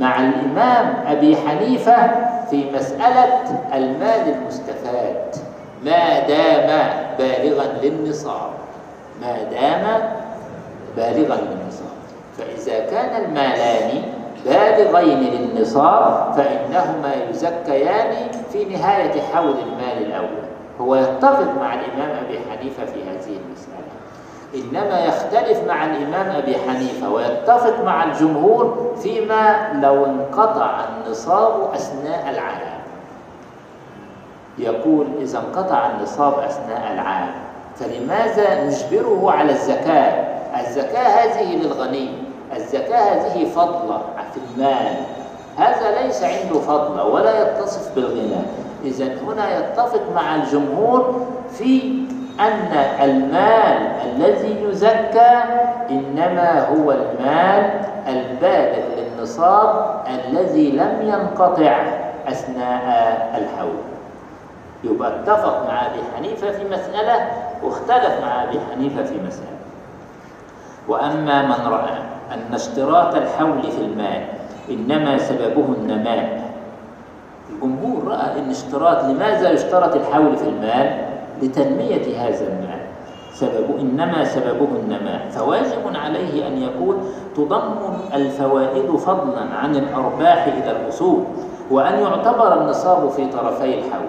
مع 0.00 0.16
الإمام 0.20 0.94
أبي 1.06 1.36
حنيفة 1.36 2.10
في 2.50 2.70
مسألة 2.70 3.60
المال 3.74 4.34
المستفاد. 4.34 5.36
ما 5.84 6.20
دام 6.28 6.90
بالغا 7.18 7.64
للنصاب. 7.82 8.50
ما 9.20 9.42
دام 9.42 10.10
بالغا 10.96 11.36
للنصاب. 11.36 11.98
فإذا 12.38 12.90
كان 12.90 13.24
المالان 13.24 14.02
بالغين 14.44 15.18
للنصاب 15.18 16.32
فإنهما 16.36 17.12
يزكيان 17.30 18.14
في 18.52 18.64
نهاية 18.64 19.20
حول 19.34 19.54
المال 19.66 20.06
الأول. 20.06 20.48
هو 20.80 20.94
يتفق 20.94 21.54
مع 21.60 21.74
الإمام 21.74 22.24
أبي 22.24 22.38
حنيفة 22.50 22.84
في 22.84 23.02
هذه 23.02 23.36
المسألة. 23.46 23.77
إنما 24.54 25.04
يختلف 25.04 25.58
مع 25.68 25.84
الإمام 25.84 26.36
أبي 26.36 26.56
حنيفة 26.68 27.10
ويتفق 27.10 27.84
مع 27.84 28.04
الجمهور 28.04 28.94
فيما 29.02 29.72
لو 29.82 30.06
انقطع 30.06 30.80
النصاب 30.84 31.74
أثناء 31.74 32.30
العام. 32.30 32.78
يقول 34.58 35.06
إذا 35.20 35.38
انقطع 35.38 35.90
النصاب 35.90 36.38
أثناء 36.38 36.92
العام 36.92 37.30
فلماذا 37.76 38.64
نجبره 38.64 39.32
على 39.32 39.52
الزكاة؟ 39.52 40.24
الزكاة 40.60 41.08
هذه 41.08 41.56
للغني 41.56 42.08
الزكاة 42.56 43.14
هذه 43.14 43.44
فضلة 43.44 44.00
في 44.34 44.40
المال. 44.54 44.96
هذا 45.56 46.02
ليس 46.02 46.22
عنده 46.22 46.60
فضلة 46.60 47.04
ولا 47.04 47.42
يتصف 47.42 47.94
بالغنى. 47.94 48.42
إذا 48.84 49.04
هنا 49.04 49.58
يتفق 49.58 50.02
مع 50.14 50.34
الجمهور 50.34 51.26
في 51.52 52.02
أن 52.40 52.72
المال 53.00 53.88
الذي 54.04 54.62
يزكى 54.62 55.42
إنما 55.90 56.68
هو 56.68 56.92
المال 56.92 57.70
البالغ 58.08 58.84
للنصاب 58.96 60.00
الذي 60.06 60.70
لم 60.70 60.98
ينقطع 61.02 61.82
أثناء 62.28 63.38
الحول. 63.38 63.78
يبقى 64.84 65.08
اتفق 65.08 65.66
مع 65.68 65.86
أبي 65.86 65.98
حنيفة 66.16 66.50
في 66.50 66.64
مسألة 66.64 67.26
واختلف 67.62 68.20
مع 68.22 68.42
أبي 68.44 68.58
حنيفة 68.72 69.02
في 69.02 69.14
مسألة. 69.26 69.58
وأما 70.88 71.42
من 71.42 71.66
رأى 71.72 71.98
أن 72.34 72.54
اشتراط 72.54 73.14
الحول 73.14 73.62
في 73.62 73.78
المال 73.78 74.22
إنما 74.70 75.18
سببه 75.18 75.64
النماء 75.78 76.48
الجمهور 77.50 78.04
رأى 78.08 78.38
أن 78.38 78.50
اشتراط 78.50 79.04
لماذا 79.04 79.50
يشترط 79.50 79.94
الحول 79.96 80.36
في 80.36 80.48
المال؟ 80.48 81.07
لتنمية 81.42 82.28
هذا 82.28 82.46
المال 82.46 82.80
سبب 83.32 83.78
إنما 83.80 84.24
سببه 84.24 84.68
النماء. 84.82 85.28
فواجب 85.30 85.96
عليه 86.04 86.46
أن 86.46 86.62
يكون 86.62 87.12
تضم 87.36 87.74
الفوائد 88.14 88.96
فضلا 88.96 89.40
عن 89.54 89.76
الأرباح 89.76 90.46
إلى 90.46 90.70
الأصول 90.70 91.24
وأن 91.70 91.98
يعتبر 91.98 92.60
النصاب 92.62 93.10
في 93.10 93.26
طرفي 93.26 93.78
الحول. 93.78 94.08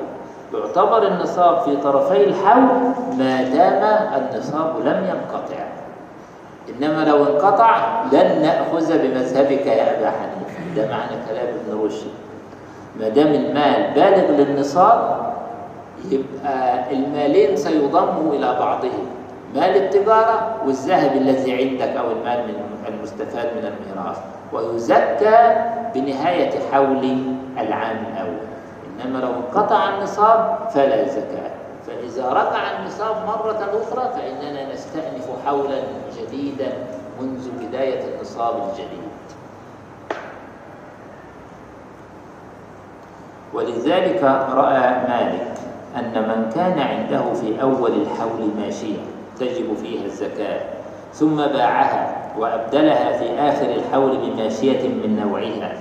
يعتبر 0.54 1.08
النصاب 1.08 1.62
في 1.62 1.76
طرفي 1.76 2.24
الحول 2.24 2.68
ما 3.18 3.44
دام 3.44 3.84
النصاب 4.22 4.76
لم 4.86 5.04
ينقطع. 5.04 5.64
إنما 6.70 7.06
لو 7.06 7.24
انقطع 7.24 8.04
لن 8.12 8.42
نأخذ 8.42 8.98
بمذهبك 8.98 9.66
يا 9.66 10.00
أبا 10.00 10.12
حنيفة. 10.12 10.76
ده 10.76 10.88
معنى 10.88 11.22
كلام 11.30 11.48
ابن 11.48 11.86
رشد. 11.86 12.08
ما 13.00 13.10
دام 13.10 13.28
المال 13.28 13.94
بالغ 13.96 14.32
للنصاب 14.32 15.30
يبقى 16.12 16.92
المالين 16.92 17.58
سيضموا 17.58 18.34
إلى 18.34 18.60
بعضهم. 18.60 19.06
مال 19.56 19.76
التجارة 19.78 20.56
والذهب 20.66 21.12
الذي 21.12 21.54
عندك 21.54 21.98
أو 21.98 22.12
المال 22.12 22.54
المستفاد 22.88 23.46
من 23.46 23.66
الميراث. 23.74 24.18
ويزكى 24.54 25.56
بنهاية 25.96 26.52
حول 26.72 27.18
العام 27.58 27.98
الأول. 28.14 28.50
إنما 29.06 29.18
لو 29.20 29.30
انقطع 29.30 29.90
النصاب 29.98 30.58
فلا 30.74 31.08
زكاة. 31.08 31.52
فإذا 31.88 32.30
رجع 32.30 32.80
النصاب 32.80 33.16
مرة 33.28 33.70
أخرى 33.82 34.10
فإننا 34.14 34.74
نستأنف 34.74 35.28
حولا 35.46 35.80
جديدا 36.18 36.68
منذ 37.22 37.50
بداية 37.62 38.02
النصاب 38.16 38.56
الجديد. 38.56 39.10
ولذلك 43.54 44.24
رأى 44.54 44.90
مالك 45.10 45.59
أن 46.00 46.22
من 46.22 46.50
كان 46.56 46.80
عنده 46.80 47.34
في 47.34 47.62
أول 47.62 47.92
الحول 47.92 48.50
ماشية 48.62 48.98
تجب 49.40 49.74
فيها 49.82 50.06
الزكاة 50.06 50.62
ثم 51.14 51.36
باعها 51.36 52.16
وأبدلها 52.38 53.18
في 53.18 53.30
آخر 53.40 53.66
الحول 53.76 54.18
بماشية 54.18 54.88
من 54.88 55.20
نوعها 55.26 55.74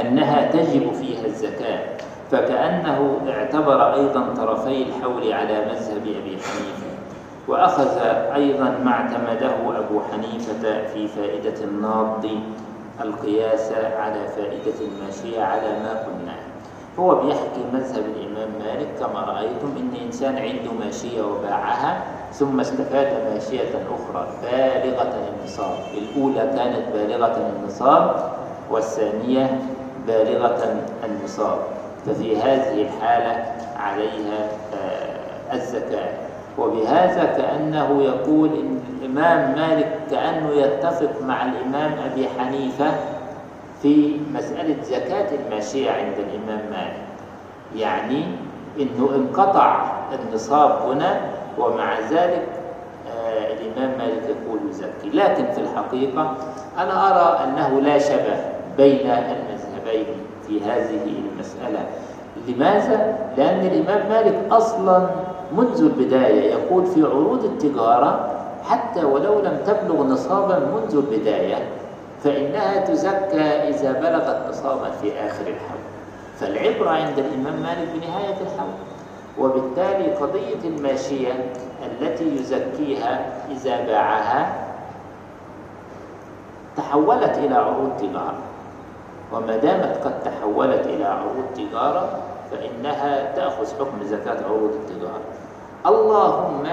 أنها 0.00 0.50
تجب 0.50 0.92
فيها 0.92 1.26
الزكاة 1.26 1.78
فكأنه 2.30 3.20
اعتبر 3.28 3.94
أيضا 3.94 4.34
طرفي 4.36 4.82
الحول 4.82 5.32
على 5.32 5.60
مذهب 5.66 6.02
أبي 6.02 6.36
حنيفة 6.36 6.94
وأخذ 7.48 7.98
أيضا 8.34 8.78
ما 8.84 8.90
اعتمده 8.90 9.78
أبو 9.78 10.00
حنيفة 10.12 10.86
في 10.94 11.08
فائدة 11.08 11.64
الناض 11.64 12.26
القياس 13.00 13.72
على 13.72 14.28
فائدة 14.36 14.78
الماشية 14.80 15.42
على 15.42 15.68
ما 15.82 15.90
قلناه 16.06 16.43
هو 16.98 17.14
بيحكي 17.14 17.60
مذهب 17.72 18.04
الإمام 18.16 18.48
مالك 18.58 18.88
كما 19.00 19.20
رأيتم 19.20 19.72
إن 19.76 20.06
إنسان 20.06 20.38
عنده 20.38 20.72
ماشية 20.84 21.22
وباعها 21.22 22.02
ثم 22.32 22.60
استفاد 22.60 23.08
ماشية 23.34 23.68
أخرى 23.68 24.26
بالغة 24.42 25.14
النصاب 25.28 25.76
الأولى 25.94 26.52
كانت 26.56 26.82
بالغة 26.94 27.36
النصاب 27.56 28.16
والثانية 28.70 29.58
بالغة 30.06 30.76
النصاب 31.04 31.58
ففي 32.06 32.36
هذه 32.36 32.82
الحالة 32.82 33.44
عليها 33.76 34.48
الزكاة. 35.52 36.08
وبهذا 36.58 37.24
كأنه 37.24 38.02
يقول 38.02 38.48
إن 38.48 38.80
الإمام 39.00 39.54
مالك 39.54 39.98
كأنه 40.10 40.50
يتفق 40.50 41.22
مع 41.22 41.42
الإمام 41.42 41.92
أبي 42.12 42.28
حنيفة 42.38 42.86
في 43.84 44.16
مسألة 44.34 44.76
زكاة 44.82 45.26
الماشية 45.34 45.90
عند 45.90 46.14
الإمام 46.18 46.60
مالك. 46.70 47.06
يعني 47.76 48.24
إنه 48.80 49.10
انقطع 49.16 49.92
النصاب 50.12 50.70
هنا 50.90 51.20
ومع 51.58 52.00
ذلك 52.10 52.46
آه 53.16 53.52
الإمام 53.52 53.98
مالك 53.98 54.22
يقول 54.22 54.58
يزكي. 54.70 55.10
لكن 55.18 55.52
في 55.52 55.60
الحقيقة 55.60 56.34
أنا 56.78 57.10
أرى 57.10 57.44
أنه 57.44 57.80
لا 57.80 57.98
شبه 57.98 58.36
بين 58.76 59.10
المذهبين 59.10 60.06
في 60.46 60.60
هذه 60.64 61.12
المسألة. 61.32 61.86
لماذا؟ 62.48 63.18
لأن 63.36 63.66
الإمام 63.66 64.08
مالك 64.08 64.52
أصلا 64.52 65.06
منذ 65.56 65.80
البداية 65.82 66.50
يقول 66.50 66.86
في 66.86 67.02
عروض 67.02 67.44
التجارة 67.44 68.30
حتى 68.64 69.04
ولو 69.04 69.40
لم 69.40 69.58
تبلغ 69.66 70.02
نصابا 70.02 70.58
منذ 70.58 70.94
البداية 70.96 71.56
فإنها 72.24 72.80
تزكى 72.80 73.68
إذا 73.68 73.92
بلغت 73.92 74.48
نصابا 74.48 74.90
في 74.90 75.12
آخر 75.12 75.46
الحول. 75.46 75.84
فالعبرة 76.40 76.90
عند 76.90 77.18
الإمام 77.18 77.62
مالك 77.62 77.88
بنهاية 77.94 78.36
الحول. 78.40 78.74
وبالتالي 79.38 80.14
قضية 80.14 80.68
الماشية 80.68 81.32
التي 81.86 82.36
يزكيها 82.36 83.26
إذا 83.50 83.86
باعها 83.86 84.54
تحولت 86.76 87.38
إلى 87.38 87.54
عروض 87.54 87.96
تجارة. 87.98 88.34
وما 89.32 89.56
دامت 89.56 89.98
قد 90.04 90.22
تحولت 90.22 90.86
إلى 90.86 91.04
عروض 91.04 91.44
تجارة 91.56 92.18
فإنها 92.50 93.34
تأخذ 93.36 93.66
حكم 93.78 94.02
زكاة 94.04 94.44
عروض 94.48 94.70
التجارة. 94.70 95.20
اللهم 95.86 96.66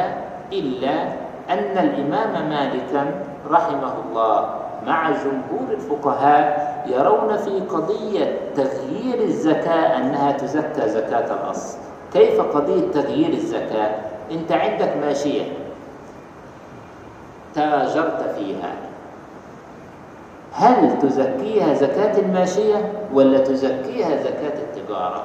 إلا 0.53 1.01
أن 1.49 1.77
الإمام 1.77 2.49
مالكا 2.49 3.11
رحمه 3.49 3.93
الله 4.09 4.60
مع 4.85 5.09
جمهور 5.09 5.71
الفقهاء 5.71 6.71
يرون 6.87 7.37
في 7.37 7.59
قضية 7.59 8.37
تغيير 8.55 9.21
الزكاة 9.21 9.97
أنها 9.97 10.31
تزكى 10.31 10.89
زكاة 10.89 11.33
الأصل 11.33 11.77
كيف 12.13 12.41
قضية 12.41 12.91
تغيير 12.93 13.33
الزكاة؟ 13.33 13.91
أنت 14.31 14.51
عندك 14.51 14.97
ماشية 15.01 15.43
تاجرت 17.55 18.35
فيها 18.37 18.73
هل 20.53 20.99
تزكيها 21.01 21.73
زكاة 21.73 22.19
الماشية 22.19 22.91
ولا 23.13 23.37
تزكيها 23.39 24.15
زكاة 24.23 24.53
التجارة؟ 24.61 25.23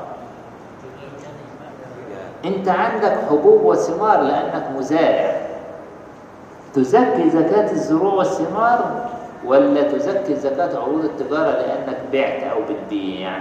أنت 2.44 2.68
عندك 2.68 3.18
حبوب 3.30 3.64
وثمار 3.64 4.20
لأنك 4.20 4.70
مزارع 4.78 5.36
تزكي 6.74 7.30
زكاة 7.30 7.72
الزروع 7.72 8.14
والثمار 8.14 9.08
ولا 9.44 9.82
تزكي 9.82 10.34
زكاة 10.36 10.78
عروض 10.78 11.04
التجارة 11.04 11.50
لأنك 11.50 11.98
بعت 12.12 12.42
أو 12.42 12.58
بتبيع. 12.62 13.38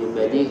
يبقى 0.00 0.28
دي 0.28 0.48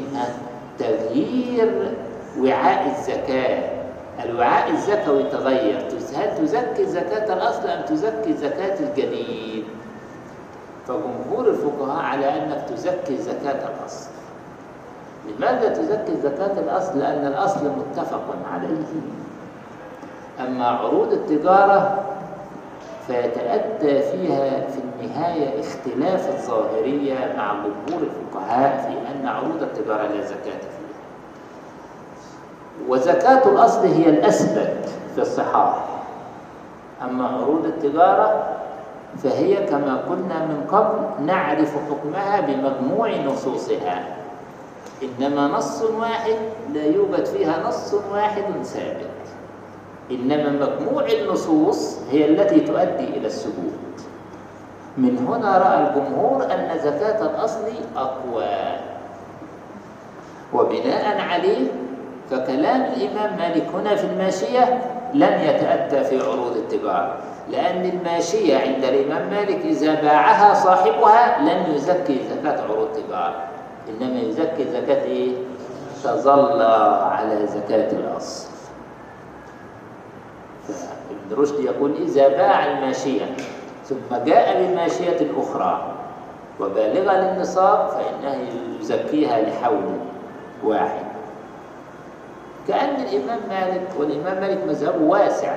تغيير 0.80 1.92
وعاء 2.40 2.88
الزكاة. 2.88 3.76
الوعاء 4.24 4.72
الزكوي 4.72 5.24
تغير 5.24 5.80
هل 6.16 6.38
تزكي 6.38 6.86
زكاة 6.86 7.34
الأصل 7.34 7.68
أم 7.68 7.82
تزكي 7.86 8.34
زكاة 8.34 8.80
الجديد 8.80 9.64
فجمهور 10.88 11.48
الفقهاء 11.48 12.06
على 12.06 12.26
أنك 12.26 12.66
تزكي 12.70 13.18
زكاة 13.18 13.70
الأصل. 13.70 14.10
لماذا 15.30 15.70
تزكي 15.70 16.22
زكاة 16.24 16.60
الأصل؟ 16.60 17.00
لأن 17.00 17.26
الأصل 17.28 17.70
متفق 17.70 18.36
عليه. 18.54 18.86
أما 20.40 20.66
عروض 20.68 21.12
التجارة 21.14 22.05
فيتأتى 23.08 24.02
فيها 24.02 24.68
في 24.68 24.80
النهاية 24.80 25.60
اختلاف 25.60 26.30
الظاهرية 26.30 27.34
مع 27.38 27.54
جمهور 27.54 28.04
الفقهاء 28.04 28.78
في 28.78 29.12
أن 29.12 29.28
عروض 29.28 29.62
التجارة 29.64 30.08
لا 30.08 30.22
زكاة 30.22 30.60
فيها. 30.60 30.96
وزكاة 32.90 33.50
الأصل 33.50 33.88
هي 33.88 34.10
الأثبت 34.10 34.90
في 35.16 35.22
الصحاح. 35.22 35.86
أما 37.02 37.28
عروض 37.28 37.66
التجارة 37.66 38.58
فهي 39.24 39.56
كما 39.66 39.98
قلنا 40.10 40.46
من 40.46 40.68
قبل 40.72 41.26
نعرف 41.26 41.74
حكمها 41.90 42.42
بمجموع 42.42 43.10
نصوصها. 43.10 44.04
إنما 45.04 45.48
نص 45.48 45.82
واحد 45.82 46.36
لا 46.74 46.86
يوجد 46.86 47.26
فيها 47.26 47.68
نص 47.68 47.94
واحد 48.14 48.44
ثابت. 48.64 49.15
إنما 50.12 50.50
مجموع 50.50 51.06
النصوص 51.06 51.98
هي 52.12 52.26
التي 52.26 52.60
تؤدي 52.60 53.08
إلى 53.18 53.28
الثبوت. 53.28 53.74
من 54.98 55.18
هنا 55.28 55.58
رأى 55.58 55.88
الجمهور 55.88 56.44
أن 56.44 56.80
زكاة 56.80 57.22
الأصل 57.26 57.64
أقوى. 57.98 58.76
وبناء 60.54 61.22
عليه 61.22 61.68
فكلام 62.32 62.82
الإمام 62.82 63.38
مالك 63.38 63.68
هنا 63.74 63.96
في 63.96 64.04
الماشية 64.08 64.82
لن 65.14 65.40
يتأتى 65.40 66.04
في 66.04 66.20
عروض 66.22 66.56
التجارة 66.58 67.18
لأن 67.52 67.86
الماشية 67.86 68.58
عند 68.58 68.84
الإمام 68.84 69.30
مالك 69.30 69.66
إذا 69.66 70.02
باعها 70.02 70.54
صاحبها 70.54 71.42
لن 71.42 71.76
يزكي 71.76 72.20
زكاة 72.30 72.64
عروض 72.64 72.88
التجارة 72.96 73.44
إنما 73.90 74.20
يزكي 74.20 74.66
زكاة 74.74 75.04
إيه؟ 75.04 75.32
تظل 76.04 76.62
على 77.02 77.48
زكاة 77.48 77.92
الأصل. 77.92 78.48
ابن 80.70 81.42
رشد 81.42 81.60
يقول 81.60 81.94
إذا 82.02 82.28
باع 82.28 82.66
الماشية 82.66 83.36
ثم 83.86 84.16
جاء 84.26 84.64
بماشية 84.64 85.32
أخرى 85.38 85.92
وبالغة 86.60 87.14
للنصاب 87.14 87.88
فإنه 87.88 88.48
يزكيها 88.82 89.42
لحول 89.42 89.84
واحد. 90.64 91.06
كأن 92.68 92.96
الإمام 92.96 93.40
مالك 93.50 93.88
والإمام 93.98 94.42
مالك 94.42 94.64
مذهبه 94.68 95.04
واسع. 95.06 95.56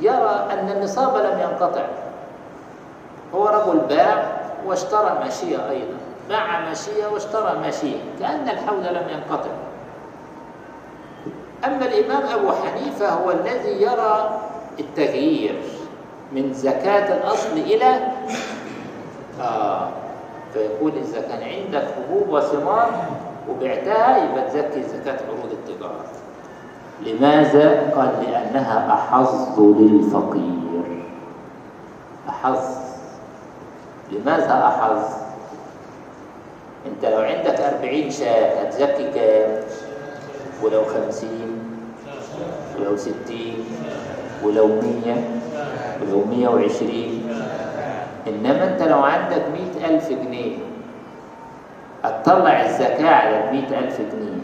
يرى 0.00 0.46
أن 0.52 0.68
النصاب 0.76 1.16
لم 1.16 1.40
ينقطع. 1.40 1.86
هو 3.34 3.46
رجل 3.46 3.78
باع 3.80 4.32
واشترى 4.66 5.18
ماشية 5.24 5.70
أيضا. 5.70 5.96
باع 6.28 6.60
ماشية 6.60 7.06
واشترى 7.06 7.58
ماشية. 7.62 7.96
كأن 8.20 8.48
الحول 8.48 8.84
لم 8.84 9.08
ينقطع. 9.08 9.50
أما 11.66 11.86
الإمام 11.86 12.22
أبو 12.38 12.52
حنيفة 12.52 13.08
هو 13.08 13.30
الذي 13.30 13.82
يرى 13.82 14.40
التغيير 14.80 15.60
من 16.32 16.52
زكاة 16.52 17.16
الأصل 17.16 17.52
إلى 17.52 18.00
آه 19.40 19.88
فيقول 20.52 20.92
إذا 20.96 21.20
كان 21.20 21.42
عندك 21.42 21.84
حبوب 21.96 22.28
وثمار 22.28 22.90
وبعتها 23.48 24.24
يبقى 24.24 24.44
تزكي 24.50 24.82
زكاة 24.82 25.18
عروض 25.28 25.50
التجارة 25.52 26.04
لماذا؟ 27.02 27.90
قال 27.96 28.08
لأنها 28.30 28.92
أحظ 28.94 29.60
للفقير 29.60 31.02
أحظ 32.28 32.58
لماذا 34.12 34.64
أحظ؟ 34.66 34.98
أنت 36.86 37.04
لو 37.04 37.18
عندك 37.20 37.60
أربعين 37.60 38.10
شاة 38.10 38.60
هتزكي 38.62 39.10
كام؟ 39.14 39.60
ولو 40.62 40.82
خمسين 40.84 41.53
ولو 42.84 42.96
ستين 42.96 43.64
ولو 44.44 44.66
مية 44.66 45.16
ولو 46.02 46.24
مية 46.24 46.48
وعشرين. 46.48 47.28
إنما 48.28 48.64
أنت 48.72 48.82
لو 48.82 48.98
عندك 48.98 49.42
مئة 49.52 49.88
ألف 49.88 50.08
جنيه 50.08 50.56
هتطلع 52.04 52.62
الزكاة 52.64 53.14
على 53.14 53.44
المئة 53.44 53.78
ألف 53.78 54.00
جنيه 54.00 54.40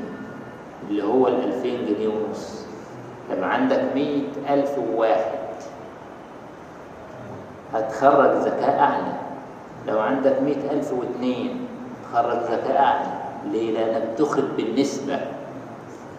اللي 0.90 1.02
هو 1.04 1.28
الألفين 1.28 1.86
جنيه 1.86 2.08
ونص. 2.08 2.64
لما 3.30 3.46
عندك 3.46 3.82
مئة 3.94 4.54
ألف 4.54 4.78
وواحد 4.78 5.40
هتخرج 7.74 8.36
زكاة 8.40 8.80
أعلى. 8.80 9.12
لو 9.88 10.00
عندك 10.00 10.42
مئة 10.42 10.70
ألف 10.70 10.92
واثنين 10.92 11.66
تخرج 12.12 12.42
زكاة 12.42 12.78
أعلى. 12.78 13.06
ليه؟ 13.52 13.72
لأنك 13.72 14.02
تخرج 14.18 14.44
بالنسبة. 14.56 15.20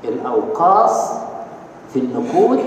الأوقاص 0.03 1.20
في 1.93 1.99
النقود 1.99 2.59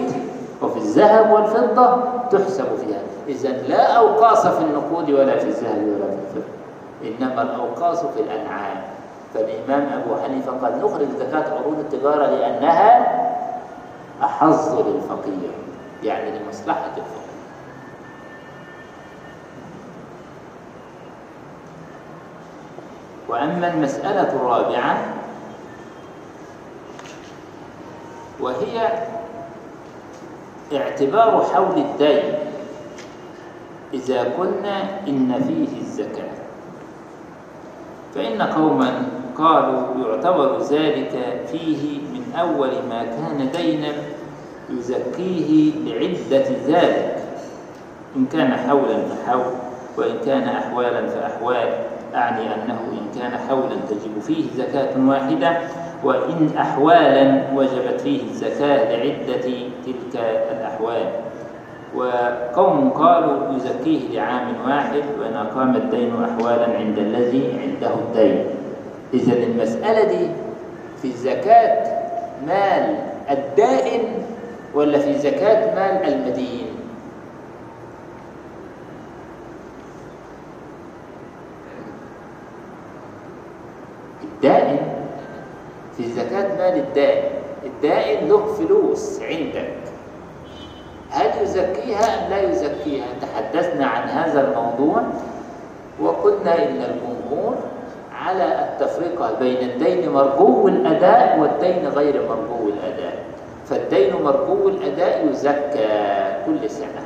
وفي 0.63 0.77
الذهب 0.77 1.33
والفضة 1.33 2.03
تحسب 2.31 2.65
فيها. 2.77 3.01
إذا 3.29 3.49
لا 3.49 3.83
أوقاص 3.83 4.47
في 4.47 4.65
النقود 4.65 5.11
ولا 5.11 5.39
في 5.39 5.49
الذهب 5.49 5.83
ولا 5.83 6.07
في 6.07 6.19
الفضة. 6.23 6.55
إنما 7.05 7.43
الأوقاص 7.43 8.07
في 8.07 8.21
الأنعام. 8.21 8.83
فالإمام 9.35 9.89
أبو 9.93 10.23
حنيفة 10.23 10.53
قال 10.53 10.79
نخرج 10.79 11.09
زكاة 11.19 11.59
عروض 11.59 11.79
التجارة 11.79 12.27
لأنها 12.27 13.07
أحظ 14.23 14.79
للفقير 14.79 15.51
يعني 16.03 16.39
لمصلحة 16.39 16.87
الفقير. 16.87 17.25
وأما 23.29 23.69
المسألة 23.69 24.33
الرابعة 24.33 24.97
وهي 28.41 28.89
اعتبار 30.73 31.47
حول 31.55 31.79
الدين. 31.79 32.35
إذا 33.95 34.21
قلنا 34.39 34.83
إن 35.09 35.43
فيه 35.47 35.81
الزكاة 35.81 36.35
فإن 38.15 38.43
قوما 38.43 39.03
قالوا 39.39 39.83
يعتبر 40.07 40.59
ذلك 40.59 41.43
فيه 41.53 41.99
من 41.99 42.33
أول 42.39 42.71
ما 42.89 43.05
كان 43.05 43.51
دينا 43.57 43.93
يزكيه 44.71 45.73
لعدة 45.85 46.47
ذلك. 46.67 47.17
إن 48.17 48.27
كان 48.27 48.53
حولا 48.57 48.99
فحول 49.09 49.53
وإن 49.99 50.15
كان 50.27 50.43
أحوالا 50.43 51.07
فأحوال. 51.07 51.69
أعني 52.15 52.55
أنه 52.55 52.79
إن 52.93 53.21
كان 53.21 53.39
حولا 53.49 53.77
تجب 53.91 54.23
فيه 54.23 54.45
زكاة 54.57 55.09
واحدة 55.09 55.59
وإن 56.05 56.51
أحوالا 56.59 57.43
وجبت 57.55 58.01
فيه 58.01 58.23
الزكاة 58.23 58.97
لعدة 58.97 59.47
تلك 59.87 60.15
الأحوال. 60.53 61.07
وقوم 61.97 62.91
قالوا 62.91 63.57
يزكيه 63.57 64.09
لعام 64.15 64.47
واحد 64.67 65.03
وإن 65.21 65.33
أقام 65.37 65.77
الدين 65.77 66.13
أحوالا 66.25 66.77
عند 66.79 66.99
الذي 66.99 67.45
عنده 67.63 67.95
الدين. 67.95 68.45
إذا 69.15 69.33
المسألة 69.33 70.05
دي 70.05 70.29
في 71.03 71.13
زكاة 71.13 71.87
مال 72.47 72.97
الدائن 73.31 74.03
ولا 74.75 74.99
في 74.99 75.19
زكاة 75.19 75.75
مال 75.75 76.13
المدين؟ 76.15 76.67
الدائن 84.25 84.79
في 85.97 86.13
زكاة 86.13 86.49
مال 86.59 86.79
الدائن. 86.79 87.31
الدائن 87.65 88.29
له 88.29 88.47
فلوس 88.47 89.21
عندك. 89.23 89.75
هل 91.11 91.43
يزكيها 91.43 92.27
أم 92.27 92.31
لا 92.31 92.51
يزكيها؟ 92.51 93.05
تحدثنا 93.23 93.87
عن 93.87 94.09
هذا 94.09 94.49
الموضوع 94.49 95.03
وقلنا 96.01 96.55
إن 96.55 96.83
الجمهور 96.83 97.55
على 98.15 98.45
التفرقة 98.45 99.39
بين 99.41 99.71
الدين 99.71 100.11
مرجو 100.13 100.69
الأداء 100.69 101.39
والدين 101.39 101.89
غير 101.89 102.23
مرجو 102.29 102.69
الأداء. 102.69 103.25
فالدين 103.67 104.23
مرجو 104.23 104.69
الأداء 104.69 105.27
يزكى 105.31 106.15
كل 106.47 106.71
سنة. 106.71 107.04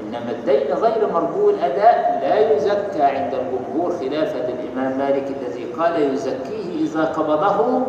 إنما 0.00 0.30
الدين 0.30 0.72
غير 0.74 1.12
مرجو 1.12 1.50
الأداء 1.50 2.18
لا 2.22 2.56
يزكى 2.56 3.02
عند 3.02 3.34
الجمهور 3.34 3.90
خلافا 3.90 4.38
للإمام 4.38 4.98
مالك 4.98 5.36
الذي 5.40 5.64
قال 5.64 6.14
يزكيه 6.14 6.84
إذا 6.84 7.04
قبضه 7.04 7.82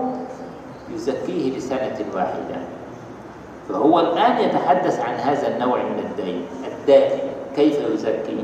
يزكيه 0.93 1.57
لسنة 1.57 2.05
واحدة. 2.15 2.55
فهو 3.69 3.99
الآن 3.99 4.37
يتحدث 4.39 4.99
عن 4.99 5.13
هذا 5.13 5.47
النوع 5.47 5.77
من 5.83 5.99
الدين 5.99 6.45
الدائم 6.67 7.19
كيف 7.55 7.79
يزكيه 7.93 8.43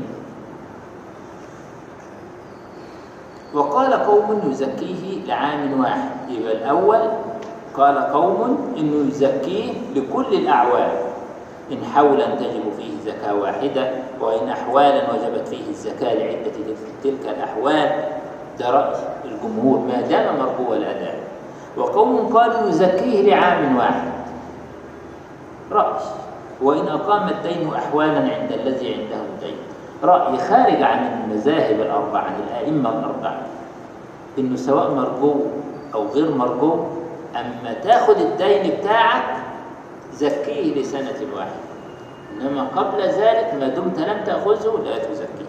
وقال 3.54 3.92
قوم 3.94 4.50
يزكيه 4.50 5.24
لعام 5.26 5.80
واحد 5.80 6.10
يبقى 6.30 6.52
الأول 6.52 7.00
قال 7.76 7.98
قوم 7.98 8.72
إنه 8.78 9.08
يزكيه 9.08 9.72
لكل 9.94 10.34
الأعوام. 10.34 11.07
إن 11.72 11.84
حولا 11.94 12.26
تجب 12.34 12.62
فيه 12.78 13.12
زكاة 13.12 13.34
واحدة 13.34 13.90
وإن 14.20 14.48
أحوالا 14.48 15.02
وجبت 15.12 15.48
فيه 15.48 15.68
الزكاة 15.70 16.14
لعدة 16.14 16.52
تلك 17.04 17.28
الأحوال 17.36 17.90
ده 18.58 18.70
رأي 18.70 18.94
الجمهور 19.24 19.78
ما 19.78 20.00
دام 20.00 20.36
مرجو 20.38 20.72
الأداء 20.74 21.14
وقوم 21.76 22.36
قالوا 22.36 22.68
يزكيه 22.68 23.22
لعام 23.22 23.76
واحد. 23.76 24.10
رأي. 25.72 25.92
وإن 26.62 26.88
أقام 26.88 27.28
الدين 27.28 27.70
أحوالا 27.74 28.18
عند 28.18 28.52
الذي 28.52 28.94
عنده 28.94 29.16
الدين 29.34 29.56
رأي 30.04 30.38
خارج 30.38 30.82
عن 30.82 31.20
المذاهب 31.24 31.80
الأربعة 31.80 32.20
عن 32.20 32.32
الأئمة 32.48 32.90
الأربعة. 32.90 33.40
إنه 34.38 34.56
سواء 34.56 34.90
مرجو 34.90 35.34
أو 35.94 36.06
غير 36.14 36.30
مرجو 36.34 36.74
أما 37.36 37.72
تاخد 37.84 38.16
الدين 38.16 38.74
بتاعك 38.80 39.24
زكيه 40.18 40.74
لسنة 40.82 41.20
واحدة. 41.36 41.60
إنما 42.40 42.62
قبل 42.64 43.02
ذلك 43.02 43.54
ما 43.60 43.68
دمت 43.68 43.98
لم 43.98 44.24
تأخذه 44.26 44.82
لا 44.84 44.98
تزكيه 44.98 45.48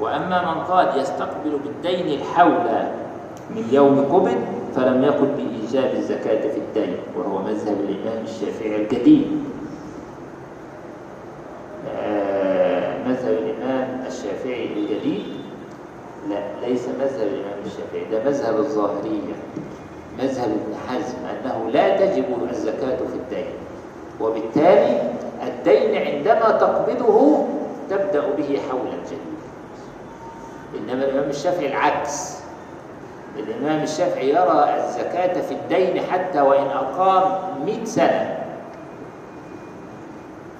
وأما 0.00 0.54
من 0.54 0.60
قال 0.64 0.98
يستقبل 1.00 1.58
بالدين 1.64 2.20
الحول 2.20 2.68
من 3.50 3.68
يوم 3.72 4.00
قبل 4.12 4.34
فلم 4.76 5.04
يقل 5.04 5.26
بإيجاب 5.26 5.94
الزكاة 5.94 6.48
في 6.48 6.58
الدين 6.58 6.96
وهو 7.16 7.38
مذهب 7.38 7.76
الإمام 7.80 8.24
الشافعي 8.24 8.82
القديم. 8.82 9.44
آه 11.96 13.08
مذهب 13.08 13.38
الإمام 13.38 14.04
الشافعي 14.06 14.66
الجديد 14.66 15.26
لا 16.28 16.66
ليس 16.68 16.88
مذهب 16.88 17.28
الإمام 17.28 17.58
الشافعي 17.66 18.04
ده 18.12 18.30
مذهب 18.30 18.56
الظاهرية. 18.56 19.34
مذهب 20.18 20.48
ابن 20.48 20.74
حزم 20.88 21.16
أنه 21.30 21.70
لا 21.70 21.96
تجب 22.06 22.24
الزكاة 22.50 22.96
في 22.96 23.14
الدين. 23.14 23.52
وبالتالي 24.20 25.12
الدين 25.42 26.06
عندما 26.06 26.50
تقبضه 26.50 27.44
تبدأ 27.90 28.30
به 28.36 28.60
حولا 28.70 28.96
جديدا 29.06 29.46
إنما 30.78 31.04
الإمام 31.04 31.30
الشافعي 31.30 31.66
العكس. 31.66 32.36
الإمام 33.38 33.82
الشافعي 33.82 34.28
يرى 34.28 34.74
الزكاة 34.84 35.40
في 35.40 35.54
الدين 35.54 36.02
حتى 36.02 36.40
وإن 36.40 36.66
أقام 36.66 37.38
مئة 37.66 37.84
سنة. 37.84 38.36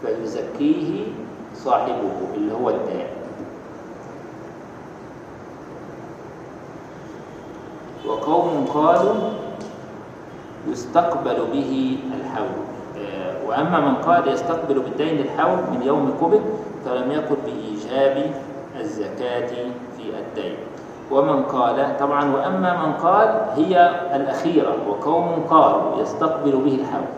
فيزكيه 0.03 1.05
صاحبه 1.55 2.11
اللي 2.35 2.55
هو 2.55 2.71
الدائن 2.71 3.07
وقوم 8.07 8.67
قالوا 8.75 9.15
يستقبل 10.69 11.37
به 11.53 11.99
الحول. 12.21 12.67
وأما 13.47 13.81
من 13.81 13.95
قال 13.95 14.29
يستقبل 14.29 14.75
بالدين 14.81 15.21
الحول 15.21 15.59
من 15.73 15.83
يوم 15.83 16.15
قبض 16.21 16.41
فلم 16.85 17.11
يقل 17.11 17.37
بإيجاب 17.47 18.31
الزكاة 18.81 19.49
في 19.97 20.03
الدين. 20.03 20.57
ومن 21.11 21.43
قال 21.43 21.97
طبعا 22.01 22.35
وأما 22.35 22.87
من 22.87 22.93
قال 22.93 23.41
هي 23.57 23.91
الأخيرة 24.15 24.77
وقوم 24.89 25.47
قالوا 25.51 26.03
يستقبل 26.03 26.51
به 26.53 26.75
الحول. 26.75 27.09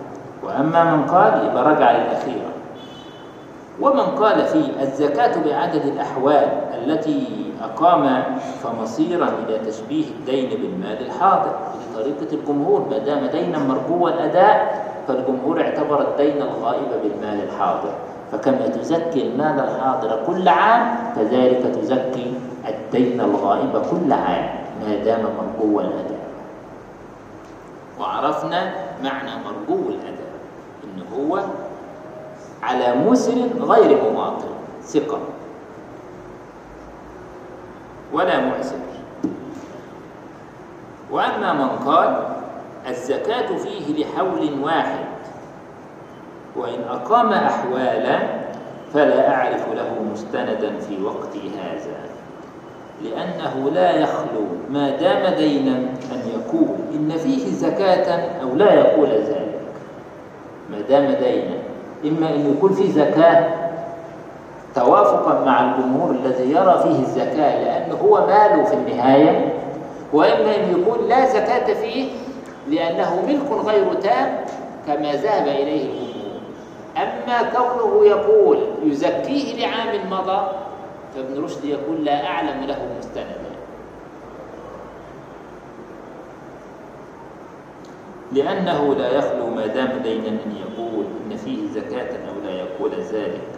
وأما 0.44 0.96
من 0.96 1.03
قال 1.07 1.46
يبقى 1.46 1.64
رجع 1.64 1.90
للأخيرة. 1.92 2.53
ومن 3.80 4.01
قال 4.01 4.46
في 4.46 4.82
الزكاة 4.82 5.44
بعدد 5.44 5.86
الأحوال 5.86 6.49
التي 6.74 7.47
أقام 7.63 8.25
فمصيرا 8.63 9.29
إلى 9.29 9.59
تشبيه 9.59 10.05
الدين 10.07 10.49
بالمال 10.51 11.07
الحاضر 11.07 11.53
بطريقة 11.93 12.33
الجمهور. 12.33 12.87
ما 12.91 12.99
دام 12.99 13.27
دينا 13.27 13.59
مرجو 13.59 14.09
الأداء 14.09 14.89
فالجمهور 15.09 15.61
اعتبر 15.61 16.01
الدين 16.09 16.43
الغائب 16.43 16.89
بالمال 17.03 17.43
الحاضر. 17.43 17.95
فكما 18.33 18.67
تزكي 18.68 19.22
المال 19.26 19.61
الحاضر 19.61 20.22
كل 20.26 20.49
عام 20.49 20.97
كذلك 21.17 21.75
تزكي 21.75 22.33
الدين 22.68 23.21
الغائب 23.21 23.83
كل 23.91 24.13
عام 24.13 24.49
ما 24.87 24.95
دام 25.05 25.21
مرجو 25.21 25.80
الأداء. 25.80 26.29
وعرفنا 28.01 28.75
معنى 29.03 29.30
مرجو 29.45 29.89
الأداء 29.89 30.33
إن 30.85 31.03
هو 31.17 31.41
على 32.63 32.95
مسر 32.95 33.35
غير 33.61 34.11
مماطل 34.11 34.49
ثقة. 34.83 35.18
ولا 38.13 38.41
معسر 38.41 38.76
وأما 41.11 41.53
من 41.53 41.68
قال 41.68 42.18
الزكاة 42.89 43.57
فيه 43.57 44.05
لحول 44.05 44.61
واحد 44.63 45.05
وإن 46.57 46.80
أقام 46.89 47.33
أحوالا 47.33 48.18
فلا 48.95 49.35
أعرف 49.35 49.68
له 49.75 49.91
مستندا 50.13 50.79
في 50.79 51.03
وقت 51.03 51.37
هذا 51.37 51.99
لأنه 53.03 53.71
لا 53.71 53.91
يخلو 53.91 54.47
ما 54.71 54.91
دام 54.91 55.35
دينا 55.35 55.76
أن 56.13 56.22
يقول 56.35 56.68
إن 56.95 57.17
فيه 57.18 57.53
زكاة 57.53 58.30
أو 58.43 58.55
لا 58.55 58.75
يقول 58.75 59.09
ذلك. 59.09 59.61
ما 60.71 60.80
دام 60.89 61.05
دينا 61.05 61.57
إما 62.05 62.35
أن 62.35 62.55
يكون 62.57 62.72
فيه 62.72 62.93
زكاة 62.93 63.67
توافقا 64.79 65.45
مع 65.45 65.61
الجمهور 65.61 66.11
الذي 66.11 66.50
يرى 66.53 66.80
فيه 66.83 67.03
الزكاة 67.03 67.64
لأنه 67.64 67.95
هو 67.95 68.26
ماله 68.26 68.64
في 68.64 68.75
النهاية 68.75 69.55
وإما 70.13 70.57
أن 70.57 70.80
يكون 70.80 71.09
لا 71.09 71.26
زكاة 71.26 71.75
فيه 71.75 72.09
لأنه 72.68 73.22
ملك 73.26 73.67
غير 73.67 73.95
تام 73.95 74.45
كما 74.87 75.13
ذهب 75.13 75.49
إليه 75.49 75.84
الجمهور. 75.84 76.09
أما 76.96 77.42
كونه 77.42 78.05
يقول 78.07 78.59
يزكيه 78.84 79.67
لعام 79.67 80.11
مضى 80.11 80.49
فابن 81.14 81.45
رشد 81.45 81.64
يقول 81.64 82.05
لا 82.05 82.26
أعلم 82.26 82.64
له 82.67 82.79
مستندا. 82.99 83.49
لأنه 88.33 88.95
لا 88.95 89.11
يخلو 89.11 89.46
ما 89.46 89.67
دام 89.67 89.99
دينا 90.03 90.29
أن 90.29 90.55
يقول 90.57 91.05
إن 91.26 91.37
فيه 91.37 91.68
زكاة 91.68 92.11
أو 92.29 92.45
لا 92.45 92.50
يقول 92.50 92.91
ذلك. 93.13 93.58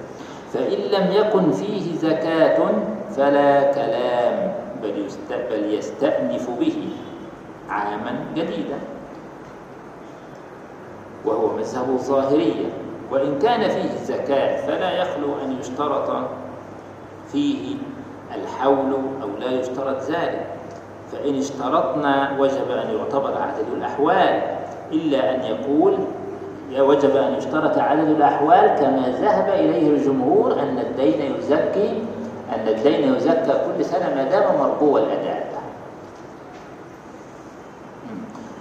فإن 0.52 0.78
لم 0.78 1.12
يكن 1.12 1.52
فيه 1.52 1.97
زكاة 1.97 2.59
فلا 3.10 3.72
كلام 3.72 4.52
بل, 4.82 5.06
بل 5.51 5.74
يستأنف 5.74 6.51
به 6.60 6.89
عاما 7.68 8.24
جديدا. 8.36 8.78
وهو 11.24 11.56
مذهب 11.56 11.89
الظاهرية. 11.90 12.66
وإن 13.12 13.39
كان 13.39 13.60
فيه 13.68 13.97
زكاة 14.05 14.66
فلا 14.66 14.90
يخلو 15.02 15.35
أن 15.44 15.56
يشترط 15.60 16.27
فيه 17.32 17.77
الحول 18.35 18.93
أو 19.22 19.28
لا 19.40 19.51
يشترط 19.51 20.02
ذلك. 20.02 20.47
فإن 21.12 21.39
اشترطنا 21.39 22.36
وجب 22.40 22.70
أن 22.70 22.97
يعتبر 22.97 23.43
عدد 23.43 23.66
الأحوال 23.77 24.43
إلا 24.93 25.35
أن 25.35 25.40
يقول 25.44 25.98
وجب 26.78 27.16
أن 27.16 27.34
يشترط 27.34 27.78
عدد 27.78 28.09
الأحوال 28.09 28.66
كما 28.80 29.14
ذهب 29.20 29.48
إليه 29.48 29.90
الجمهور 29.90 30.52
أن 30.52 30.78
الدين 30.78 31.34
يزكي 31.38 32.02
أن 32.55 32.68
الدين 32.68 33.14
يزكى 33.14 33.52
كل 33.66 33.84
سنة 33.84 34.14
ما 34.16 34.24
دام 34.24 34.59
مرجو 34.59 34.98
الأداء. 34.98 35.51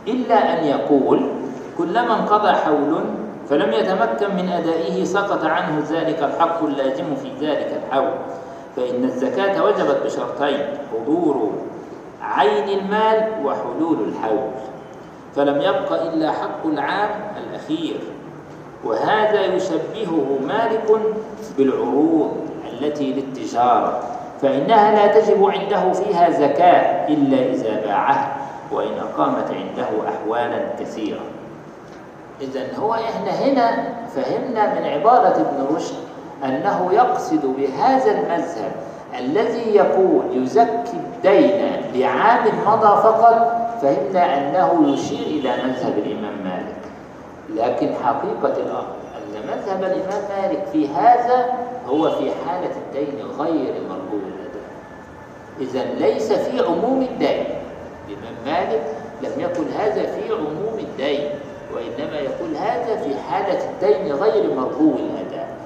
إلا 0.08 0.60
أن 0.60 0.66
يقول 0.66 1.30
كلما 1.78 2.14
انقضى 2.20 2.52
حول 2.52 3.04
فلم 3.50 3.74
يتمكن 3.74 4.36
من 4.36 4.50
أدائه 4.50 5.04
سقط 5.04 5.46
عنه 5.46 5.84
ذلك 5.90 6.24
الحق 6.24 6.64
اللازم 6.64 7.16
في 7.16 7.46
ذلك 7.46 7.82
الحول 7.86 8.12
فإن 8.76 9.04
الزكاة 9.04 9.64
وجبت 9.64 10.02
بشرطين 10.06 10.60
حضور 10.94 11.52
عين 12.22 12.80
المال 12.80 13.46
وحلول 13.46 13.98
الحول 14.08 14.50
فلم 15.36 15.62
يبق 15.62 16.02
إلا 16.02 16.32
حق 16.32 16.66
العام 16.66 17.10
الأخير. 17.38 18.00
وهذا 18.84 19.46
يشبهه 19.46 20.40
مالك 20.48 21.02
بالعروض 21.58 22.38
التي 22.74 23.14
للتجارة 23.14 24.00
فإنها 24.42 24.92
لا 24.96 25.20
تجب 25.20 25.46
عنده 25.46 25.92
فيها 25.92 26.30
زكاة 26.30 27.08
إلا 27.08 27.38
إذا 27.54 27.82
باعها 27.86 28.36
وإن 28.72 28.92
أقامت 29.00 29.46
عنده 29.52 30.10
أحوالا 30.10 30.60
كثيرة. 30.80 31.20
إذا 32.42 32.62
هو 32.80 32.94
إحنا 32.94 33.32
هنا 33.32 33.94
فهمنا 34.16 34.74
من 34.80 34.86
عبارة 34.88 35.36
ابن 35.36 35.76
رشد 35.76 35.96
أنه 36.44 36.90
يقصد 36.94 37.46
بهذا 37.58 38.12
المذهب 38.12 38.72
الذي 39.20 39.76
يقول 39.76 40.24
يزكي 40.32 40.94
الدين 40.94 41.82
بعام 41.94 42.46
مضى 42.68 43.02
فقط 43.04 43.69
فهمنا 43.82 44.38
أنه 44.38 44.94
يشير 44.94 45.28
إلى 45.28 45.52
مذهب 45.64 45.98
الإمام 45.98 46.34
مالك. 46.44 46.76
لكن 47.56 47.94
حقيقة 48.04 48.58
الأمر 48.58 48.96
أن 49.18 49.48
مذهب 49.48 49.84
الإمام 49.84 50.22
مالك 50.42 50.64
في 50.72 50.88
هذا 50.88 51.46
هو 51.88 52.10
في 52.12 52.32
حالة 52.46 52.72
الدين 52.88 53.26
غير 53.40 53.74
مرجو 53.90 54.18
الأداء 54.28 54.70
إذا 55.62 55.86
ليس 56.08 56.32
في 56.34 56.66
عموم 56.66 57.02
الدين. 57.02 57.44
الإمام 58.10 58.34
مالك 58.46 58.82
لم 59.24 59.32
يقل 59.42 59.66
هذا 59.80 60.02
في 60.12 60.34
عموم 60.34 60.80
الدين 60.80 61.30
وإنما 61.74 62.18
يقول 62.20 62.56
هذا 62.56 62.96
في 62.96 63.20
حالة 63.30 63.60
الدين 63.70 64.14
غير 64.14 64.56
مرجو 64.56 64.92
الأداء 64.96 65.58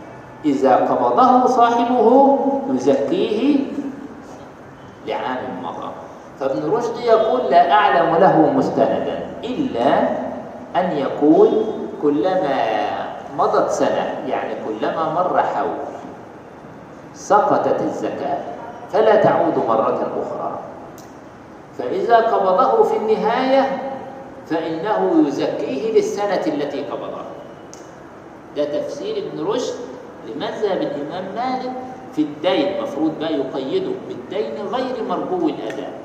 إذا 0.46 0.76
قبضه 0.76 1.46
صاحبه 1.48 2.40
يزكيه 2.74 3.60
لعام 5.08 5.38
مضى 5.64 5.92
فابن 6.44 6.72
رشد 6.72 7.00
يقول 7.00 7.42
لا 7.52 7.72
أعلم 7.72 8.16
له 8.16 8.52
مستندا 8.52 9.20
إلا 9.44 10.00
أن 10.76 10.92
يقول 10.98 11.50
كلما 12.02 12.66
مضت 13.38 13.70
سنة 13.72 14.16
يعني 14.28 14.54
كلما 14.68 15.10
مر 15.14 15.44
حول 15.44 15.78
سقطت 17.14 17.82
الزكاة 17.82 18.38
فلا 18.92 19.16
تعود 19.16 19.58
مرة 19.68 20.08
أخرى. 20.22 20.60
فإذا 21.78 22.16
قبضه 22.18 22.84
في 22.84 22.98
النهاية 22.98 23.92
فإنه 24.50 25.28
يزكيه 25.28 25.92
للسنة 25.92 26.42
التي 26.48 26.84
قبضها. 26.84 27.26
ده 28.58 28.66
تفسير 28.80 29.18
ابن 29.18 29.48
رشد 29.48 29.74
لمذهب 30.28 30.82
الإمام 30.82 31.26
مالك 31.36 31.72
في 32.16 32.22
الدين 32.22 32.82
مفروض 32.84 33.20
بقى 33.20 33.34
يقيده 33.34 33.92
بالدين 34.08 34.54
غير 34.72 35.04
مرجو 35.10 35.50
الأداء. 35.50 36.03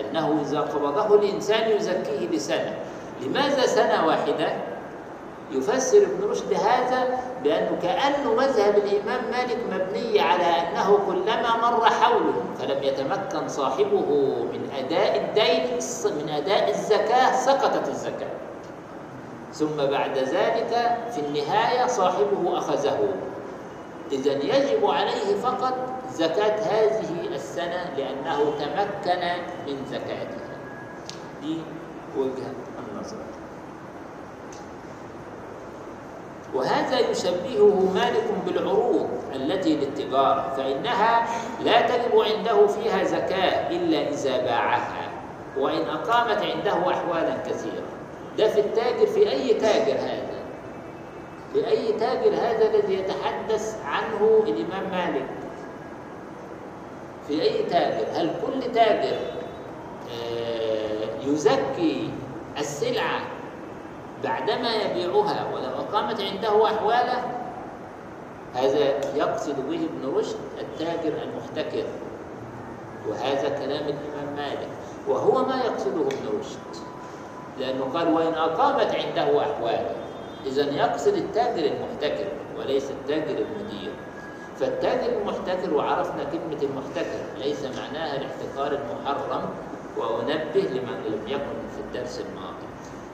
أنه 0.00 0.40
إذا 0.42 0.60
قبضه 0.60 1.14
الإنسان 1.14 1.70
يزكيه 1.70 2.28
لسنة 2.32 2.78
لماذا 3.22 3.66
سنة 3.66 4.06
واحدة؟ 4.06 4.52
يفسر 5.52 5.98
ابن 6.02 6.30
رشد 6.30 6.52
هذا 6.52 7.18
بأنه 7.44 7.78
كأنه 7.82 8.34
مذهب 8.34 8.74
الإمام 8.76 9.20
مالك 9.30 9.58
مبني 9.72 10.20
على 10.20 10.44
أنه 10.44 10.98
كلما 11.06 11.56
مر 11.56 11.84
حوله 11.84 12.44
فلم 12.58 12.82
يتمكن 12.82 13.48
صاحبه 13.48 14.06
من 14.52 14.70
أداء 14.78 15.16
الدين 15.16 15.78
من 16.04 16.28
أداء 16.28 16.70
الزكاة 16.70 17.36
سقطت 17.36 17.88
الزكاة. 17.88 18.30
ثم 19.52 19.76
بعد 19.76 20.18
ذلك 20.18 20.98
في 21.14 21.20
النهاية 21.20 21.86
صاحبه 21.86 22.58
أخذه. 22.58 22.98
إذا 24.12 24.32
يجب 24.32 24.86
عليه 24.86 25.36
فقط 25.42 25.74
زكاة 26.12 26.56
هذه 26.60 27.19
السنة 27.50 27.90
لأنه 27.96 28.38
تمكن 28.58 29.20
من 29.66 29.86
زكاتها 29.90 30.56
دي 31.42 31.58
وجهة 32.16 32.54
النظر. 32.78 33.16
وهذا 36.54 36.98
يشبهه 36.98 37.90
مالك 37.94 38.24
بالعروض 38.46 39.08
التي 39.34 39.76
للتجارة 39.76 40.54
فإنها 40.56 41.26
لا 41.64 41.80
تجب 41.80 42.18
عنده 42.20 42.66
فيها 42.66 43.04
زكاة 43.04 43.70
إلا 43.70 44.08
إذا 44.08 44.36
باعها 44.44 45.10
وإن 45.58 45.82
أقامت 45.88 46.38
عنده 46.42 46.90
أحوالا 46.90 47.36
كثيرة. 47.46 47.82
ده 48.38 48.48
في 48.48 48.60
التاجر 48.60 49.06
في 49.06 49.30
أي 49.30 49.54
تاجر 49.54 49.98
هذا؟ 49.98 50.40
في 51.52 51.68
أي 51.68 51.92
تاجر 51.92 52.34
هذا 52.34 52.66
الذي 52.74 52.94
يتحدث 52.94 53.76
عنه 53.84 54.42
الإمام 54.46 54.90
مالك؟ 54.90 55.39
في 57.28 57.42
أي 57.42 57.62
تاجر 57.62 58.06
هل 58.12 58.30
كل 58.46 58.72
تاجر 58.72 59.16
يزكي 61.26 62.10
السلعة 62.58 63.20
بعدما 64.24 64.74
يبيعها 64.74 65.46
ولو 65.54 65.70
أقامت 65.78 66.20
عنده 66.20 66.66
أحواله؟ 66.66 67.40
هذا 68.54 69.16
يقصد 69.16 69.56
به 69.68 69.76
ابن 69.84 70.16
رشد 70.16 70.36
التاجر 70.60 71.12
المحتكر 71.22 71.84
وهذا 73.08 73.48
كلام 73.48 73.84
الإمام 73.84 74.36
مالك 74.36 74.68
وهو 75.08 75.44
ما 75.46 75.56
يقصده 75.56 76.00
ابن 76.00 76.38
رشد 76.40 76.82
لأنه 77.58 77.84
قال 77.94 78.14
وإن 78.14 78.34
أقامت 78.34 78.94
عنده 78.94 79.40
أحواله 79.42 79.90
إذا 80.46 80.62
يقصد 80.62 81.14
التاجر 81.14 81.64
المحتكر 81.72 82.28
وليس 82.58 82.90
التاجر 82.90 83.38
المدير. 83.38 83.92
فالتاجر 84.60 85.18
المحتكر 85.20 85.74
وعرفنا 85.74 86.24
كلمة 86.24 86.62
المحتكر 86.62 87.38
ليس 87.38 87.64
معناها 87.64 88.16
الاحتكار 88.16 88.72
المحرم 88.80 89.50
وأنبه 89.96 90.60
لمن 90.60 91.04
لم 91.08 91.28
يكن 91.28 91.68
في 91.74 91.80
الدرس 91.80 92.20
الماضي. 92.20 92.66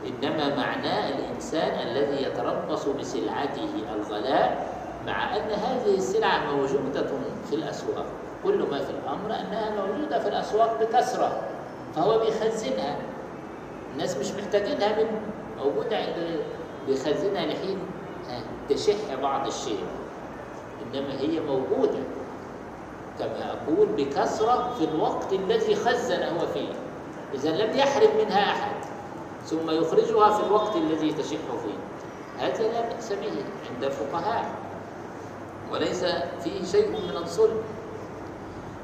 إنما 0.07 0.57
معناه 0.57 1.09
الإنسان 1.09 1.89
الذي 1.89 2.23
يتربص 2.23 2.89
بسلعته 2.89 3.69
الغلاء 3.95 4.77
مع 5.07 5.37
أن 5.37 5.51
هذه 5.51 5.95
السلعة 5.95 6.55
موجودة 6.55 7.07
في 7.51 7.55
الأسواق. 7.55 8.07
كل 8.45 8.59
ما 8.71 8.79
في 8.79 8.91
الأمر 8.91 9.27
أنها 9.27 9.71
موجودة 9.71 10.19
في 10.19 10.29
الأسواق 10.29 10.81
بكثرة 10.81 11.41
فهو 11.97 12.19
بيخزنها. 12.19 12.97
الناس 13.93 14.17
مش 14.17 14.31
محتاجينها 14.31 14.97
منه 14.97 15.21
موجودة 15.59 15.97
عند 15.97 16.41
بيخزنها 16.87 17.47
لحين 17.47 17.79
تشح 18.69 19.15
بعض 19.23 19.47
الشيء. 19.47 19.85
إنما 20.95 21.21
هي 21.21 21.41
موجودة 21.41 21.99
كما 23.19 23.53
أقول 23.53 23.87
بكثرة 23.87 24.75
في 24.79 24.85
الوقت 24.85 25.33
الذي 25.33 25.75
خزن 25.75 26.23
هو 26.23 26.47
فيه. 26.47 26.69
إذا 27.35 27.51
لم 27.51 27.79
يحرم 27.79 28.11
منها 28.19 28.53
أحد 28.53 28.77
ثم 29.45 29.71
يخرجها 29.71 30.31
في 30.39 30.47
الوقت 30.47 30.77
الذي 30.77 31.13
تشح 31.13 31.39
فيه. 31.65 31.79
هذا 32.39 32.63
لا 32.63 32.81
بأس 32.81 33.13
به 33.13 33.45
عند 33.75 33.85
الفقهاء. 33.85 34.45
وليس 35.73 36.05
فيه 36.45 36.65
شيء 36.65 36.89
من 36.89 37.17
الظلم. 37.17 37.63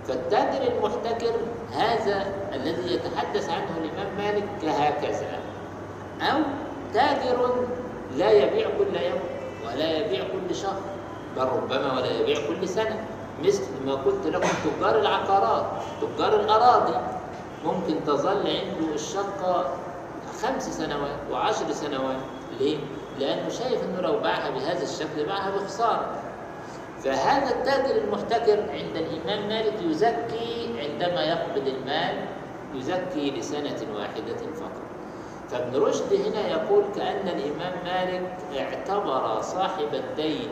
فالتاجر 0.09 0.73
المحتكر 0.73 1.33
هذا 1.73 2.27
الذي 2.53 2.95
يتحدث 2.95 3.51
عنه 3.51 3.71
الإمام 3.81 4.17
مالك 4.19 4.45
كهكذا. 4.63 5.39
أو 6.21 6.39
تاجر 6.95 7.67
لا 8.17 8.31
يبيع 8.31 8.69
كل 8.79 8.97
يوم 8.97 9.21
ولا 9.67 9.99
يبيع 9.99 10.25
كل 10.25 10.55
شهر. 10.55 10.92
بل 11.37 11.43
ربما 11.43 11.93
ولا 11.93 12.21
يبيع 12.21 12.37
كل 12.49 12.69
سنة. 12.69 13.05
مثل 13.45 13.63
ما 13.87 13.95
قلت 13.95 14.27
لكم 14.27 14.49
تجار 14.65 14.99
العقارات. 14.99 15.67
تجار 16.01 16.41
الأراضي. 16.41 16.97
ممكن 17.65 18.05
تظل 18.07 18.47
عنده 18.47 18.95
الشقة 18.95 19.75
خمس 20.43 20.79
سنوات 20.79 21.19
وعشر 21.31 21.73
سنوات. 21.73 22.17
ليه؟ 22.61 22.79
لأنه 23.19 23.49
شايف 23.49 23.85
أنه 23.85 24.01
لو 24.01 24.19
باعها 24.19 24.51
بهذا 24.51 24.83
الشكل 24.83 25.25
باعها 25.27 25.51
بخسارة. 25.51 26.07
فهذا 27.05 27.51
التاجر 27.51 27.97
المحتكر 27.97 28.61
عند 28.71 28.97
الإمام 28.97 29.49
مالك 29.49 29.75
يزكي 29.83 30.75
عندما 30.79 31.25
يقبض 31.25 31.67
المال 31.67 32.25
يزكي 32.75 33.31
لسنة 33.31 33.87
واحدة 33.97 34.53
فقط. 34.55 34.83
فابن 35.51 35.83
رشد 35.83 36.13
هنا 36.13 36.49
يقول 36.49 36.85
كأن 36.97 37.29
الإمام 37.29 37.73
مالك 37.85 38.31
اعتبر 38.59 39.41
صاحب 39.41 39.95
الدين 39.95 40.49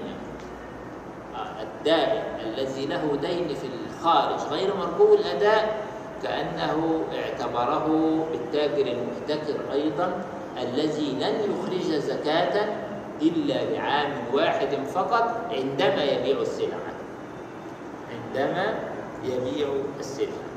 الدائن 1.62 2.22
الذي 2.46 2.86
له 2.86 3.18
دين 3.22 3.48
في 3.48 3.66
الخارج 3.66 4.40
غير 4.50 4.76
مرجو 4.76 5.14
الأداء 5.14 5.84
كأنه 6.22 7.02
اعتبره 7.14 7.86
بالتاجر 8.32 8.86
المحتكر 8.86 9.72
أيضا 9.72 10.24
الذي 10.62 11.12
لن 11.12 11.34
يخرج 11.50 11.92
زكاة 11.98 12.68
إلا 13.22 13.64
بعام 13.72 14.12
واحد 14.32 14.68
فقط 14.94 15.40
عندما 15.50 16.04
يبيع 16.04 16.40
السلعة 16.40 16.92
عندما 18.12 18.74
يبيع 19.24 19.68
السلعة 19.98 20.50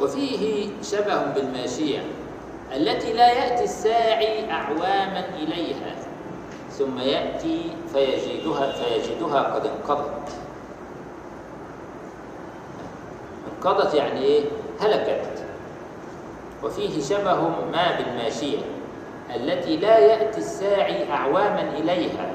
وفيه 0.00 0.68
شبه 0.82 1.24
بالماشية 1.24 2.02
التي 2.76 3.12
لا 3.12 3.28
يأتي 3.32 3.64
الساعي 3.64 4.50
أعواما 4.50 5.24
إليها. 5.36 5.99
ثم 6.80 6.98
يأتي 6.98 7.62
فيجدها 7.92 8.72
فيجدها 8.72 9.54
قد 9.54 9.66
انقضت. 9.66 10.32
انقضت 13.56 13.94
يعني 13.94 14.22
إيه؟ 14.22 14.44
هلكت. 14.80 15.44
وفيه 16.64 17.02
شبه 17.02 17.40
ما 17.72 17.98
بالماشية 17.98 18.58
التي 19.36 19.76
لا 19.76 19.98
يأتي 19.98 20.38
الساعي 20.38 21.12
أعواما 21.12 21.62
إليها. 21.78 22.32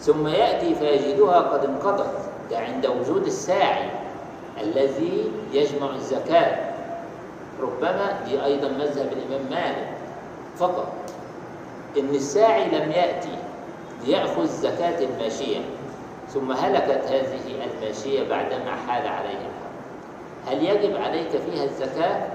ثم 0.00 0.28
يأتي 0.28 0.74
فيجدها 0.74 1.38
قد 1.40 1.64
انقضت. 1.64 2.14
ده 2.50 2.58
عند 2.58 2.86
وجود 2.86 3.26
الساعي 3.26 3.90
الذي 4.60 5.32
يجمع 5.52 5.94
الزكاة. 5.94 6.56
ربما 7.60 8.18
دي 8.26 8.44
أيضا 8.44 8.68
مذهب 8.68 9.12
الإمام 9.12 9.50
مالك 9.50 9.88
فقط. 10.58 10.92
إن 11.98 12.08
الساعي 12.14 12.64
لم 12.68 12.92
يأتي 12.92 13.37
ليأخذ 14.06 14.46
زكاة 14.46 15.04
الماشية 15.04 15.60
ثم 16.28 16.52
هلكت 16.52 17.04
هذه 17.10 17.40
الماشية 17.82 18.28
بعدما 18.28 18.76
حال 18.86 19.06
عليها 19.06 19.50
هل 20.46 20.64
يجب 20.64 20.96
عليك 20.96 21.30
فيها 21.30 21.64
الزكاة؟ 21.64 22.28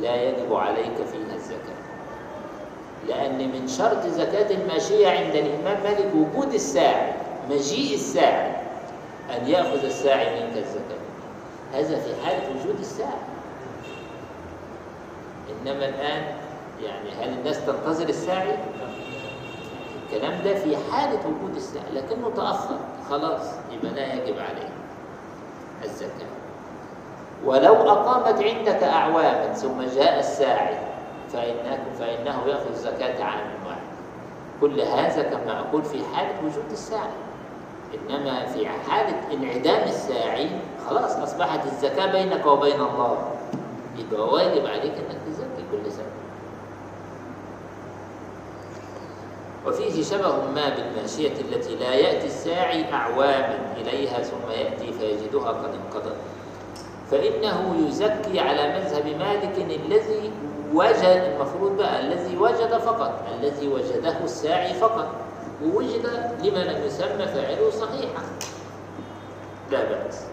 لا 0.00 0.22
يجب 0.22 0.54
عليك 0.54 0.94
فيها 1.12 1.34
الزكاة 1.34 1.78
لأن 3.08 3.38
من 3.38 3.68
شرط 3.68 4.06
زكاة 4.06 4.50
الماشية 4.50 5.08
عند 5.08 5.34
الإمام 5.34 5.82
مالك 5.84 6.10
وجود 6.14 6.54
الساعي 6.54 7.12
مجيء 7.50 7.94
الساعي 7.94 8.52
أن 9.36 9.46
يأخذ 9.48 9.84
الساعي 9.84 10.40
منك 10.40 10.56
الزكاة 10.56 10.98
هذا 11.74 12.00
في 12.00 12.26
حالة 12.26 12.42
وجود 12.50 12.80
الساعي 12.80 13.18
إنما 15.50 15.88
الآن 15.88 16.22
يعني 16.84 17.10
هل 17.20 17.38
الناس 17.38 17.66
تنتظر 17.66 18.08
الساعي؟ 18.08 18.56
الكلام 20.12 20.42
ده 20.44 20.54
في 20.54 20.76
حالة 20.92 21.18
وجود 21.26 21.56
الساعي 21.56 21.84
لكنه 21.94 22.30
تأخر. 22.36 22.76
خلاص 23.10 23.42
يبقى 23.72 23.94
لا 23.94 24.14
يجب 24.14 24.38
عليه 24.38 24.68
الزكاة. 25.84 26.28
ولو 27.44 27.74
أقامت 27.74 28.42
عندك 28.42 28.82
أعواما 28.82 29.52
ثم 29.52 29.82
جاء 29.94 30.18
الساعي 30.18 30.78
فإنه, 31.32 31.78
فإنه 31.98 32.42
يأخذ 32.46 32.74
زكاة 32.74 33.24
عام 33.24 33.50
واحد. 33.66 33.80
كل 34.60 34.80
هذا 34.80 35.22
كما 35.22 35.60
أقول 35.60 35.82
في 35.84 35.98
حالة 36.14 36.34
وجود 36.44 36.70
الساعي. 36.70 37.10
إنما 37.94 38.46
في 38.46 38.68
حالة 38.68 39.14
انعدام 39.32 39.88
الساعي 39.88 40.50
خلاص 40.88 41.16
أصبحت 41.16 41.66
الزكاة 41.66 42.12
بينك 42.12 42.46
وبين 42.46 42.80
الله. 42.80 43.18
يبقى 43.98 44.28
واجب 44.28 44.66
عليك 44.66 44.92
أنك 44.92 45.18
تزكي 45.26 45.64
كل 45.72 45.92
سنة 45.92 46.07
وفيه 49.66 50.02
شبه 50.02 50.28
ما 50.54 50.68
بالماشية 50.68 51.32
التي 51.40 51.74
لا 51.74 51.94
يأتي 51.94 52.26
الساعي 52.26 52.92
أعواما 52.92 53.58
إليها 53.76 54.22
ثم 54.22 54.50
يأتي 54.50 54.92
فيجدها 54.92 55.48
قد 55.48 55.70
انقضت 55.74 56.16
فإنه 57.10 57.86
يزكي 57.88 58.40
على 58.40 58.68
مذهب 58.78 59.06
مالك 59.06 59.54
الذي 59.86 60.32
وجد 60.74 61.32
المفروض 61.34 61.76
بقى 61.76 62.00
الذي 62.00 62.36
وجد 62.36 62.78
فقط 62.78 63.22
الذي 63.38 63.68
وجده 63.68 64.16
الساعي 64.24 64.74
فقط. 64.74 65.08
ووجد 65.64 66.06
لما 66.42 66.58
لم 66.58 66.84
يسمى 66.86 67.26
فاعله 67.26 67.70
صحيحا. 67.70 68.22
لا 69.70 69.84
بأس. 69.84 70.24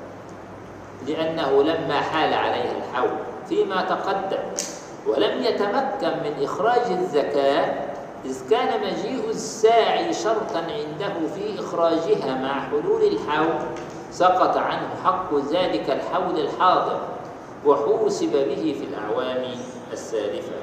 لأنه 1.08 1.64
لما 1.64 2.02
حال 2.02 2.34
عليه 2.34 2.72
الحول 2.78 3.18
فيما 3.50 3.82
تقدم 3.82 4.44
ولم 5.08 5.44
يتمكن 5.44 6.10
من 6.24 6.44
إخراج 6.44 6.92
الزكاة 6.92 7.85
إذ 8.26 8.50
كان 8.50 8.82
مجيء 8.82 9.30
الساعي 9.30 10.14
شرطا 10.14 10.58
عنده 10.58 11.28
في 11.36 11.60
إخراجها 11.60 12.42
مع 12.42 12.60
حلول 12.70 13.04
الحول 13.04 13.60
سقط 14.12 14.58
عنه 14.58 14.90
حق 15.04 15.36
ذلك 15.52 15.90
الحول 15.90 16.40
الحاضر 16.40 17.00
وحوسب 17.66 18.32
به 18.32 18.76
في 18.80 18.86
الأعوام 18.86 19.46
السالفة. 19.94 20.56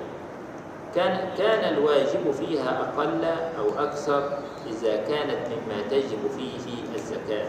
كان 0.95 1.29
كان 1.39 1.75
الواجب 1.75 2.31
فيها 2.31 2.81
أقل 2.81 3.25
أو 3.59 3.85
أكثر 3.85 4.39
إذا 4.67 4.97
كانت 4.97 5.39
مما 5.49 5.83
تجب 5.91 6.19
فيه 6.37 6.95
الزكاة. 6.95 7.49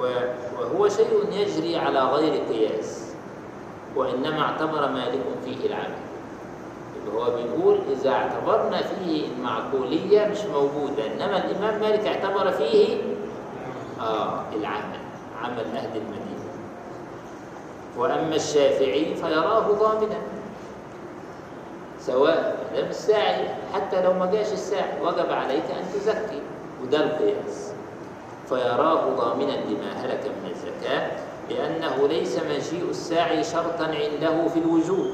وهو 0.00 0.88
شيء 0.88 1.24
يجري 1.32 1.76
على 1.76 2.00
غير 2.00 2.42
قياس 2.44 3.12
وإنما 3.96 4.40
اعتبر 4.42 4.88
مالك 4.88 5.22
فيه 5.44 5.66
العمل 5.66 6.01
اللي 7.04 7.18
هو 7.18 7.24
بيقول 7.30 7.78
إذا 7.92 8.10
اعتبرنا 8.10 8.82
فيه 8.82 9.26
المعقولية 9.36 10.26
مش 10.26 10.38
موجودة 10.44 11.06
إنما 11.06 11.44
الإمام 11.44 11.80
مالك 11.80 12.06
اعتبر 12.06 12.50
فيه 12.50 12.96
آه 14.00 14.42
العمل 14.60 14.98
عمل 15.42 15.76
أهل 15.76 15.96
المدينة. 15.96 16.42
وأما 17.96 18.36
الشافعي 18.36 19.14
فيراه 19.14 19.60
ضامنا 19.60 20.16
سواء 22.00 22.56
لم 22.76 22.86
الساعي 22.88 23.48
حتى 23.74 24.02
لو 24.02 24.12
ما 24.12 24.26
جاش 24.32 24.52
الساعي 24.52 25.00
وجب 25.02 25.30
عليك 25.32 25.64
أن 25.70 25.84
تزكي 25.94 26.42
وده 26.82 26.98
القياس. 27.04 27.72
فيراه 28.48 29.08
ضامنا 29.16 29.52
لما 29.52 29.92
هلك 29.96 30.20
من 30.44 30.50
الزكاة 30.50 31.10
لأنه 31.50 32.08
ليس 32.08 32.36
مجيء 32.38 32.90
الساعي 32.90 33.44
شرطا 33.44 33.84
عنده 33.84 34.48
في 34.48 34.58
الوجوب. 34.58 35.06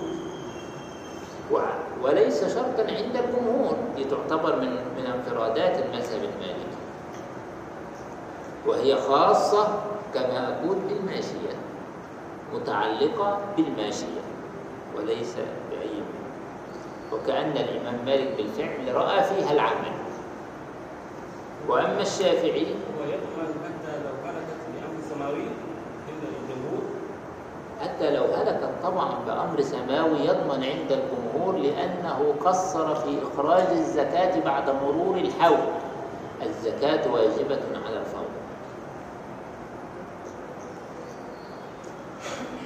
وليس 2.03 2.45
شرطا 2.55 2.83
عند 2.83 3.17
الجمهور 3.17 3.77
دي 3.97 4.05
تعتبر 4.05 4.57
من 4.57 4.71
من 4.71 5.07
انفرادات 5.15 5.85
المذهب 5.85 6.21
المالكي. 6.25 6.69
وهي 8.67 8.97
خاصة 8.97 9.69
كما 10.15 10.49
أقول 10.49 10.77
بالماشية 10.77 11.55
متعلقة 12.55 13.39
بالماشية 13.57 14.21
وليس 14.97 15.35
بأي 15.71 16.03
وكأن 17.13 17.53
الإمام 17.57 17.99
مالك 18.07 18.35
بالفعل 18.37 18.95
رأى 18.95 19.25
فيها 19.25 19.53
العمل. 19.53 19.93
وأما 21.69 22.01
الشافعي 22.03 22.67
ويضمن 23.01 23.55
حتى 23.65 23.93
لو 24.05 24.29
هلكت 24.29 24.61
بأمر 24.75 25.33
الجمهور 25.33 25.68
حتى 27.83 28.11
لو 28.11 28.25
هلكت 28.25 28.71
طبعا 28.83 29.11
بأمر 29.27 29.61
سماوي 29.61 30.19
يضمن 30.19 30.65
عند 30.65 30.93
الجمهور 30.93 31.57
لأنه 31.57 32.35
قصر 32.45 32.95
في 32.95 33.19
إخراج 33.23 33.67
الزكاة 33.71 34.41
بعد 34.41 34.71
مرور 34.71 35.17
الحول. 35.17 35.59
الزكاة 36.43 37.13
واجبة 37.13 37.61
على 37.87 37.97
الفور. 38.01 38.25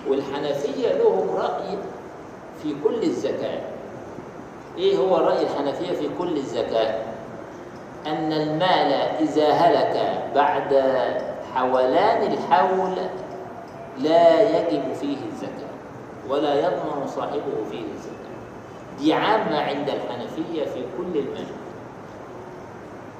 والحنفية 0.08 0.88
لهم 0.92 1.30
رأي 1.36 1.78
في 2.62 2.74
كل 2.84 3.02
الزكاة. 3.02 3.60
إيه 4.78 4.96
هو 4.98 5.16
رأي 5.16 5.42
الحنفية 5.42 5.92
في 5.92 6.08
كل 6.18 6.36
الزكاة؟ 6.36 6.94
أن 8.06 8.32
المال 8.32 8.92
إذا 9.20 9.48
هلك 9.50 10.22
بعد 10.34 10.82
حولان 11.54 12.32
الحول 12.32 12.94
لا 13.98 14.42
يجب 14.58 14.92
فيه 15.00 15.16
الزكاة 15.32 15.72
ولا 16.28 16.54
يضمن 16.54 17.06
صاحبه 17.06 17.64
فيه 17.70 17.84
الزكاة. 17.94 18.32
دي 18.98 19.14
عامة 19.14 19.60
عند 19.60 19.88
الحنفية 19.88 20.64
في 20.64 20.84
كل 20.98 21.18
المال 21.18 21.46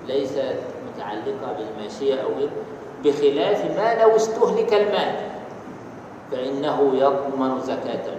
ليست 0.07 0.55
متعلقة 0.95 1.53
بالماشية 1.59 2.15
أو 2.23 2.29
غيره 2.35 2.51
بخلاف 3.05 3.65
ما 3.79 4.03
لو 4.03 4.17
استهلك 4.17 4.75
المال 4.75 5.15
فإنه 6.33 6.93
يضمن 6.95 7.61
زكاة. 7.61 8.13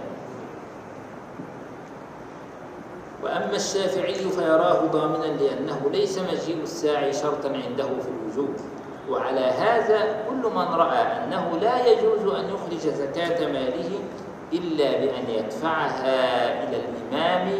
وأما 3.22 3.56
الشافعي 3.56 4.14
فيراه 4.14 4.86
ضامنا 4.86 5.26
لأنه 5.26 5.80
ليس 5.92 6.18
مجيء 6.18 6.62
الساعي 6.62 7.12
شرطا 7.12 7.48
عنده 7.48 7.84
في 7.84 8.08
الوجوب. 8.08 8.54
وعلى 9.10 9.40
هذا 9.40 10.24
كل 10.28 10.50
من 10.50 10.74
رأى 10.74 11.02
أنه 11.02 11.58
لا 11.60 11.86
يجوز 11.86 12.34
أن 12.34 12.44
يخرج 12.54 12.78
زكاة 12.92 13.46
ماله 13.46 13.90
إلا 14.52 14.90
بأن 14.90 15.24
يدفعها 15.28 16.52
إلى 16.62 16.76
الإمام 16.76 17.50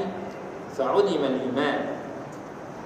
فعلم 0.77 1.25
الإمام. 1.25 1.81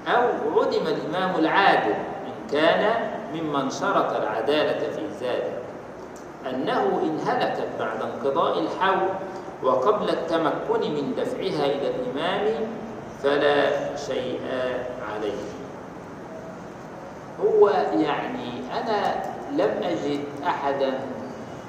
أو 0.08 0.28
علم 0.60 0.86
الإمام 0.86 1.38
العادل 1.38 1.94
إن 2.26 2.52
كان 2.52 3.10
ممن 3.34 3.70
شرط 3.70 4.12
العدالة 4.12 4.90
في 4.90 5.02
ذلك. 5.20 5.62
أنه 6.50 6.82
إن 7.02 7.18
هلكت 7.26 7.68
بعد 7.78 8.02
انقضاء 8.02 8.58
الحول 8.58 9.08
وقبل 9.62 10.08
التمكن 10.08 10.80
من 10.80 11.14
دفعها 11.16 11.66
إلى 11.66 11.90
الإمام 11.90 12.54
فلا 13.22 13.96
شيء 13.96 14.40
عليه. 15.14 15.57
هو 17.44 17.68
يعني 18.00 18.50
أنا 18.72 19.22
لم 19.52 19.82
أجد 19.82 20.24
أحدا 20.46 21.00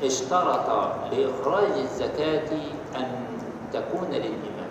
اشترط 0.04 0.70
لإخراج 1.12 1.72
الزكاة 1.80 2.50
أن 2.96 3.08
تكون 3.74 4.08
للإمام. 4.12 4.70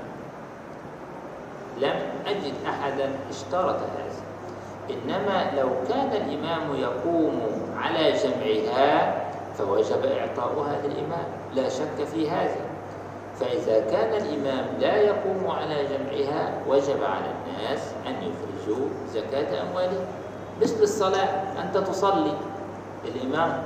لم 1.78 2.00
أجد 2.26 2.54
أحدا 2.66 3.10
اشترط 3.30 3.76
هذا. 3.76 4.22
إنما 4.90 5.50
لو 5.56 5.68
كان 5.88 6.12
الإمام 6.12 6.76
يقوم 6.76 7.40
على 7.78 8.12
جمعها 8.12 9.22
فوجب 9.58 10.04
إعطاؤها 10.04 10.76
للإمام 10.84 11.26
لا 11.54 11.68
شك 11.68 12.04
في 12.12 12.30
هذا. 12.30 12.60
فإذا 13.40 13.80
كان 13.90 14.22
الإمام 14.22 14.64
لا 14.80 14.96
يقوم 14.96 15.50
على 15.50 15.74
جمعها 15.84 16.52
وجب 16.68 17.04
على 17.04 17.30
الناس 17.46 17.80
أن 18.06 18.14
يخرجوا 18.14 18.86
زكاة 19.12 19.62
أموالهم. 19.62 20.06
مثل 20.62 20.82
الصلاة 20.82 21.28
أنت 21.62 21.78
تصلي. 21.78 22.32
الإمام 23.04 23.62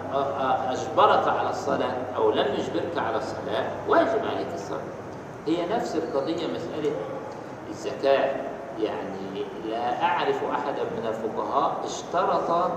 أجبرك 0.68 1.28
على 1.28 1.50
الصلاة 1.50 1.94
أو 2.16 2.30
لم 2.30 2.46
يجبرك 2.58 2.98
على 2.98 3.16
الصلاة 3.16 3.70
واجب 3.88 4.20
عليك 4.34 4.46
الصلاة. 4.54 4.80
هي 5.46 5.66
نفس 5.76 5.96
القضية 5.96 6.46
مسألة 6.46 6.92
الزكاة. 7.70 8.34
يعني 8.80 9.44
لا 9.68 10.02
أعرف 10.04 10.44
أحدا 10.44 10.82
من 10.82 11.06
الفقهاء 11.06 11.80
اشترط 11.84 12.70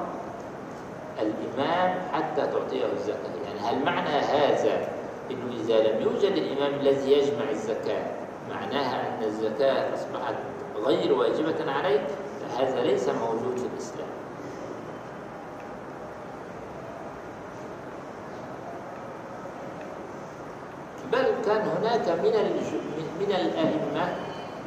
الإمام 1.19 1.97
حتى 2.13 2.41
تعطيه 2.41 2.85
الزكاة. 2.93 3.35
يعني 3.45 3.59
هل 3.59 3.85
معنى 3.85 4.09
هذا 4.09 4.87
أنه 5.31 5.53
إذا 5.61 5.79
لم 5.81 6.01
يوجد 6.01 6.31
الإمام 6.37 6.73
الذي 6.79 7.11
يجمع 7.11 7.49
الزكاة 7.51 8.05
معناها 8.49 9.07
أن 9.07 9.23
الزكاة 9.23 9.93
أصبحت 9.93 10.35
غير 10.85 11.13
واجبة 11.13 11.71
عليك 11.71 12.01
هذا 12.59 12.81
ليس 12.81 13.09
موجود. 13.09 13.64
الإسلام. 13.75 14.07
بل 21.11 21.25
كان 21.45 21.67
هناك 21.67 22.09
من 22.09 22.33
من 23.19 23.31
الأئمة 23.35 24.15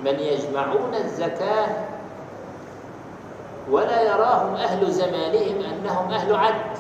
من 0.04 0.20
يجمعون 0.20 0.94
الزكاة 0.94 1.68
ولا 3.70 4.02
يراهم 4.02 4.54
أهل 4.54 4.90
زمانهم 4.92 5.60
أنهم 5.60 6.10
أهل 6.10 6.34
عدل 6.34 6.78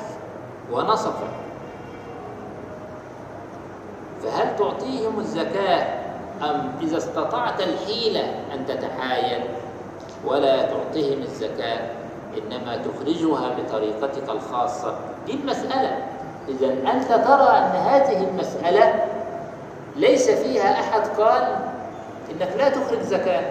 ونصفا 0.72 1.28
فهل 4.22 4.56
تعطيهم 4.56 5.20
الزكاة 5.20 5.98
أم 6.42 6.72
إذا 6.82 6.96
استطعت 6.96 7.60
الحيلة 7.60 8.20
أن 8.54 8.66
تتحايل؟ 8.66 9.40
ولا 10.24 10.62
تعطيهم 10.66 11.22
الزكاة 11.22 11.97
إنما 12.38 12.76
تخرجها 12.76 13.56
بطريقتك 13.58 14.28
الخاصة. 14.28 14.94
دي 15.26 15.32
المسألة. 15.32 15.98
إذا 16.48 16.66
أنت 16.66 17.08
ترى 17.08 17.48
أن 17.58 17.72
هذه 17.76 18.28
المسألة 18.30 19.04
ليس 19.96 20.30
فيها 20.30 20.80
أحد 20.80 21.00
قال 21.20 21.56
إنك 22.30 22.48
لا 22.58 22.68
تخرج 22.68 23.00
زكاة. 23.02 23.42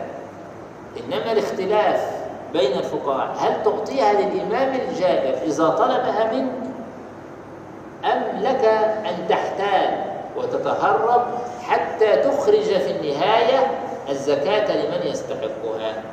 إنما 0.97 1.31
الاختلاف 1.31 2.11
بين 2.53 2.77
الفقهاء. 2.77 3.35
هل 3.39 3.64
تعطيها 3.64 4.14
للإمام 4.14 4.80
الجائر 4.89 5.43
إذا 5.43 5.69
طلبها 5.69 6.34
منك؟ 6.34 6.51
أم 8.05 8.41
لك 8.41 8.65
أن 9.05 9.27
تحتال 9.30 10.03
وتتهرب 10.38 11.26
حتى 11.61 12.15
تخرج 12.15 12.64
في 12.64 12.91
النهاية 12.91 13.68
الزكاة 14.09 14.76
لمن 14.76 15.07
يستحقها؟ 15.07 16.03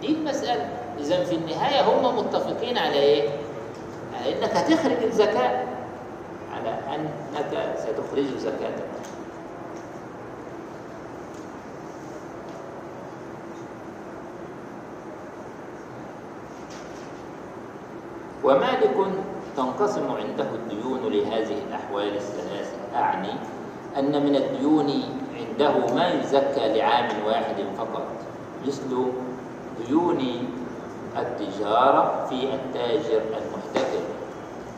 دي 0.00 0.08
المسألة. 0.08 0.68
إذا 1.00 1.24
في 1.24 1.34
النهاية 1.34 1.80
هم 1.82 2.18
متفقين 2.18 2.78
على 2.78 2.94
إيه؟ 2.98 3.28
على 4.20 4.38
إنك 4.38 4.56
هتخرج 4.56 5.02
الزكاة 5.04 5.64
على 6.54 6.70
أنك 6.94 7.74
ستخرج 7.78 8.26
زكاة 8.38 8.74
ومالك 18.44 18.96
تنقسم 19.56 20.10
عنده 20.10 20.46
الديون 20.54 21.00
لهذه 21.12 21.56
الأحوال 21.68 22.16
الثلاثة 22.16 22.76
أعني 22.96 23.32
أن 23.98 24.26
من 24.26 24.36
الديون 24.36 25.02
عنده 25.36 25.94
ما 25.94 26.08
يزكى 26.08 26.78
لعام 26.78 27.08
واحد 27.26 27.56
فقط 27.78 28.06
مثل 28.66 28.88
ديون 29.86 30.18
التجارة 31.16 32.26
في 32.28 32.54
التاجر 32.54 33.22
المحتكر 33.22 34.02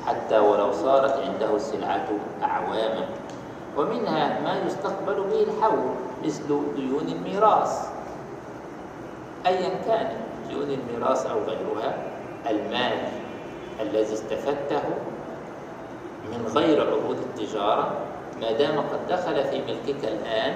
حتى 0.07 0.39
ولو 0.39 0.73
صارت 0.73 1.13
عنده 1.13 1.57
السلعة 1.57 2.09
أعواما. 2.43 3.07
ومنها 3.77 4.41
ما 4.41 4.67
يستقبل 4.67 5.15
به 5.15 5.43
الحول 5.43 5.91
مثل 6.25 6.47
ديون 6.77 7.09
الميراث. 7.09 7.89
أيا 9.47 9.69
كان 9.87 10.09
ديون 10.49 10.71
الميراث 10.71 11.27
أو 11.27 11.39
غيرها 11.39 11.95
المال 12.51 12.99
الذي 13.81 14.13
استفدته 14.13 14.83
من 16.33 16.53
غير 16.55 16.81
عروض 16.87 17.17
التجارة 17.17 17.91
ما 18.41 18.53
دام 18.53 18.79
قد 18.79 19.07
دخل 19.09 19.45
في 19.45 19.63
ملكك 19.63 20.05
الآن 20.05 20.55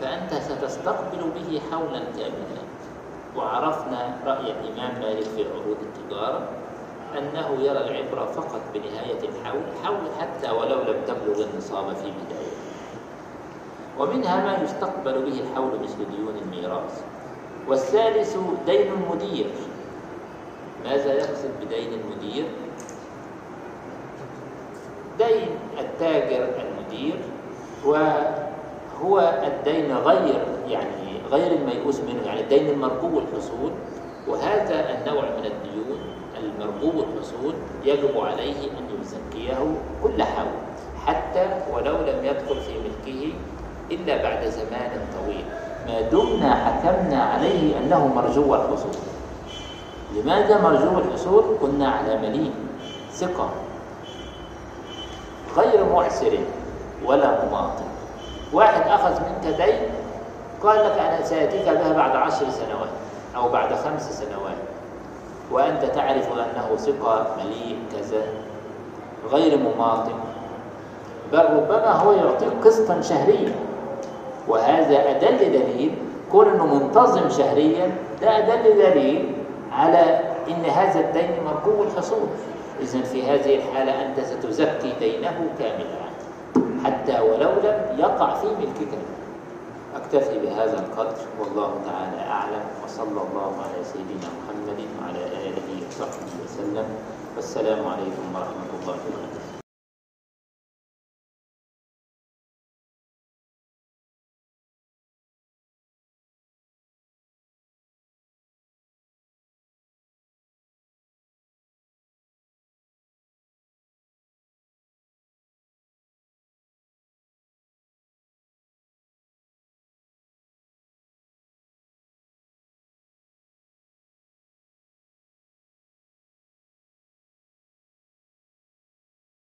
فأنت 0.00 0.34
ستستقبل 0.34 1.30
به 1.34 1.60
حولا 1.70 1.98
كاملا. 1.98 2.65
وعرفنا 3.36 4.16
رأي 4.26 4.52
الإمام 4.52 5.00
مالك 5.00 5.22
في 5.22 5.44
عروض 5.44 5.76
التجارة 5.82 6.48
أنه 7.18 7.60
يرى 7.60 7.78
العبرة 7.78 8.26
فقط 8.26 8.60
بنهاية 8.74 9.18
الحول 9.28 9.62
حول 9.84 9.98
حتى 10.20 10.50
ولو 10.50 10.80
لم 10.82 10.96
تبلغ 11.06 11.44
النصاب 11.44 11.96
في 11.96 12.02
بداية. 12.10 12.56
ومنها 13.98 14.44
ما 14.44 14.62
يستقبل 14.64 15.12
به 15.12 15.40
الحول 15.40 15.80
مثل 15.82 15.96
ديون 15.96 16.34
الميراث. 16.42 17.02
والثالث 17.68 18.36
دين 18.66 18.92
المدير 18.92 19.46
ماذا 20.84 21.12
يقصد 21.12 21.50
بدين 21.62 22.00
المدير؟ 22.00 22.44
دين 25.18 25.48
التاجر 25.78 26.48
المدير 26.60 27.16
وهو 29.00 29.42
الدين 29.46 29.96
غير 29.96 30.44
يعني 30.68 31.20
غير 31.30 31.52
الميؤوس 31.52 32.00
منه 32.00 32.26
يعني 32.26 32.40
الدين 32.40 32.68
المرغوب 32.68 33.12
الحصول 33.18 33.70
وهذا 34.28 34.98
النوع 34.98 35.22
من 35.22 35.44
الديون 35.46 35.98
المرغوب 36.38 36.94
الحصول 36.94 37.54
يجب 37.84 38.20
عليه 38.20 38.70
أن 38.70 39.00
يزكيه 39.00 39.58
كل 40.02 40.22
حول 40.22 40.46
حتى 41.06 41.46
ولو 41.74 41.96
لم 41.96 42.24
يدخل 42.24 42.60
في 42.60 42.72
ملكه 42.78 43.32
إلا 43.90 44.22
بعد 44.22 44.46
زمان 44.46 44.90
طويل. 45.18 45.44
ما 45.86 46.00
دمنا 46.00 46.54
حكمنا 46.54 47.22
عليه 47.22 47.78
أنه 47.78 48.06
مرجو 48.06 48.54
الحصول 48.54 48.94
لماذا 50.14 50.60
مرجو 50.60 50.98
الحصول؟ 50.98 51.44
كنا 51.60 51.88
على 51.88 52.18
مليء 52.18 52.52
ثقة 53.12 53.50
غير 55.56 55.84
معسر 55.92 56.38
ولا 57.04 57.44
مماطل. 57.44 57.95
واحد 58.52 58.82
أخذ 58.88 59.10
منك 59.10 59.56
دين 59.56 59.78
قال 60.62 60.78
لك 60.78 60.98
أنا 60.98 61.24
سأتيك 61.24 61.68
بها 61.68 61.92
بعد 61.92 62.16
عشر 62.16 62.50
سنوات 62.50 62.88
أو 63.36 63.48
بعد 63.48 63.74
خمس 63.74 64.22
سنوات 64.22 64.56
وأنت 65.50 65.84
تعرف 65.84 66.32
أنه 66.32 66.76
ثقة 66.76 67.26
مليء 67.38 67.78
كذا 67.92 68.22
غير 69.30 69.58
مماطل 69.58 70.14
بل 71.32 71.44
ربما 71.44 71.92
هو 71.92 72.12
يعطيك 72.12 72.52
قسطا 72.64 73.00
شهريا. 73.00 73.52
وهذا 74.48 75.10
أدل 75.10 75.38
دليل 75.38 75.94
كون 76.32 76.48
أنه 76.48 76.66
منتظم 76.66 77.28
شهريا 77.28 77.90
ده 78.22 78.38
أدل 78.38 78.78
دليل 78.78 79.32
على 79.72 80.20
أن 80.48 80.64
هذا 80.64 81.00
الدين 81.00 81.30
مرجو 81.44 81.82
الحصول. 81.82 82.28
إذا 82.80 83.02
في 83.02 83.22
هذه 83.22 83.56
الحالة 83.56 83.92
أنت 84.06 84.20
ستزكي 84.20 84.92
دينه 85.00 85.46
كاملا. 85.58 86.05
حتى 86.86 87.20
ولو 87.20 87.50
لم 87.66 87.98
يقع 87.98 88.34
في 88.34 88.46
ملكك 88.46 88.92
أكتفي 89.96 90.38
بهذا 90.38 90.78
القدر 90.78 91.18
والله 91.40 91.70
تعالى 91.86 92.20
أعلم 92.30 92.64
وصلى 92.84 93.20
الله 93.26 93.52
على 93.62 93.84
سيدنا 93.84 94.28
محمد 94.38 94.80
وعلى 95.00 95.22
آله 95.48 95.68
وصحبه 95.88 96.32
وسلم. 96.44 96.86
والسلام 97.36 97.80
عليكم 97.88 98.24
ورحمة 98.34 98.70
الله 98.82 98.96
وبركاته. 99.06 99.35